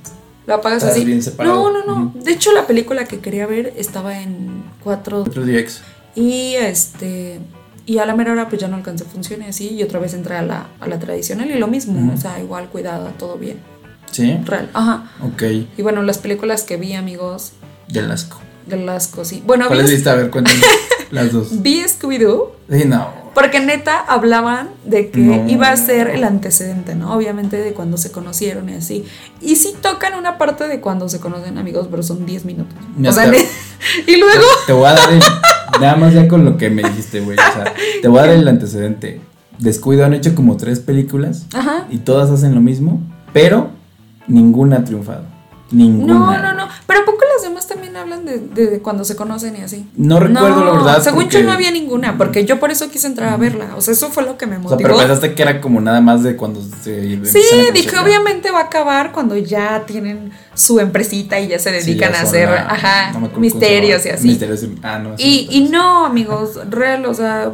La 0.47 0.61
pagas 0.61 0.83
estás 0.85 0.95
así. 0.97 1.05
bien. 1.05 1.21
No, 1.39 1.73
no, 1.73 1.85
no. 1.85 2.13
De 2.23 2.31
hecho, 2.31 2.53
la 2.53 2.67
película 2.69 3.05
que 3.07 3.19
quería 3.19 3.47
ver 3.47 3.73
estaba 3.77 4.21
en 4.21 4.63
4 4.85 5.23
otro 5.23 5.45
DX. 5.45 5.81
y 6.15 6.55
este. 6.55 7.41
Y 7.87 7.99
a 7.99 8.07
la 8.07 8.15
mera 8.15 8.31
hora 8.31 8.49
pues 8.49 8.61
ya 8.61 8.69
no 8.69 8.77
alcancé 8.77 9.05
función 9.05 9.43
y 9.43 9.47
así. 9.47 9.71
Y 9.71 9.83
otra 9.83 9.99
vez 9.99 10.15
entré 10.15 10.37
a 10.37 10.43
la, 10.43 10.69
a 10.79 10.87
la 10.87 11.01
tradicional 11.01 11.51
y 11.51 11.59
lo 11.59 11.67
mismo. 11.67 12.13
O 12.15 12.17
sea, 12.17 12.39
igual 12.39 12.69
cuidada, 12.69 13.11
todo 13.19 13.37
bien. 13.37 13.59
¿Sí? 14.13 14.39
Real. 14.45 14.71
Ajá. 14.75 15.11
Ok. 15.23 15.43
Y 15.77 15.83
bueno, 15.83 16.03
las 16.03 16.19
películas 16.19 16.63
que 16.63 16.77
vi, 16.77 16.93
amigos, 16.95 17.53
Del 17.89 18.11
asco. 18.13 18.39
de 18.67 18.77
las 18.77 19.09
cosas. 19.09 19.41
Bueno, 19.45 19.67
¿Cuál 19.67 19.81
es 19.81 19.87
vi, 19.87 19.93
lista? 19.97 20.13
A 20.13 20.17
ver, 20.17 20.31
cuéntame. 20.31 20.59
las 21.11 21.33
dos. 21.33 21.63
vi 21.63 21.83
Scooby-Doo. 21.83 22.51
Sí, 22.71 22.85
no. 22.87 23.21
Porque 23.35 23.61
neta 23.61 23.97
hablaban 23.99 24.71
de 24.85 25.11
que 25.11 25.21
No. 25.21 25.49
iba 25.49 25.71
a 25.71 25.77
ser 25.77 26.09
el 26.09 26.25
antecedente, 26.25 26.95
¿no? 26.97 27.15
Obviamente 27.15 27.57
de 27.59 27.73
cuando 27.75 27.97
se 27.97 28.11
conocieron 28.11 28.69
y 28.69 28.75
así. 28.75 29.05
Y 29.41 29.57
sí 29.57 29.75
tocan 29.81 30.15
una 30.19 30.37
parte 30.37 30.67
de 30.67 30.81
cuando 30.81 31.09
se 31.09 31.21
conocen 31.21 31.57
amigos, 31.57 31.87
pero 31.91 32.03
son 32.03 32.27
10 32.27 32.45
minutos. 32.45 32.75
O 33.07 33.13
sea, 33.13 33.27
y 34.07 34.17
luego... 34.17 34.43
Te 34.67 34.73
voy 34.73 34.87
a 34.87 34.93
dar 34.95 35.13
el. 35.13 35.21
Nada 35.81 35.97
más 35.97 36.13
ya 36.13 36.27
con 36.27 36.45
lo 36.45 36.57
que 36.57 36.71
me 36.71 36.83
dijiste, 36.83 37.21
güey. 37.21 37.39
O 37.39 37.53
sea, 37.55 37.73
te 38.03 38.09
voy 38.09 38.19
a 38.19 38.23
dar 38.23 38.31
el 38.31 38.49
antecedente. 38.49 39.21
Descuido 39.59 40.05
han 40.05 40.15
hecho 40.15 40.35
como 40.35 40.57
tres 40.57 40.81
películas 40.81 41.47
Ajá. 41.55 41.87
y 41.91 41.99
todas 41.99 42.31
hacen 42.31 42.55
lo 42.55 42.61
mismo, 42.61 43.01
pero 43.33 43.69
ninguna 44.27 44.79
ha 44.79 44.85
triunfado. 44.85 45.25
Ninguna. 45.71 46.15
No, 46.15 46.39
no, 46.43 46.55
no. 46.55 46.69
Pero 46.87 47.01
¿a 47.01 47.05
poco 47.05 47.19
las 47.35 47.43
demás 47.43 47.67
también 47.69 47.97
hablan 47.97 48.25
de, 48.25 48.39
de 48.41 48.81
cuando 48.81 49.05
se 49.05 49.15
conocen 49.17 49.57
y 49.57 49.61
así? 49.61 49.89
No 49.97 50.19
recuerdo 50.19 50.65
la 50.65 50.73
verdad. 50.73 51.03
Según 51.03 51.23
porque- 51.25 51.39
yo 51.39 51.45
no 51.45 51.53
había 51.53 51.71
ninguna, 51.71 52.19
porque 52.19 52.45
yo 52.45 52.59
por 52.59 52.71
eso 52.71 52.91
quise 52.91 53.07
entrar 53.07 53.33
a 53.33 53.37
verla. 53.37 53.75
O 53.77 53.81
sea, 53.81 53.93
eso 53.93 54.11
fue 54.11 54.25
lo 54.25 54.37
que 54.37 54.47
me 54.47 54.57
O 54.57 54.61
sea, 54.61 54.71
motivó. 54.71 54.89
pero 54.89 54.99
pensaste 54.99 55.35
que 55.35 55.43
era 55.43 55.61
como 55.61 55.81
nada 55.81 56.01
más 56.01 56.23
de 56.23 56.37
cuando 56.37 56.61
se. 56.83 57.25
Sí, 57.25 57.41
dije, 57.73 57.95
¿no? 57.97 58.03
obviamente 58.03 58.51
va 58.51 58.61
a 58.61 58.65
acabar 58.65 59.13
cuando 59.13 59.37
ya 59.37 59.85
tienen 59.87 60.33
su 60.55 60.81
empresita 60.81 61.39
y 61.41 61.49
ya 61.49 61.59
se 61.59 61.81
Sí, 61.81 61.91
dedican 61.93 62.13
ya 62.13 62.19
a 62.19 62.23
hacer, 62.23 62.49
la- 62.51 62.67
ajá, 62.69 63.13
no 63.13 63.29
misterios 63.39 64.05
y 64.07 64.09
así. 64.09 64.27
Misterios 64.29 64.63
y- 64.63 64.75
ah, 64.83 64.99
no. 64.99 65.15
Y, 65.19 65.47
y 65.51 65.69
no, 65.71 66.05
amigos, 66.07 66.59
real, 66.69 67.07
o 67.07 67.15
sea, 67.15 67.53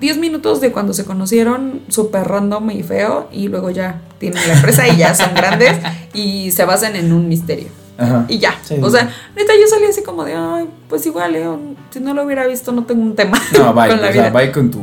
10 0.00 0.18
minutos 0.18 0.60
de 0.60 0.72
cuando 0.72 0.92
se 0.92 1.04
conocieron, 1.04 1.80
súper 1.88 2.26
random 2.28 2.70
y 2.70 2.82
feo, 2.82 3.28
y 3.32 3.48
luego 3.48 3.70
ya 3.70 4.00
tienen 4.18 4.46
la 4.46 4.54
empresa 4.54 4.86
y 4.88 4.96
ya 4.96 5.14
son 5.14 5.34
grandes 5.34 5.76
y 6.12 6.50
se 6.52 6.64
basan 6.64 6.96
en 6.96 7.12
un 7.12 7.28
misterio. 7.28 7.68
Ajá. 7.98 8.26
Y 8.28 8.38
ya. 8.38 8.54
Sí, 8.62 8.76
o 8.82 8.90
sea, 8.90 9.04
neta, 9.34 9.52
yo 9.58 9.66
salí 9.68 9.86
así 9.86 10.02
como 10.02 10.24
de, 10.24 10.34
ay, 10.34 10.68
pues 10.88 11.06
igual, 11.06 11.34
eh, 11.34 11.48
si 11.90 12.00
no 12.00 12.12
lo 12.12 12.24
hubiera 12.24 12.46
visto, 12.46 12.70
no 12.72 12.84
tengo 12.84 13.00
un 13.02 13.14
tema 13.16 13.40
No, 13.56 13.72
bye. 13.74 13.88
con 13.88 14.00
la 14.02 14.08
o 14.10 14.12
sea, 14.12 14.28
vida. 14.28 14.30
bye 14.38 14.52
con 14.52 14.70
tu, 14.70 14.82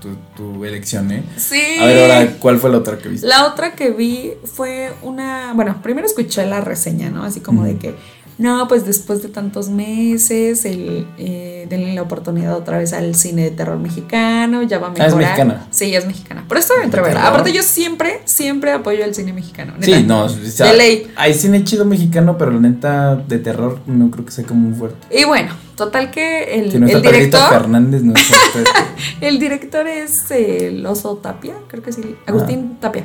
tu, 0.00 0.08
tu 0.36 0.64
elección, 0.64 1.12
¿eh? 1.12 1.22
Sí. 1.36 1.62
A 1.80 1.84
ver, 1.86 2.10
ahora, 2.10 2.32
¿cuál 2.40 2.58
fue 2.58 2.70
la 2.70 2.78
otra 2.78 2.98
que 2.98 3.08
viste? 3.08 3.28
La 3.28 3.46
otra 3.46 3.74
que 3.74 3.90
vi 3.90 4.32
fue 4.44 4.92
una. 5.02 5.52
Bueno, 5.54 5.76
primero 5.84 6.04
escuché 6.06 6.44
la 6.46 6.60
reseña, 6.60 7.10
¿no? 7.10 7.22
Así 7.22 7.38
como 7.38 7.62
de 7.64 7.76
que 7.76 7.94
no, 8.38 8.68
pues 8.68 8.86
después 8.86 9.20
de 9.20 9.28
tantos 9.28 9.68
meses, 9.68 10.64
el, 10.64 11.08
eh, 11.18 11.66
denle 11.68 11.92
la 11.94 12.02
oportunidad 12.02 12.56
otra 12.56 12.78
vez 12.78 12.92
al 12.92 13.16
cine 13.16 13.42
de 13.42 13.50
terror 13.50 13.78
mexicano, 13.78 14.62
ya 14.62 14.78
va 14.78 14.86
a 14.86 14.90
mejorar. 14.90 15.10
Ah, 15.10 15.12
es 15.12 15.16
mexicana. 15.16 15.66
Sí, 15.70 15.94
es 15.94 16.06
mexicana. 16.06 16.44
Pero 16.48 16.60
¿De 16.60 16.66
verla. 16.68 16.90
terror? 16.90 17.16
Aparte 17.16 17.52
yo 17.52 17.64
siempre, 17.64 18.20
siempre 18.24 18.70
apoyo 18.70 19.04
el 19.04 19.14
cine 19.14 19.32
mexicano. 19.32 19.74
neta. 19.74 19.86
Sí, 19.86 20.04
no, 20.04 20.24
o 20.24 20.28
sea, 20.28 20.70
De 20.70 20.76
ley. 20.76 21.10
hay 21.16 21.34
cine 21.34 21.64
chido 21.64 21.84
mexicano, 21.84 22.38
pero 22.38 22.52
la 22.52 22.60
neta 22.60 23.16
de 23.16 23.38
terror 23.40 23.80
no 23.86 24.10
creo 24.10 24.24
que 24.24 24.30
sea 24.30 24.44
como 24.44 24.68
muy 24.68 24.78
fuerte. 24.78 24.98
Y 25.16 25.24
bueno, 25.24 25.52
total 25.74 26.12
que 26.12 26.54
el, 26.60 26.70
Si 26.70 26.78
no 26.78 26.86
está 26.86 26.98
el 26.98 27.04
director, 27.04 27.48
Fernández, 27.48 28.02
no 28.02 28.12
es 28.14 28.22
fuerte. 28.22 28.70
el 29.20 29.40
director 29.40 29.86
es 29.88 30.30
el 30.30 30.86
oso 30.86 31.16
Tapia, 31.16 31.54
creo 31.66 31.82
que 31.82 31.92
sí, 31.92 32.16
Agustín 32.24 32.76
Tapia. 32.80 33.04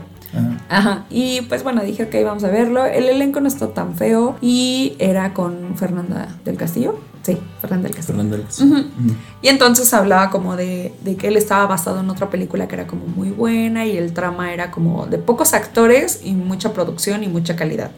Ajá. 0.70 1.06
Y 1.10 1.42
pues 1.42 1.64
bueno, 1.64 1.84
dije, 1.84 2.04
ok, 2.04 2.16
vamos 2.24 2.44
a 2.44 2.50
verlo. 2.50 2.86
El 2.86 3.10
elenco 3.10 3.40
no 3.40 3.48
está 3.48 3.74
tan 3.74 3.96
feo 3.96 4.38
y 4.42 4.96
era 5.00 5.34
con 5.34 5.76
Fernanda 5.78 6.28
del 6.46 6.58
Castillo. 6.58 6.96
Sí, 7.24 7.38
Fernanda 7.62 7.88
del 7.88 7.96
Castillo. 7.96 8.20
Alex. 8.20 8.60
Ujú. 8.60 8.76
Ujú. 8.76 9.16
Y 9.42 9.48
entonces 9.48 9.94
hablaba 9.94 10.30
como 10.30 10.58
de, 10.58 10.94
de 11.04 11.16
que 11.16 11.30
él 11.30 11.38
estaba 11.38 11.66
basado 11.68 12.02
en 12.02 12.10
otra 12.10 12.30
película 12.30 12.68
que 12.68 12.76
era 12.76 12.86
como 12.86 13.06
muy 13.08 13.30
buena 13.30 13.86
y 13.86 13.98
el 13.98 14.14
trama 14.14 14.54
era 14.54 14.72
como 14.72 15.06
de 15.06 15.20
pocos 15.20 15.54
actores 15.54 16.20
y 16.24 16.34
mucha 16.34 16.74
producción 16.74 17.24
y 17.24 17.28
mucha 17.28 17.56
calidad. 17.56 17.92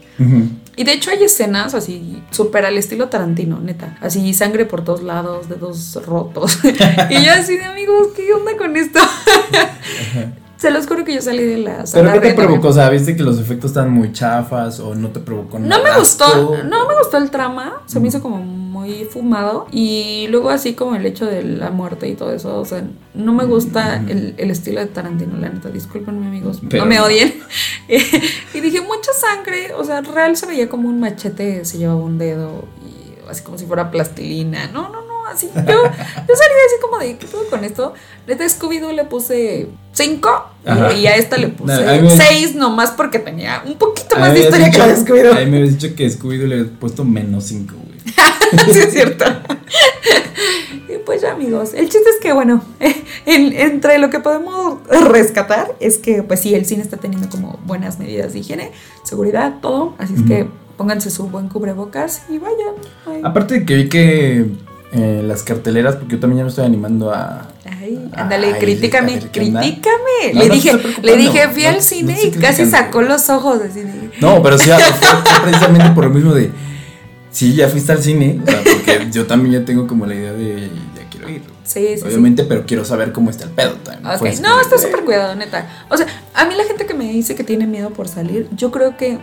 Y 0.76 0.84
de 0.84 0.94
hecho 0.94 1.10
hay 1.10 1.24
escenas 1.24 1.74
así 1.74 2.22
súper 2.30 2.66
al 2.66 2.78
estilo 2.78 3.10
Tarantino, 3.10 3.60
neta. 3.60 3.98
Así 4.00 4.34
sangre 4.34 4.66
por 4.66 4.84
todos 4.84 5.02
lados, 5.02 5.50
dedos 5.50 6.00
rotos. 6.06 6.60
y 7.10 7.26
yo 7.26 7.32
así 7.32 7.58
de 7.58 7.64
amigos, 7.66 8.10
¿qué 8.16 8.32
onda 8.32 8.56
con 8.58 8.76
esto? 8.78 9.00
Se 10.58 10.72
los 10.72 10.88
juro 10.88 11.04
que 11.04 11.14
yo 11.14 11.22
salí 11.22 11.44
de 11.44 11.58
la 11.58 11.86
sala 11.86 12.12
¿Pero 12.12 12.22
qué 12.22 12.30
te 12.30 12.34
provocó? 12.36 12.70
O 12.70 12.74
sea, 12.74 12.90
¿viste 12.90 13.16
que 13.16 13.24
los 13.24 13.40
efectos 13.40 13.72
estaban 13.72 13.92
muy 13.92 14.14
chafas 14.14 14.80
o 14.80 14.96
no 14.96 15.10
te 15.10 15.20
provocó 15.20 15.60
No 15.60 15.68
nada? 15.68 15.84
me 15.94 16.00
gustó, 16.00 16.26
no 16.64 16.88
me 16.88 16.98
gustó 16.98 17.18
el 17.18 17.30
trama, 17.30 17.82
se 17.86 18.00
Mm. 18.00 18.02
me 18.02 18.08
hizo 18.08 18.22
como 18.22 18.38
muy 18.38 19.06
fumado 19.06 19.68
y 19.72 20.28
luego 20.30 20.50
así 20.50 20.74
como 20.74 20.96
el 20.96 21.06
hecho 21.06 21.26
de 21.26 21.44
la 21.44 21.72
muerte 21.72 22.08
y 22.08 22.16
todo 22.16 22.32
eso, 22.34 22.60
o 22.60 22.66
sea, 22.66 22.84
no 23.14 23.34
me 23.34 23.46
gusta 23.46 24.00
Mm. 24.02 24.10
el, 24.10 24.34
el 24.38 24.52
estilo 24.52 24.80
de 24.80 24.86
Tarantino, 24.88 25.38
la 25.38 25.50
neta, 25.50 25.70
discúlpenme 25.70 26.28
amigos, 26.28 26.62
Pero 26.70 26.84
no 26.84 26.90
me 26.90 26.98
no. 26.98 27.06
odien. 27.06 27.34
y 28.54 28.60
dije, 28.62 28.82
mucha 28.82 29.12
sangre, 29.14 29.74
o 29.74 29.84
sea, 29.84 30.02
real 30.02 30.36
se 30.38 30.46
veía 30.46 30.70
como 30.70 30.88
un 30.90 31.00
machete, 31.00 31.66
se 31.66 31.78
llevaba 31.78 32.00
un 32.00 32.18
dedo 32.18 32.64
y 32.86 33.30
así 33.30 33.44
como 33.44 33.58
si 33.58 33.66
fuera 33.66 33.92
plastilina, 33.92 34.68
no, 34.68 34.90
no, 34.90 35.02
no, 35.06 35.26
así, 35.28 35.50
yo, 35.54 35.62
yo 35.64 35.66
salí 35.66 36.56
así 36.68 36.76
como 36.82 36.98
de, 37.00 37.18
¿qué 37.18 37.26
puedo 37.28 37.50
con 37.50 37.64
esto? 37.64 37.94
Neta, 38.28 38.44
Scooby-Doo 38.46 38.92
le 38.94 39.06
puse 39.06 39.68
5 39.96 40.30
Ajá. 40.66 40.94
y 40.94 41.08
a 41.08 41.16
esta 41.16 41.38
le 41.38 41.48
puse 41.50 41.74
No, 41.84 41.90
a 41.90 41.94
mí 41.96 42.02
me- 42.04 42.16
6 42.18 42.56
nomás 42.56 42.92
porque 42.92 43.18
tenía 43.20 43.64
un 43.66 43.76
poquito 43.78 44.18
más 44.20 44.34
de 44.34 44.42
historia 44.42 44.70
que 44.72 44.78
la 44.78 44.88
de 44.88 44.94
dicho- 44.96 45.06
Scooby-Doo. 45.14 45.32
A 45.36 45.40
mí 45.40 45.46
me 45.52 45.58
habías 45.58 45.80
dicho 45.80 45.96
que 45.96 46.08
Scooby-Doo 46.08 46.48
le 46.48 46.56
había 46.60 46.72
puesto 46.80 47.04
menos 47.04 47.46
5, 47.46 47.74
güey. 47.76 47.96
sí, 48.74 48.80
es 48.80 48.94
cierto. 48.94 49.26
y 50.90 50.98
pues 51.06 51.22
ya, 51.22 51.32
amigos. 51.32 51.74
El 51.74 51.90
chiste 51.90 52.10
es 52.10 52.18
que, 52.22 52.34
bueno, 52.34 52.62
en- 53.26 53.54
entre 53.54 53.98
lo 53.98 54.10
que 54.10 54.20
podemos 54.20 54.80
rescatar 55.12 55.76
es 55.80 55.98
que, 55.98 56.24
pues 56.24 56.42
sí, 56.42 56.54
el 56.54 56.66
cine 56.66 56.82
está 56.82 56.98
teniendo 56.98 57.30
como 57.30 57.60
buenas 57.66 58.00
medidas 58.00 58.34
de 58.34 58.40
higiene, 58.40 58.72
seguridad, 59.04 59.56
todo. 59.62 59.96
Así 59.98 60.14
es 60.16 60.22
que 60.24 60.48
pónganse 60.78 61.10
su 61.10 61.28
buen 61.30 61.48
cubrebocas 61.48 62.24
y 62.30 62.38
vayan. 62.38 62.76
Ay, 63.08 63.22
Aparte 63.24 63.60
de 63.60 63.66
que 63.66 63.76
vi 63.76 63.90
que 63.90 64.46
eh, 64.92 65.22
las 65.24 65.44
carteleras, 65.44 65.96
porque 65.96 66.14
yo 66.16 66.20
también 66.20 66.38
ya 66.40 66.44
me 66.44 66.50
estoy 66.50 66.66
animando 66.66 67.12
a... 67.12 67.50
Ay, 67.66 68.10
ándale, 68.14 68.58
critícame, 68.60 69.16
a 69.16 69.32
critícame. 69.32 70.34
No, 70.34 70.40
le 70.42 70.48
no 70.48 70.54
dije, 70.54 70.72
le 71.02 71.18
dije, 71.18 71.50
fui 71.50 71.66
al 71.66 71.82
cine 71.82 72.18
y 72.24 72.32
casi 72.32 72.66
sacó 72.66 73.02
los 73.02 73.30
ojos 73.30 73.60
así 73.62 73.82
de. 73.82 74.12
No, 74.22 74.42
pero 74.42 74.58
sí, 74.58 74.70
fue, 75.00 75.42
precisamente 75.44 75.90
por 75.92 76.06
lo 76.06 76.10
mismo 76.12 76.34
de... 76.34 76.52
Sí, 77.32 77.54
ya 77.54 77.68
fuiste 77.68 77.92
al 77.92 78.02
cine, 78.02 78.40
o 78.42 78.50
sea, 78.50 78.62
porque 78.64 79.08
yo 79.12 79.26
también 79.28 79.60
ya 79.60 79.66
tengo 79.66 79.88
como 79.88 80.06
la 80.06 80.16
idea 80.16 80.32
de... 80.32 80.70
Ya 80.96 81.10
quiero 81.10 81.30
ir. 81.30 81.42
Sí, 81.66 81.88
sí, 81.88 81.98
sí. 81.98 82.04
Obviamente, 82.06 82.44
pero 82.46 82.66
quiero 82.66 82.86
saber 82.86 83.12
cómo 83.12 83.30
está 83.30 83.46
el 83.46 83.52
pedo 83.52 83.74
también. 83.74 84.06
Ok, 84.06 84.20
Fue 84.20 84.30
así 84.30 84.42
No, 84.42 84.62
está 84.62 84.78
súper 84.78 85.04
cuidado, 85.04 85.36
neta. 85.36 85.68
O 85.90 85.98
sea, 85.98 86.08
a 86.34 86.46
mí 86.46 86.56
la 86.56 86.64
gente 86.64 86.86
que 86.86 86.94
me 86.94 87.12
dice 87.12 87.36
que 87.36 87.44
tiene 87.44 87.68
miedo 87.68 87.90
por 87.90 88.08
salir, 88.08 88.48
yo 88.56 88.72
creo 88.72 88.96
que 88.96 89.20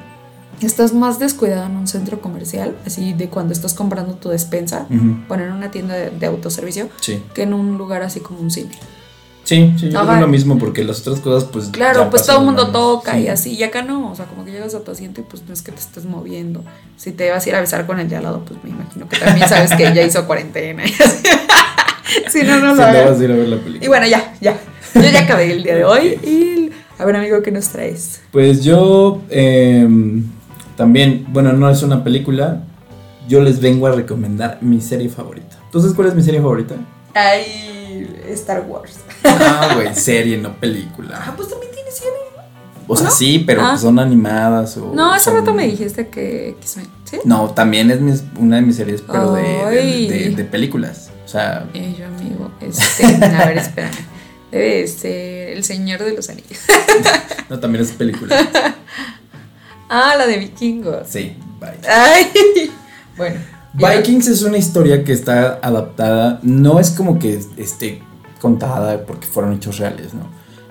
estás 0.60 0.92
más 0.92 1.18
descuidado 1.18 1.66
en 1.66 1.76
un 1.76 1.86
centro 1.88 2.20
comercial, 2.20 2.76
así 2.86 3.12
de 3.14 3.28
cuando 3.28 3.52
estás 3.52 3.74
comprando 3.74 4.14
tu 4.14 4.28
despensa, 4.28 4.86
Ujú. 4.90 5.16
bueno, 5.28 5.44
en 5.44 5.52
una 5.52 5.70
tienda 5.70 5.94
de, 5.94 6.10
de 6.10 6.26
autoservicio, 6.26 6.88
Sí, 7.00 7.22
que 7.34 7.42
en 7.42 7.52
un 7.54 7.78
lugar 7.78 8.02
así 8.02 8.20
como 8.20 8.38
un 8.40 8.50
cine. 8.50 8.70
sí, 9.44 9.72
sí, 9.76 9.90
yo 9.90 9.98
Ajá. 9.98 10.08
creo 10.12 10.20
lo 10.20 10.28
mismo, 10.28 10.58
porque 10.58 10.84
las 10.84 11.00
otras 11.00 11.18
cosas, 11.20 11.48
pues... 11.52 11.66
Claro, 11.70 12.08
pues 12.10 12.24
todo 12.26 12.38
el 12.38 12.44
mundo 12.44 12.68
toca 12.68 13.14
Sí. 13.14 13.22
y 13.22 13.28
así, 13.28 13.50
y 13.54 13.62
acá 13.64 13.82
no, 13.82 14.12
o 14.12 14.14
sea, 14.14 14.26
como 14.26 14.44
que 14.44 14.52
llegas 14.52 14.74
a 14.76 14.80
tu 14.84 14.92
asiento 14.92 15.20
y 15.20 15.24
pues 15.24 15.42
no 15.48 15.52
es 15.52 15.62
que 15.62 15.72
te 15.72 15.80
estés 15.80 16.04
moviendo. 16.04 16.62
Si 16.96 17.10
te 17.10 17.28
vas 17.30 17.44
a 17.44 17.48
ir 17.48 17.54
a 17.56 17.60
besar 17.60 17.84
con 17.86 17.98
el 17.98 18.08
de 18.08 18.16
al 18.16 18.22
lado, 18.22 18.44
pues 18.46 18.62
me 18.62 18.70
imagino 18.70 19.08
que 19.08 19.16
también 19.18 19.48
sabes 19.48 19.72
que 19.74 19.92
ya 19.92 20.02
hizo 20.02 20.24
cuarentena 20.28 20.84
y 20.86 20.92
así. 21.02 21.22
si 22.30 22.42
no, 22.46 22.60
no 22.60 22.74
lo 22.74 22.82
hagas. 22.84 23.10
vas 23.10 23.20
a 23.20 23.24
ir 23.24 23.32
a 23.32 23.36
ver 23.36 23.48
la 23.48 23.56
película. 23.56 23.84
Y 23.84 23.88
bueno, 23.88 24.06
ya, 24.06 24.34
ya. 24.40 24.56
Yo 24.94 25.00
ya 25.10 25.20
acabé 25.22 25.50
el 25.50 25.62
día 25.64 25.74
de 25.74 25.84
hoy 25.84 26.08
y 26.22 26.70
a 26.98 27.04
ver, 27.04 27.16
amigo, 27.16 27.42
¿qué 27.42 27.50
nos 27.50 27.68
traes? 27.70 28.20
Pues 28.30 28.62
yo 28.62 29.22
em, 29.30 30.22
también, 30.86 31.26
bueno, 31.28 31.52
no 31.52 31.70
es 31.70 31.80
una 31.84 32.02
película, 32.02 32.60
yo 33.28 33.40
les 33.40 33.60
vengo 33.60 33.86
a 33.86 33.92
recomendar 33.92 34.58
mi 34.62 34.80
serie 34.80 35.08
favorita. 35.08 35.56
Entonces, 35.66 35.92
¿cuál 35.94 36.08
es 36.08 36.14
mi 36.16 36.24
serie 36.24 36.40
favorita? 36.40 36.74
Ay, 37.14 38.12
Star 38.30 38.64
Wars. 38.68 38.96
Ah, 39.22 39.70
güey, 39.76 39.94
serie, 39.94 40.38
no 40.38 40.48
Ah, 40.48 40.56
película. 40.58 41.32
pues 41.36 41.48
también 41.48 41.70
tiene 41.72 41.88
serie. 41.92 42.10
O 42.88 42.96
sea, 42.96 43.06
¿no? 43.06 43.12
sí, 43.12 43.44
pero 43.46 43.62
Ah. 43.62 43.68
pues 43.70 43.82
son 43.82 44.00
animadas 44.00 44.76
o... 44.76 44.92
No, 44.92 45.12
hace 45.12 45.26
son- 45.26 45.34
rato 45.36 45.54
me 45.54 45.68
dijiste 45.68 46.08
que 46.08 46.56
¿sí? 46.64 46.80
No, 47.24 47.50
también 47.50 47.92
es 47.92 48.00
mis- 48.00 48.24
una 48.40 48.56
de 48.56 48.62
mis 48.62 48.74
series, 48.74 49.02
pero 49.02 49.34
de, 49.34 49.42
de, 49.42 49.80
Ay. 49.80 50.08
de- 50.08 50.30
de 50.30 50.44
películas. 50.44 51.10
O 51.24 51.28
sea, 51.28 51.64
Eh, 51.74 51.94
yo, 51.96 52.06
amigo, 52.06 52.50
este, 52.60 53.06
a 53.24 53.46
ver, 53.46 53.58
espérame. 53.58 53.92
Debe 54.50 54.88
ser 54.88 55.50
El 55.56 55.62
Señor 55.62 56.02
de 56.02 56.12
los 56.16 56.28
Anillos. 56.28 56.58
no, 57.48 57.60
también 57.60 57.84
es 57.84 57.92
película. 57.92 58.36
Ah, 59.94 60.16
la 60.16 60.26
de 60.26 60.38
vikingos. 60.38 61.06
Sí, 61.06 61.34
bye. 61.60 61.72
Ay, 61.86 62.24
bueno. 63.18 63.38
Vikings 63.74 64.26
es 64.28 64.40
una 64.40 64.56
historia 64.56 65.04
que 65.04 65.12
está 65.12 65.58
adaptada, 65.62 66.40
no 66.42 66.80
es 66.80 66.92
como 66.92 67.18
que 67.18 67.38
esté 67.58 68.00
contada 68.40 69.04
porque 69.04 69.26
fueron 69.26 69.52
hechos 69.52 69.78
reales, 69.78 70.14
¿no? 70.14 70.30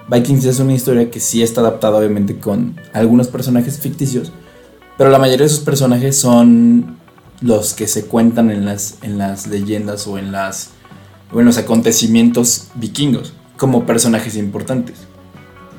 Vikings 0.09 0.45
es 0.45 0.59
una 0.59 0.74
historia 0.74 1.11
que 1.11 1.19
sí 1.19 1.43
está 1.43 1.61
adaptada 1.61 1.99
obviamente 1.99 2.39
con 2.39 2.80
algunos 2.93 3.28
personajes 3.28 3.78
ficticios, 3.78 4.32
pero 4.97 5.11
la 5.11 5.19
mayoría 5.19 5.45
de 5.45 5.53
esos 5.53 5.59
personajes 5.59 6.17
son 6.17 6.97
los 7.41 7.76
que 7.76 7.86
se 7.86 8.05
cuentan 8.05 8.49
en 8.49 8.65
las, 8.65 8.97
en 9.03 9.19
las 9.19 9.45
leyendas 9.45 10.07
o 10.07 10.17
en, 10.17 10.32
las, 10.32 10.72
o 11.32 11.39
en 11.39 11.45
los 11.45 11.59
acontecimientos 11.59 12.69
vikingos 12.74 13.34
como 13.55 13.86
personajes 13.86 14.36
importantes. 14.36 14.97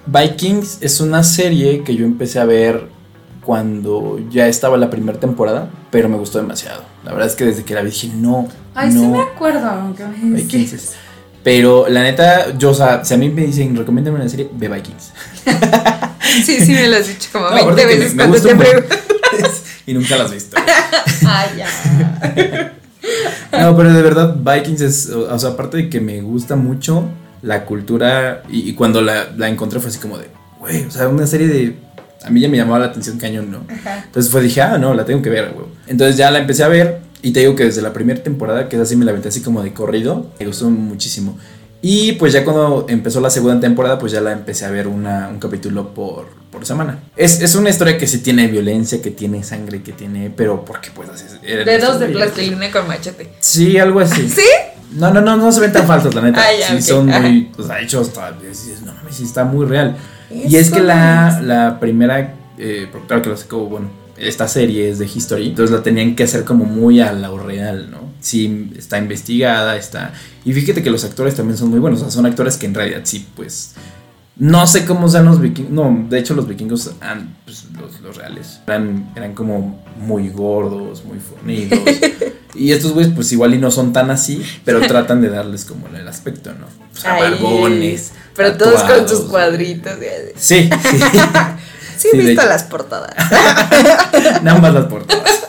Vikings 0.06 0.78
es 0.80 1.00
una 1.00 1.24
serie 1.24 1.82
que 1.82 1.96
yo 1.96 2.04
empecé 2.04 2.38
a 2.38 2.44
ver 2.44 3.01
cuando 3.44 4.20
ya 4.30 4.46
estaba 4.46 4.76
la 4.76 4.88
primera 4.90 5.18
temporada, 5.18 5.68
pero 5.90 6.08
me 6.08 6.16
gustó 6.16 6.38
demasiado. 6.38 6.82
La 7.04 7.12
verdad 7.12 7.28
es 7.28 7.34
que 7.36 7.44
desde 7.44 7.64
que 7.64 7.74
la 7.74 7.82
vi 7.82 7.90
dije, 7.90 8.10
no, 8.14 8.48
Ay, 8.74 8.90
no, 8.90 9.00
sí 9.00 9.06
me 9.06 9.20
acuerdo, 9.20 9.66
aunque 9.68 10.04
me 10.04 10.40
Vikings 10.42 10.92
Pero 11.42 11.88
la 11.88 12.02
neta, 12.02 12.56
yo, 12.56 12.70
o 12.70 12.74
sea, 12.74 13.04
si 13.04 13.14
a 13.14 13.16
mí 13.16 13.28
me 13.28 13.42
dicen, 13.46 13.74
recomiéndame 13.76 14.16
una 14.20 14.28
serie, 14.28 14.48
ve 14.52 14.68
Vikings. 14.68 15.12
Sí, 16.46 16.60
sí 16.64 16.72
me 16.72 16.88
lo 16.88 16.96
has 16.96 17.08
dicho 17.08 17.28
como 17.30 17.44
No, 17.50 17.54
20 17.56 17.62
aparte 17.72 17.82
que 17.82 17.98
veces 17.98 18.14
me- 18.14 18.26
me 18.26 18.30
cuando 18.30 18.48
te 18.48 18.56
pregunto. 18.56 18.96
y 19.86 19.92
nunca 19.94 20.16
las 20.16 20.30
he 20.30 20.34
visto. 20.34 20.56
Ay, 21.26 21.50
ya. 21.58 22.72
No, 23.60 23.76
pero 23.76 23.92
de 23.92 24.02
verdad, 24.02 24.36
Vikings 24.36 24.80
es, 24.80 25.10
o 25.10 25.38
sea, 25.38 25.50
aparte 25.50 25.76
de 25.76 25.90
que 25.90 26.00
me 26.00 26.20
gusta 26.22 26.56
mucho 26.56 27.04
la 27.42 27.64
cultura, 27.66 28.44
y, 28.50 28.70
y 28.70 28.74
cuando 28.74 29.02
la, 29.02 29.26
la 29.36 29.48
encontré 29.48 29.78
fue 29.80 29.90
así 29.90 29.98
como 29.98 30.16
de, 30.16 30.28
güey, 30.58 30.84
o 30.86 30.90
sea, 30.90 31.08
una 31.08 31.26
serie 31.26 31.48
de... 31.48 31.76
A 32.24 32.30
mí 32.30 32.40
ya 32.40 32.48
me 32.48 32.56
llamaba 32.56 32.78
la 32.80 32.86
atención 32.86 33.18
cañón, 33.18 33.50
¿no? 33.50 33.64
Ajá. 33.68 34.04
Entonces 34.06 34.30
fue, 34.30 34.42
dije, 34.42 34.60
ah, 34.60 34.78
no, 34.78 34.94
la 34.94 35.04
tengo 35.04 35.22
que 35.22 35.30
ver, 35.30 35.52
güey. 35.52 35.66
Entonces 35.86 36.16
ya 36.16 36.30
la 36.30 36.38
empecé 36.38 36.64
a 36.64 36.68
ver 36.68 37.00
y 37.22 37.32
te 37.32 37.40
digo 37.40 37.54
que 37.54 37.64
desde 37.64 37.82
la 37.82 37.92
primera 37.92 38.22
temporada, 38.22 38.68
que 38.68 38.76
es 38.76 38.82
así, 38.82 38.96
me 38.96 39.04
la 39.04 39.12
aventé 39.12 39.28
así 39.28 39.42
como 39.42 39.62
de 39.62 39.72
corrido, 39.72 40.30
me 40.38 40.46
gustó 40.46 40.68
muchísimo. 40.70 41.38
Y 41.84 42.12
pues 42.12 42.32
ya 42.32 42.44
cuando 42.44 42.86
empezó 42.88 43.20
la 43.20 43.30
segunda 43.30 43.60
temporada, 43.60 43.98
pues 43.98 44.12
ya 44.12 44.20
la 44.20 44.32
empecé 44.32 44.64
a 44.64 44.70
ver 44.70 44.86
una, 44.86 45.28
un 45.28 45.40
capítulo 45.40 45.92
por, 45.92 46.28
por 46.50 46.64
semana. 46.64 47.00
Es, 47.16 47.40
es 47.40 47.56
una 47.56 47.70
historia 47.70 47.98
que 47.98 48.06
sí 48.06 48.18
tiene 48.18 48.46
violencia, 48.46 49.02
que 49.02 49.10
tiene 49.10 49.42
sangre, 49.42 49.82
que 49.82 49.92
tiene... 49.92 50.30
Pero 50.30 50.64
porque 50.64 50.90
pues 50.94 51.08
así 51.08 51.24
Dedos 51.42 51.98
de 51.98 52.06
plastilina 52.06 52.70
con 52.70 52.86
machete. 52.86 53.32
Sí, 53.40 53.78
algo 53.78 53.98
así. 53.98 54.28
¿Sí? 54.34 54.46
No, 54.92 55.12
no, 55.12 55.20
no, 55.20 55.36
no 55.36 55.50
se 55.50 55.60
ven 55.60 55.72
tan 55.72 55.86
falsos, 55.86 56.14
la 56.14 56.22
neta. 56.22 56.40
Ah, 56.40 56.52
ya, 56.56 56.68
sí, 56.68 56.74
ok. 56.74 56.80
son 56.82 57.06
muy, 57.06 57.50
o 57.58 57.66
sea, 57.66 57.80
hechos 57.80 58.12
no 58.14 58.92
mames, 58.92 59.16
sí 59.16 59.24
está 59.24 59.44
muy 59.44 59.66
real. 59.66 59.96
Y 60.32 60.56
es 60.56 60.70
que 60.70 60.80
la, 60.80 61.40
la 61.42 61.80
primera, 61.80 62.34
eh, 62.58 62.88
claro 63.06 63.22
que 63.22 63.28
lo 63.28 63.36
sacó, 63.36 63.66
bueno, 63.66 63.88
esta 64.16 64.46
serie 64.48 64.88
es 64.88 64.98
de 64.98 65.06
History, 65.06 65.48
entonces 65.48 65.74
la 65.74 65.82
tenían 65.82 66.14
que 66.14 66.24
hacer 66.24 66.44
como 66.44 66.64
muy 66.64 67.00
a 67.00 67.12
lo 67.12 67.38
real, 67.38 67.90
¿no? 67.90 67.98
Sí, 68.20 68.72
está 68.76 68.98
investigada, 68.98 69.76
está... 69.76 70.12
Y 70.44 70.52
fíjate 70.52 70.82
que 70.82 70.90
los 70.90 71.04
actores 71.04 71.34
también 71.34 71.56
son 71.58 71.70
muy 71.70 71.80
buenos, 71.80 72.00
o 72.00 72.04
sea, 72.04 72.10
son 72.10 72.26
actores 72.26 72.56
que 72.56 72.66
en 72.66 72.74
realidad 72.74 73.00
sí, 73.04 73.26
pues, 73.34 73.74
No 74.36 74.66
sé 74.66 74.84
cómo 74.84 75.08
sean 75.08 75.24
los 75.24 75.40
vikingos. 75.40 75.72
No, 75.72 76.06
de 76.08 76.18
hecho, 76.18 76.34
los 76.34 76.46
vikingos, 76.46 76.92
pues, 77.44 77.66
los, 77.80 78.00
los, 78.00 78.16
reales, 78.16 78.60
eran, 78.66 79.12
eran 79.16 79.34
como 79.34 79.82
muy 79.98 80.28
gordos, 80.28 81.04
muy 81.04 81.18
fornidos. 81.18 81.80
y 82.54 82.72
estos 82.72 82.92
güeyes, 82.92 83.12
pues 83.14 83.32
igual 83.32 83.54
y 83.54 83.58
no 83.58 83.70
son 83.70 83.92
tan 83.92 84.10
así, 84.10 84.44
pero 84.64 84.80
tratan 84.86 85.20
de 85.20 85.30
darles 85.30 85.64
como 85.64 85.88
el 85.88 86.06
aspecto, 86.06 86.52
¿no? 86.52 86.66
O 86.66 87.00
sea, 87.00 87.18
barbones. 87.18 88.12
Pero 88.36 88.56
todos 88.56 88.82
con 88.82 89.08
sus 89.08 89.20
cuadritos. 89.22 89.92
Sí, 90.36 90.68
sí. 90.90 90.98
sí, 91.96 92.08
he 92.12 92.16
visto 92.16 92.44
las 92.46 92.64
portadas. 92.64 93.14
Nada 94.42 94.58
más 94.58 94.74
las 94.74 94.86
portadas. 94.86 95.41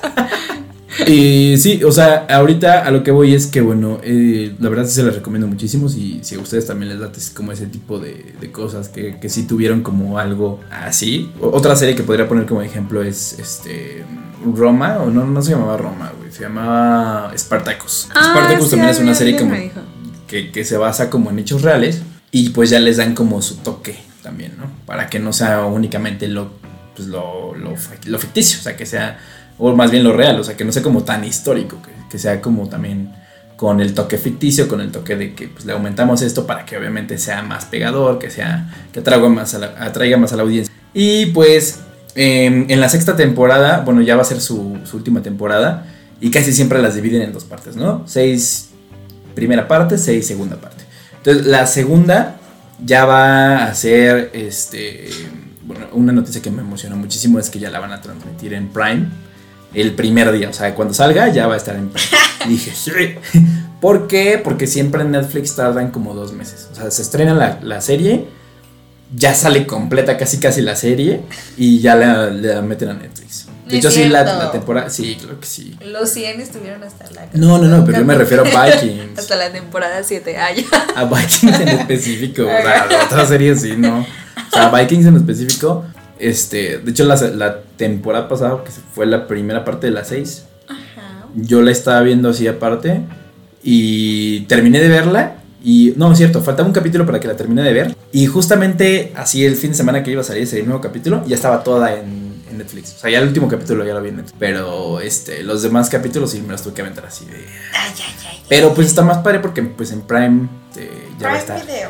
Y 1.07 1.57
sí, 1.57 1.83
o 1.83 1.91
sea, 1.91 2.25
ahorita 2.29 2.85
a 2.85 2.91
lo 2.91 3.03
que 3.03 3.11
voy 3.11 3.33
es 3.33 3.47
que, 3.47 3.61
bueno, 3.61 3.99
eh, 4.03 4.55
la 4.59 4.69
verdad 4.69 4.85
sí 4.85 4.93
se 4.93 5.03
les 5.03 5.15
recomiendo 5.15 5.47
muchísimo. 5.47 5.89
Si, 5.89 6.19
si 6.23 6.35
a 6.35 6.39
ustedes 6.39 6.67
también 6.67 6.89
les 6.89 6.99
late 6.99 7.19
como 7.33 7.51
ese 7.51 7.67
tipo 7.67 7.99
de, 7.99 8.33
cosas 8.51 8.89
que, 8.89 9.19
que 9.19 9.29
sí 9.29 9.43
tuvieron 9.43 9.81
como 9.81 10.19
algo 10.19 10.59
así. 10.69 11.31
otra 11.41 11.75
serie 11.75 11.95
que 11.95 12.03
podría 12.03 12.27
poner 12.27 12.45
como 12.45 12.61
ejemplo 12.61 13.03
es 13.03 13.39
este 13.39 14.05
Roma, 14.45 14.97
o 14.97 15.09
no, 15.09 15.25
no 15.25 15.41
se 15.41 15.51
llamaba 15.51 15.77
Roma, 15.77 16.11
güey, 16.17 16.31
se 16.31 16.41
llamaba 16.41 17.31
Spartacus. 17.37 18.09
Ah, 18.13 18.31
Spartacus 18.31 18.69
también 18.69 18.89
es 18.89 18.99
una 18.99 19.15
serie 19.15 19.37
como 19.37 19.55
que, 20.27 20.51
que 20.51 20.65
se 20.65 20.77
basa 20.77 21.09
como 21.09 21.29
en 21.29 21.39
hechos 21.39 21.61
reales 21.61 22.01
y 22.31 22.49
pues 22.49 22.69
ya 22.69 22.79
les 22.79 22.97
dan 22.97 23.15
como 23.15 23.41
su 23.41 23.57
toque 23.57 23.95
también, 24.21 24.53
¿no? 24.57 24.65
Para 24.85 25.09
que 25.09 25.19
no 25.19 25.33
sea 25.33 25.65
únicamente 25.65 26.27
lo, 26.27 26.51
pues 26.95 27.07
lo, 27.07 27.55
lo, 27.55 27.75
lo 28.05 28.19
ficticio, 28.19 28.59
o 28.59 28.63
sea, 28.63 28.75
que 28.75 28.85
sea 28.85 29.19
o 29.57 29.75
más 29.75 29.91
bien 29.91 30.03
lo 30.03 30.13
real, 30.13 30.39
o 30.39 30.43
sea, 30.43 30.55
que 30.55 30.65
no 30.65 30.71
sea 30.71 30.81
como 30.81 31.03
tan 31.03 31.23
histórico, 31.23 31.77
que, 32.09 32.19
sea 32.19 32.41
como 32.41 32.69
también 32.69 33.11
con 33.55 33.81
el 33.81 33.93
toque 33.93 34.17
ficticio, 34.17 34.67
con 34.67 34.81
el 34.81 34.91
toque 34.91 35.15
de 35.15 35.33
que 35.33 35.47
pues, 35.47 35.65
le 35.65 35.73
aumentamos 35.73 36.21
esto 36.21 36.45
para 36.45 36.65
que 36.65 36.77
obviamente 36.77 37.17
sea 37.17 37.41
más 37.41 37.65
pegador, 37.65 38.19
que 38.19 38.29
sea 38.29 38.71
que 38.91 38.99
atraiga 38.99 39.29
más 39.29 39.53
a 39.53 39.59
la, 39.59 39.67
atraiga 39.79 40.17
más 40.17 40.33
a 40.33 40.37
la 40.37 40.43
audiencia. 40.43 40.73
Y 40.93 41.27
pues 41.27 41.79
em, 42.15 42.65
en 42.69 42.79
la 42.79 42.89
sexta 42.89 43.15
temporada, 43.15 43.81
bueno, 43.81 44.01
ya 44.01 44.15
va 44.15 44.21
a 44.21 44.25
ser 44.25 44.41
su, 44.41 44.77
última 44.93 45.21
temporada 45.21 45.87
y 46.19 46.29
casi 46.29 46.53
siempre 46.53 46.81
las 46.81 46.95
dividen 46.95 47.21
en 47.21 47.33
dos 47.33 47.45
partes, 47.45 47.75
¿no? 47.75 48.03
Seis 48.05 48.69
primera 49.33 49.67
parte, 49.67 49.97
seis 49.97 50.27
segunda 50.27 50.57
parte. 50.57 50.83
Entonces 51.17 51.47
la 51.47 51.65
segunda 51.65 52.37
ya 52.83 53.05
va 53.05 53.65
a 53.65 53.73
ser, 53.73 54.29
este, 54.33 55.09
bueno, 55.63 55.87
una 55.93 56.11
noticia 56.11 56.41
que 56.41 56.51
me 56.51 56.61
emocionó 56.61 56.95
muchísimo 56.95 57.39
es 57.39 57.49
que 57.49 57.59
ya 57.59 57.71
la 57.71 57.79
van 57.79 57.91
a 57.91 58.01
transmitir 58.01 58.53
en 58.53 58.67
Prime 58.67 59.07
el 59.73 59.93
primer 59.93 60.31
día. 60.31 60.49
O 60.49 60.53
sea, 60.53 60.73
cuando 60.75 60.93
salga 60.93 61.29
ya 61.29 61.47
va 61.47 61.55
a 61.55 61.57
estar 61.57 61.75
en 61.75 61.91
Y 62.45 62.49
dije, 62.49 62.71
sí. 62.75 62.91
¿Por 63.81 64.07
qué? 64.07 64.39
Porque 64.41 64.67
siempre 64.67 65.01
en 65.01 65.11
Netflix 65.11 65.55
tardan 65.55 65.91
como 65.91 66.13
dos 66.13 66.33
meses. 66.33 66.69
O 66.71 66.75
sea, 66.75 66.89
se 66.89 67.01
estrena 67.01 67.59
la, 67.61 67.81
serie, 67.81 68.27
ya 69.13 69.33
sale 69.33 69.67
completa 69.67 70.17
casi 70.17 70.39
casi 70.39 70.61
la 70.61 70.75
serie 70.75 71.21
y 71.57 71.79
ya 71.79 71.95
la, 71.95 72.61
meten 72.61 72.89
a 72.89 72.93
Netflix. 72.93 73.47
De 73.67 73.77
hecho, 73.77 73.91
sí, 73.91 74.05
la, 74.09 74.51
temporada. 74.51 74.89
Sí, 74.89 75.17
claro 75.19 75.39
que 75.39 75.47
sí. 75.47 75.75
Los 75.85 76.09
100 76.11 76.41
estuvieron 76.41 76.83
hasta 76.83 77.09
la. 77.11 77.27
No, 77.33 77.57
no, 77.57 77.67
no, 77.67 77.85
pero 77.85 77.99
yo 77.99 78.05
me 78.05 78.15
refiero 78.15 78.43
a 78.45 78.65
Vikings. 78.65 79.17
hasta 79.17 79.35
la 79.35 79.51
temporada 79.51 80.03
7. 80.03 80.35
Ah, 80.37 80.49
A 80.95 81.05
Vikings 81.05 81.59
en 81.59 81.69
específico. 81.69 82.43
o 82.43 82.45
sea, 82.45 82.87
otra 83.05 83.25
serie 83.25 83.55
sí, 83.55 83.75
¿no? 83.77 83.99
O 84.01 84.55
sea, 84.55 84.69
Vikings 84.69 85.05
en 85.07 85.15
específico 85.15 85.85
este, 86.29 86.77
de 86.79 86.91
hecho, 86.91 87.05
la, 87.05 87.59
temporada 87.77 88.27
pasada, 88.27 88.63
que 88.63 88.71
fue 88.71 89.05
la 89.05 89.27
primera 89.27 89.65
parte 89.65 89.87
de 89.87 89.93
las 89.93 90.07
seis, 90.07 90.45
yo 91.35 91.61
la 91.61 91.71
estaba 91.71 92.01
viendo 92.01 92.29
así 92.29 92.47
aparte 92.47 93.01
y 93.61 94.41
terminé 94.41 94.79
de 94.79 94.89
verla. 94.89 95.37
Y 95.63 95.93
no, 95.95 96.11
es 96.11 96.17
cierto, 96.17 96.41
faltaba 96.41 96.67
un 96.67 96.73
capítulo 96.73 97.05
para 97.05 97.19
que 97.19 97.27
la 97.27 97.35
termine 97.35 97.61
de 97.63 97.73
ver. 97.73 97.95
Y 98.11 98.25
justamente 98.25 99.13
así 99.15 99.45
el 99.45 99.55
fin 99.55 99.71
de 99.71 99.77
semana 99.77 100.03
que 100.03 100.11
iba 100.11 100.21
a 100.21 100.23
salir 100.23 100.43
ese 100.43 100.61
nuevo 100.63 100.81
capítulo, 100.81 101.23
ya 101.25 101.35
estaba 101.35 101.63
toda 101.63 101.93
en, 101.93 102.33
Netflix. 102.53 102.93
O 102.97 102.99
sea, 102.99 103.09
ya 103.09 103.17
el 103.17 103.27
último 103.27 103.47
capítulo 103.47 103.83
ya 103.83 103.95
lo 103.95 104.01
vi 104.01 104.09
en 104.09 104.17
Netflix. 104.17 104.35
Pero 104.37 104.99
este, 104.99 105.41
los 105.41 105.63
demás 105.63 105.89
capítulos 105.89 106.31
sí 106.31 106.41
me 106.41 106.49
los 106.49 106.61
tuve 106.61 106.75
que 106.75 106.81
aventar 106.81 107.05
así 107.05 107.25
de. 107.25 107.43
Pero 108.47 108.75
pues 108.75 108.87
está 108.87 109.01
más 109.01 109.17
padre 109.19 109.39
porque 109.39 109.63
pues 109.63 109.91
en 109.91 110.01
Prime 110.01 110.47
eh, 110.75 111.09
ya 111.19 111.29
va 111.29 111.33
a 111.33 111.37
estar 111.39 111.59
el 111.59 111.65
día 111.67 111.89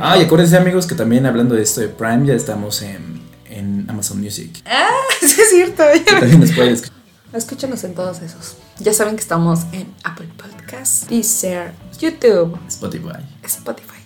Ah, 0.00 0.16
y 0.18 0.22
acuérdense 0.22 0.56
amigos 0.56 0.86
que 0.86 0.94
también 0.94 1.26
hablando 1.26 1.54
de 1.54 1.62
esto 1.62 1.80
de 1.80 1.88
Prime 1.88 2.26
ya 2.26 2.34
estamos 2.34 2.82
en, 2.82 3.20
en 3.48 3.88
Amazon 3.88 4.20
Music. 4.20 4.62
Ah, 4.66 4.88
sí 5.20 5.40
es 5.40 5.50
cierto. 5.50 5.84
también 6.04 6.40
nos 6.40 6.52
pueden 6.52 6.74
escuchar. 6.74 7.00
Escúchanos 7.32 7.84
en 7.84 7.94
todos 7.94 8.20
esos. 8.22 8.56
Ya 8.78 8.92
saben 8.92 9.14
que 9.14 9.22
estamos 9.22 9.60
en 9.72 9.86
Apple 10.02 10.28
Podcasts, 10.36 11.06
Deezer, 11.08 11.72
YouTube, 12.00 12.58
Spotify. 12.66 13.22
Spotify. 13.44 14.00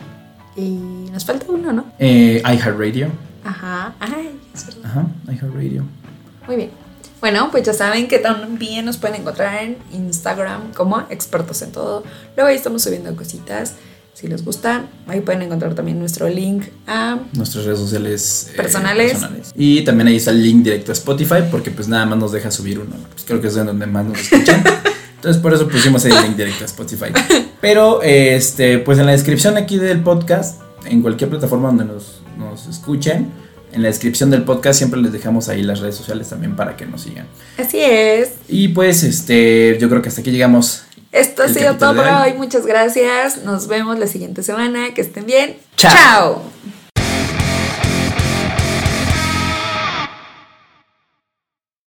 Y 0.56 1.08
nos 1.10 1.24
falta 1.24 1.46
uno, 1.48 1.72
¿no? 1.72 1.86
Eh, 1.98 2.42
iHeartRadio. 2.44 3.08
Ajá, 3.44 3.94
ay, 3.98 4.38
es 4.54 4.66
verdad. 4.66 4.82
Ajá, 4.84 5.06
iHeartRadio. 5.32 5.84
Muy 6.46 6.56
bien. 6.56 6.70
Bueno, 7.20 7.48
pues 7.50 7.64
ya 7.64 7.72
saben 7.72 8.06
que 8.06 8.18
también 8.18 8.84
nos 8.84 8.98
pueden 8.98 9.22
encontrar 9.22 9.62
en 9.62 9.78
Instagram 9.92 10.72
como 10.74 11.00
expertos 11.08 11.62
en 11.62 11.72
todo. 11.72 12.04
Luego 12.36 12.50
ahí 12.50 12.56
estamos 12.56 12.82
subiendo 12.82 13.16
cositas. 13.16 13.76
Si 14.14 14.28
les 14.28 14.44
gusta, 14.44 14.86
ahí 15.08 15.20
pueden 15.22 15.42
encontrar 15.42 15.74
también 15.74 15.98
nuestro 15.98 16.28
link 16.28 16.66
a 16.86 17.18
nuestras 17.32 17.64
redes 17.64 17.80
sociales 17.80 18.50
eh, 18.52 18.56
personales. 18.56 19.18
Y 19.56 19.82
también 19.82 20.06
ahí 20.06 20.16
está 20.16 20.30
el 20.30 20.40
link 20.40 20.62
directo 20.62 20.92
a 20.92 20.94
Spotify 20.94 21.42
porque 21.50 21.72
pues 21.72 21.88
nada 21.88 22.06
más 22.06 22.16
nos 22.20 22.30
deja 22.30 22.52
subir 22.52 22.78
uno. 22.78 22.94
Pues 23.10 23.24
creo 23.26 23.40
que 23.40 23.48
es 23.48 23.54
donde 23.56 23.86
más 23.86 24.06
nos 24.06 24.20
escuchan. 24.20 24.62
Entonces 25.16 25.42
por 25.42 25.52
eso 25.52 25.66
pusimos 25.66 26.04
el 26.04 26.12
link 26.12 26.36
directo 26.36 26.62
a 26.62 26.66
Spotify. 26.66 27.06
Pero 27.60 28.02
este, 28.02 28.78
pues 28.78 29.00
en 29.00 29.06
la 29.06 29.12
descripción 29.12 29.56
aquí 29.56 29.78
del 29.78 30.00
podcast, 30.00 30.62
en 30.84 31.02
cualquier 31.02 31.30
plataforma 31.30 31.68
donde 31.68 31.86
nos, 31.86 32.20
nos 32.38 32.68
escuchen, 32.68 33.32
en 33.72 33.82
la 33.82 33.88
descripción 33.88 34.30
del 34.30 34.44
podcast 34.44 34.78
siempre 34.78 35.00
les 35.00 35.12
dejamos 35.12 35.48
ahí 35.48 35.64
las 35.64 35.80
redes 35.80 35.96
sociales 35.96 36.28
también 36.28 36.54
para 36.54 36.76
que 36.76 36.86
nos 36.86 37.02
sigan. 37.02 37.26
Así 37.58 37.80
es. 37.80 38.34
Y 38.46 38.68
pues 38.68 39.02
este, 39.02 39.76
yo 39.80 39.88
creo 39.88 40.00
que 40.00 40.08
hasta 40.08 40.20
aquí 40.20 40.30
llegamos 40.30 40.83
esto 41.14 41.44
ha 41.44 41.48
sido 41.48 41.76
todo 41.76 41.94
por 41.94 42.06
hoy. 42.06 42.34
Muchas 42.34 42.66
gracias. 42.66 43.44
Nos 43.44 43.68
vemos 43.68 43.98
la 43.98 44.08
siguiente 44.08 44.42
semana. 44.42 44.92
Que 44.94 45.00
estén 45.02 45.26
bien. 45.26 45.56
Chao. 45.76 46.42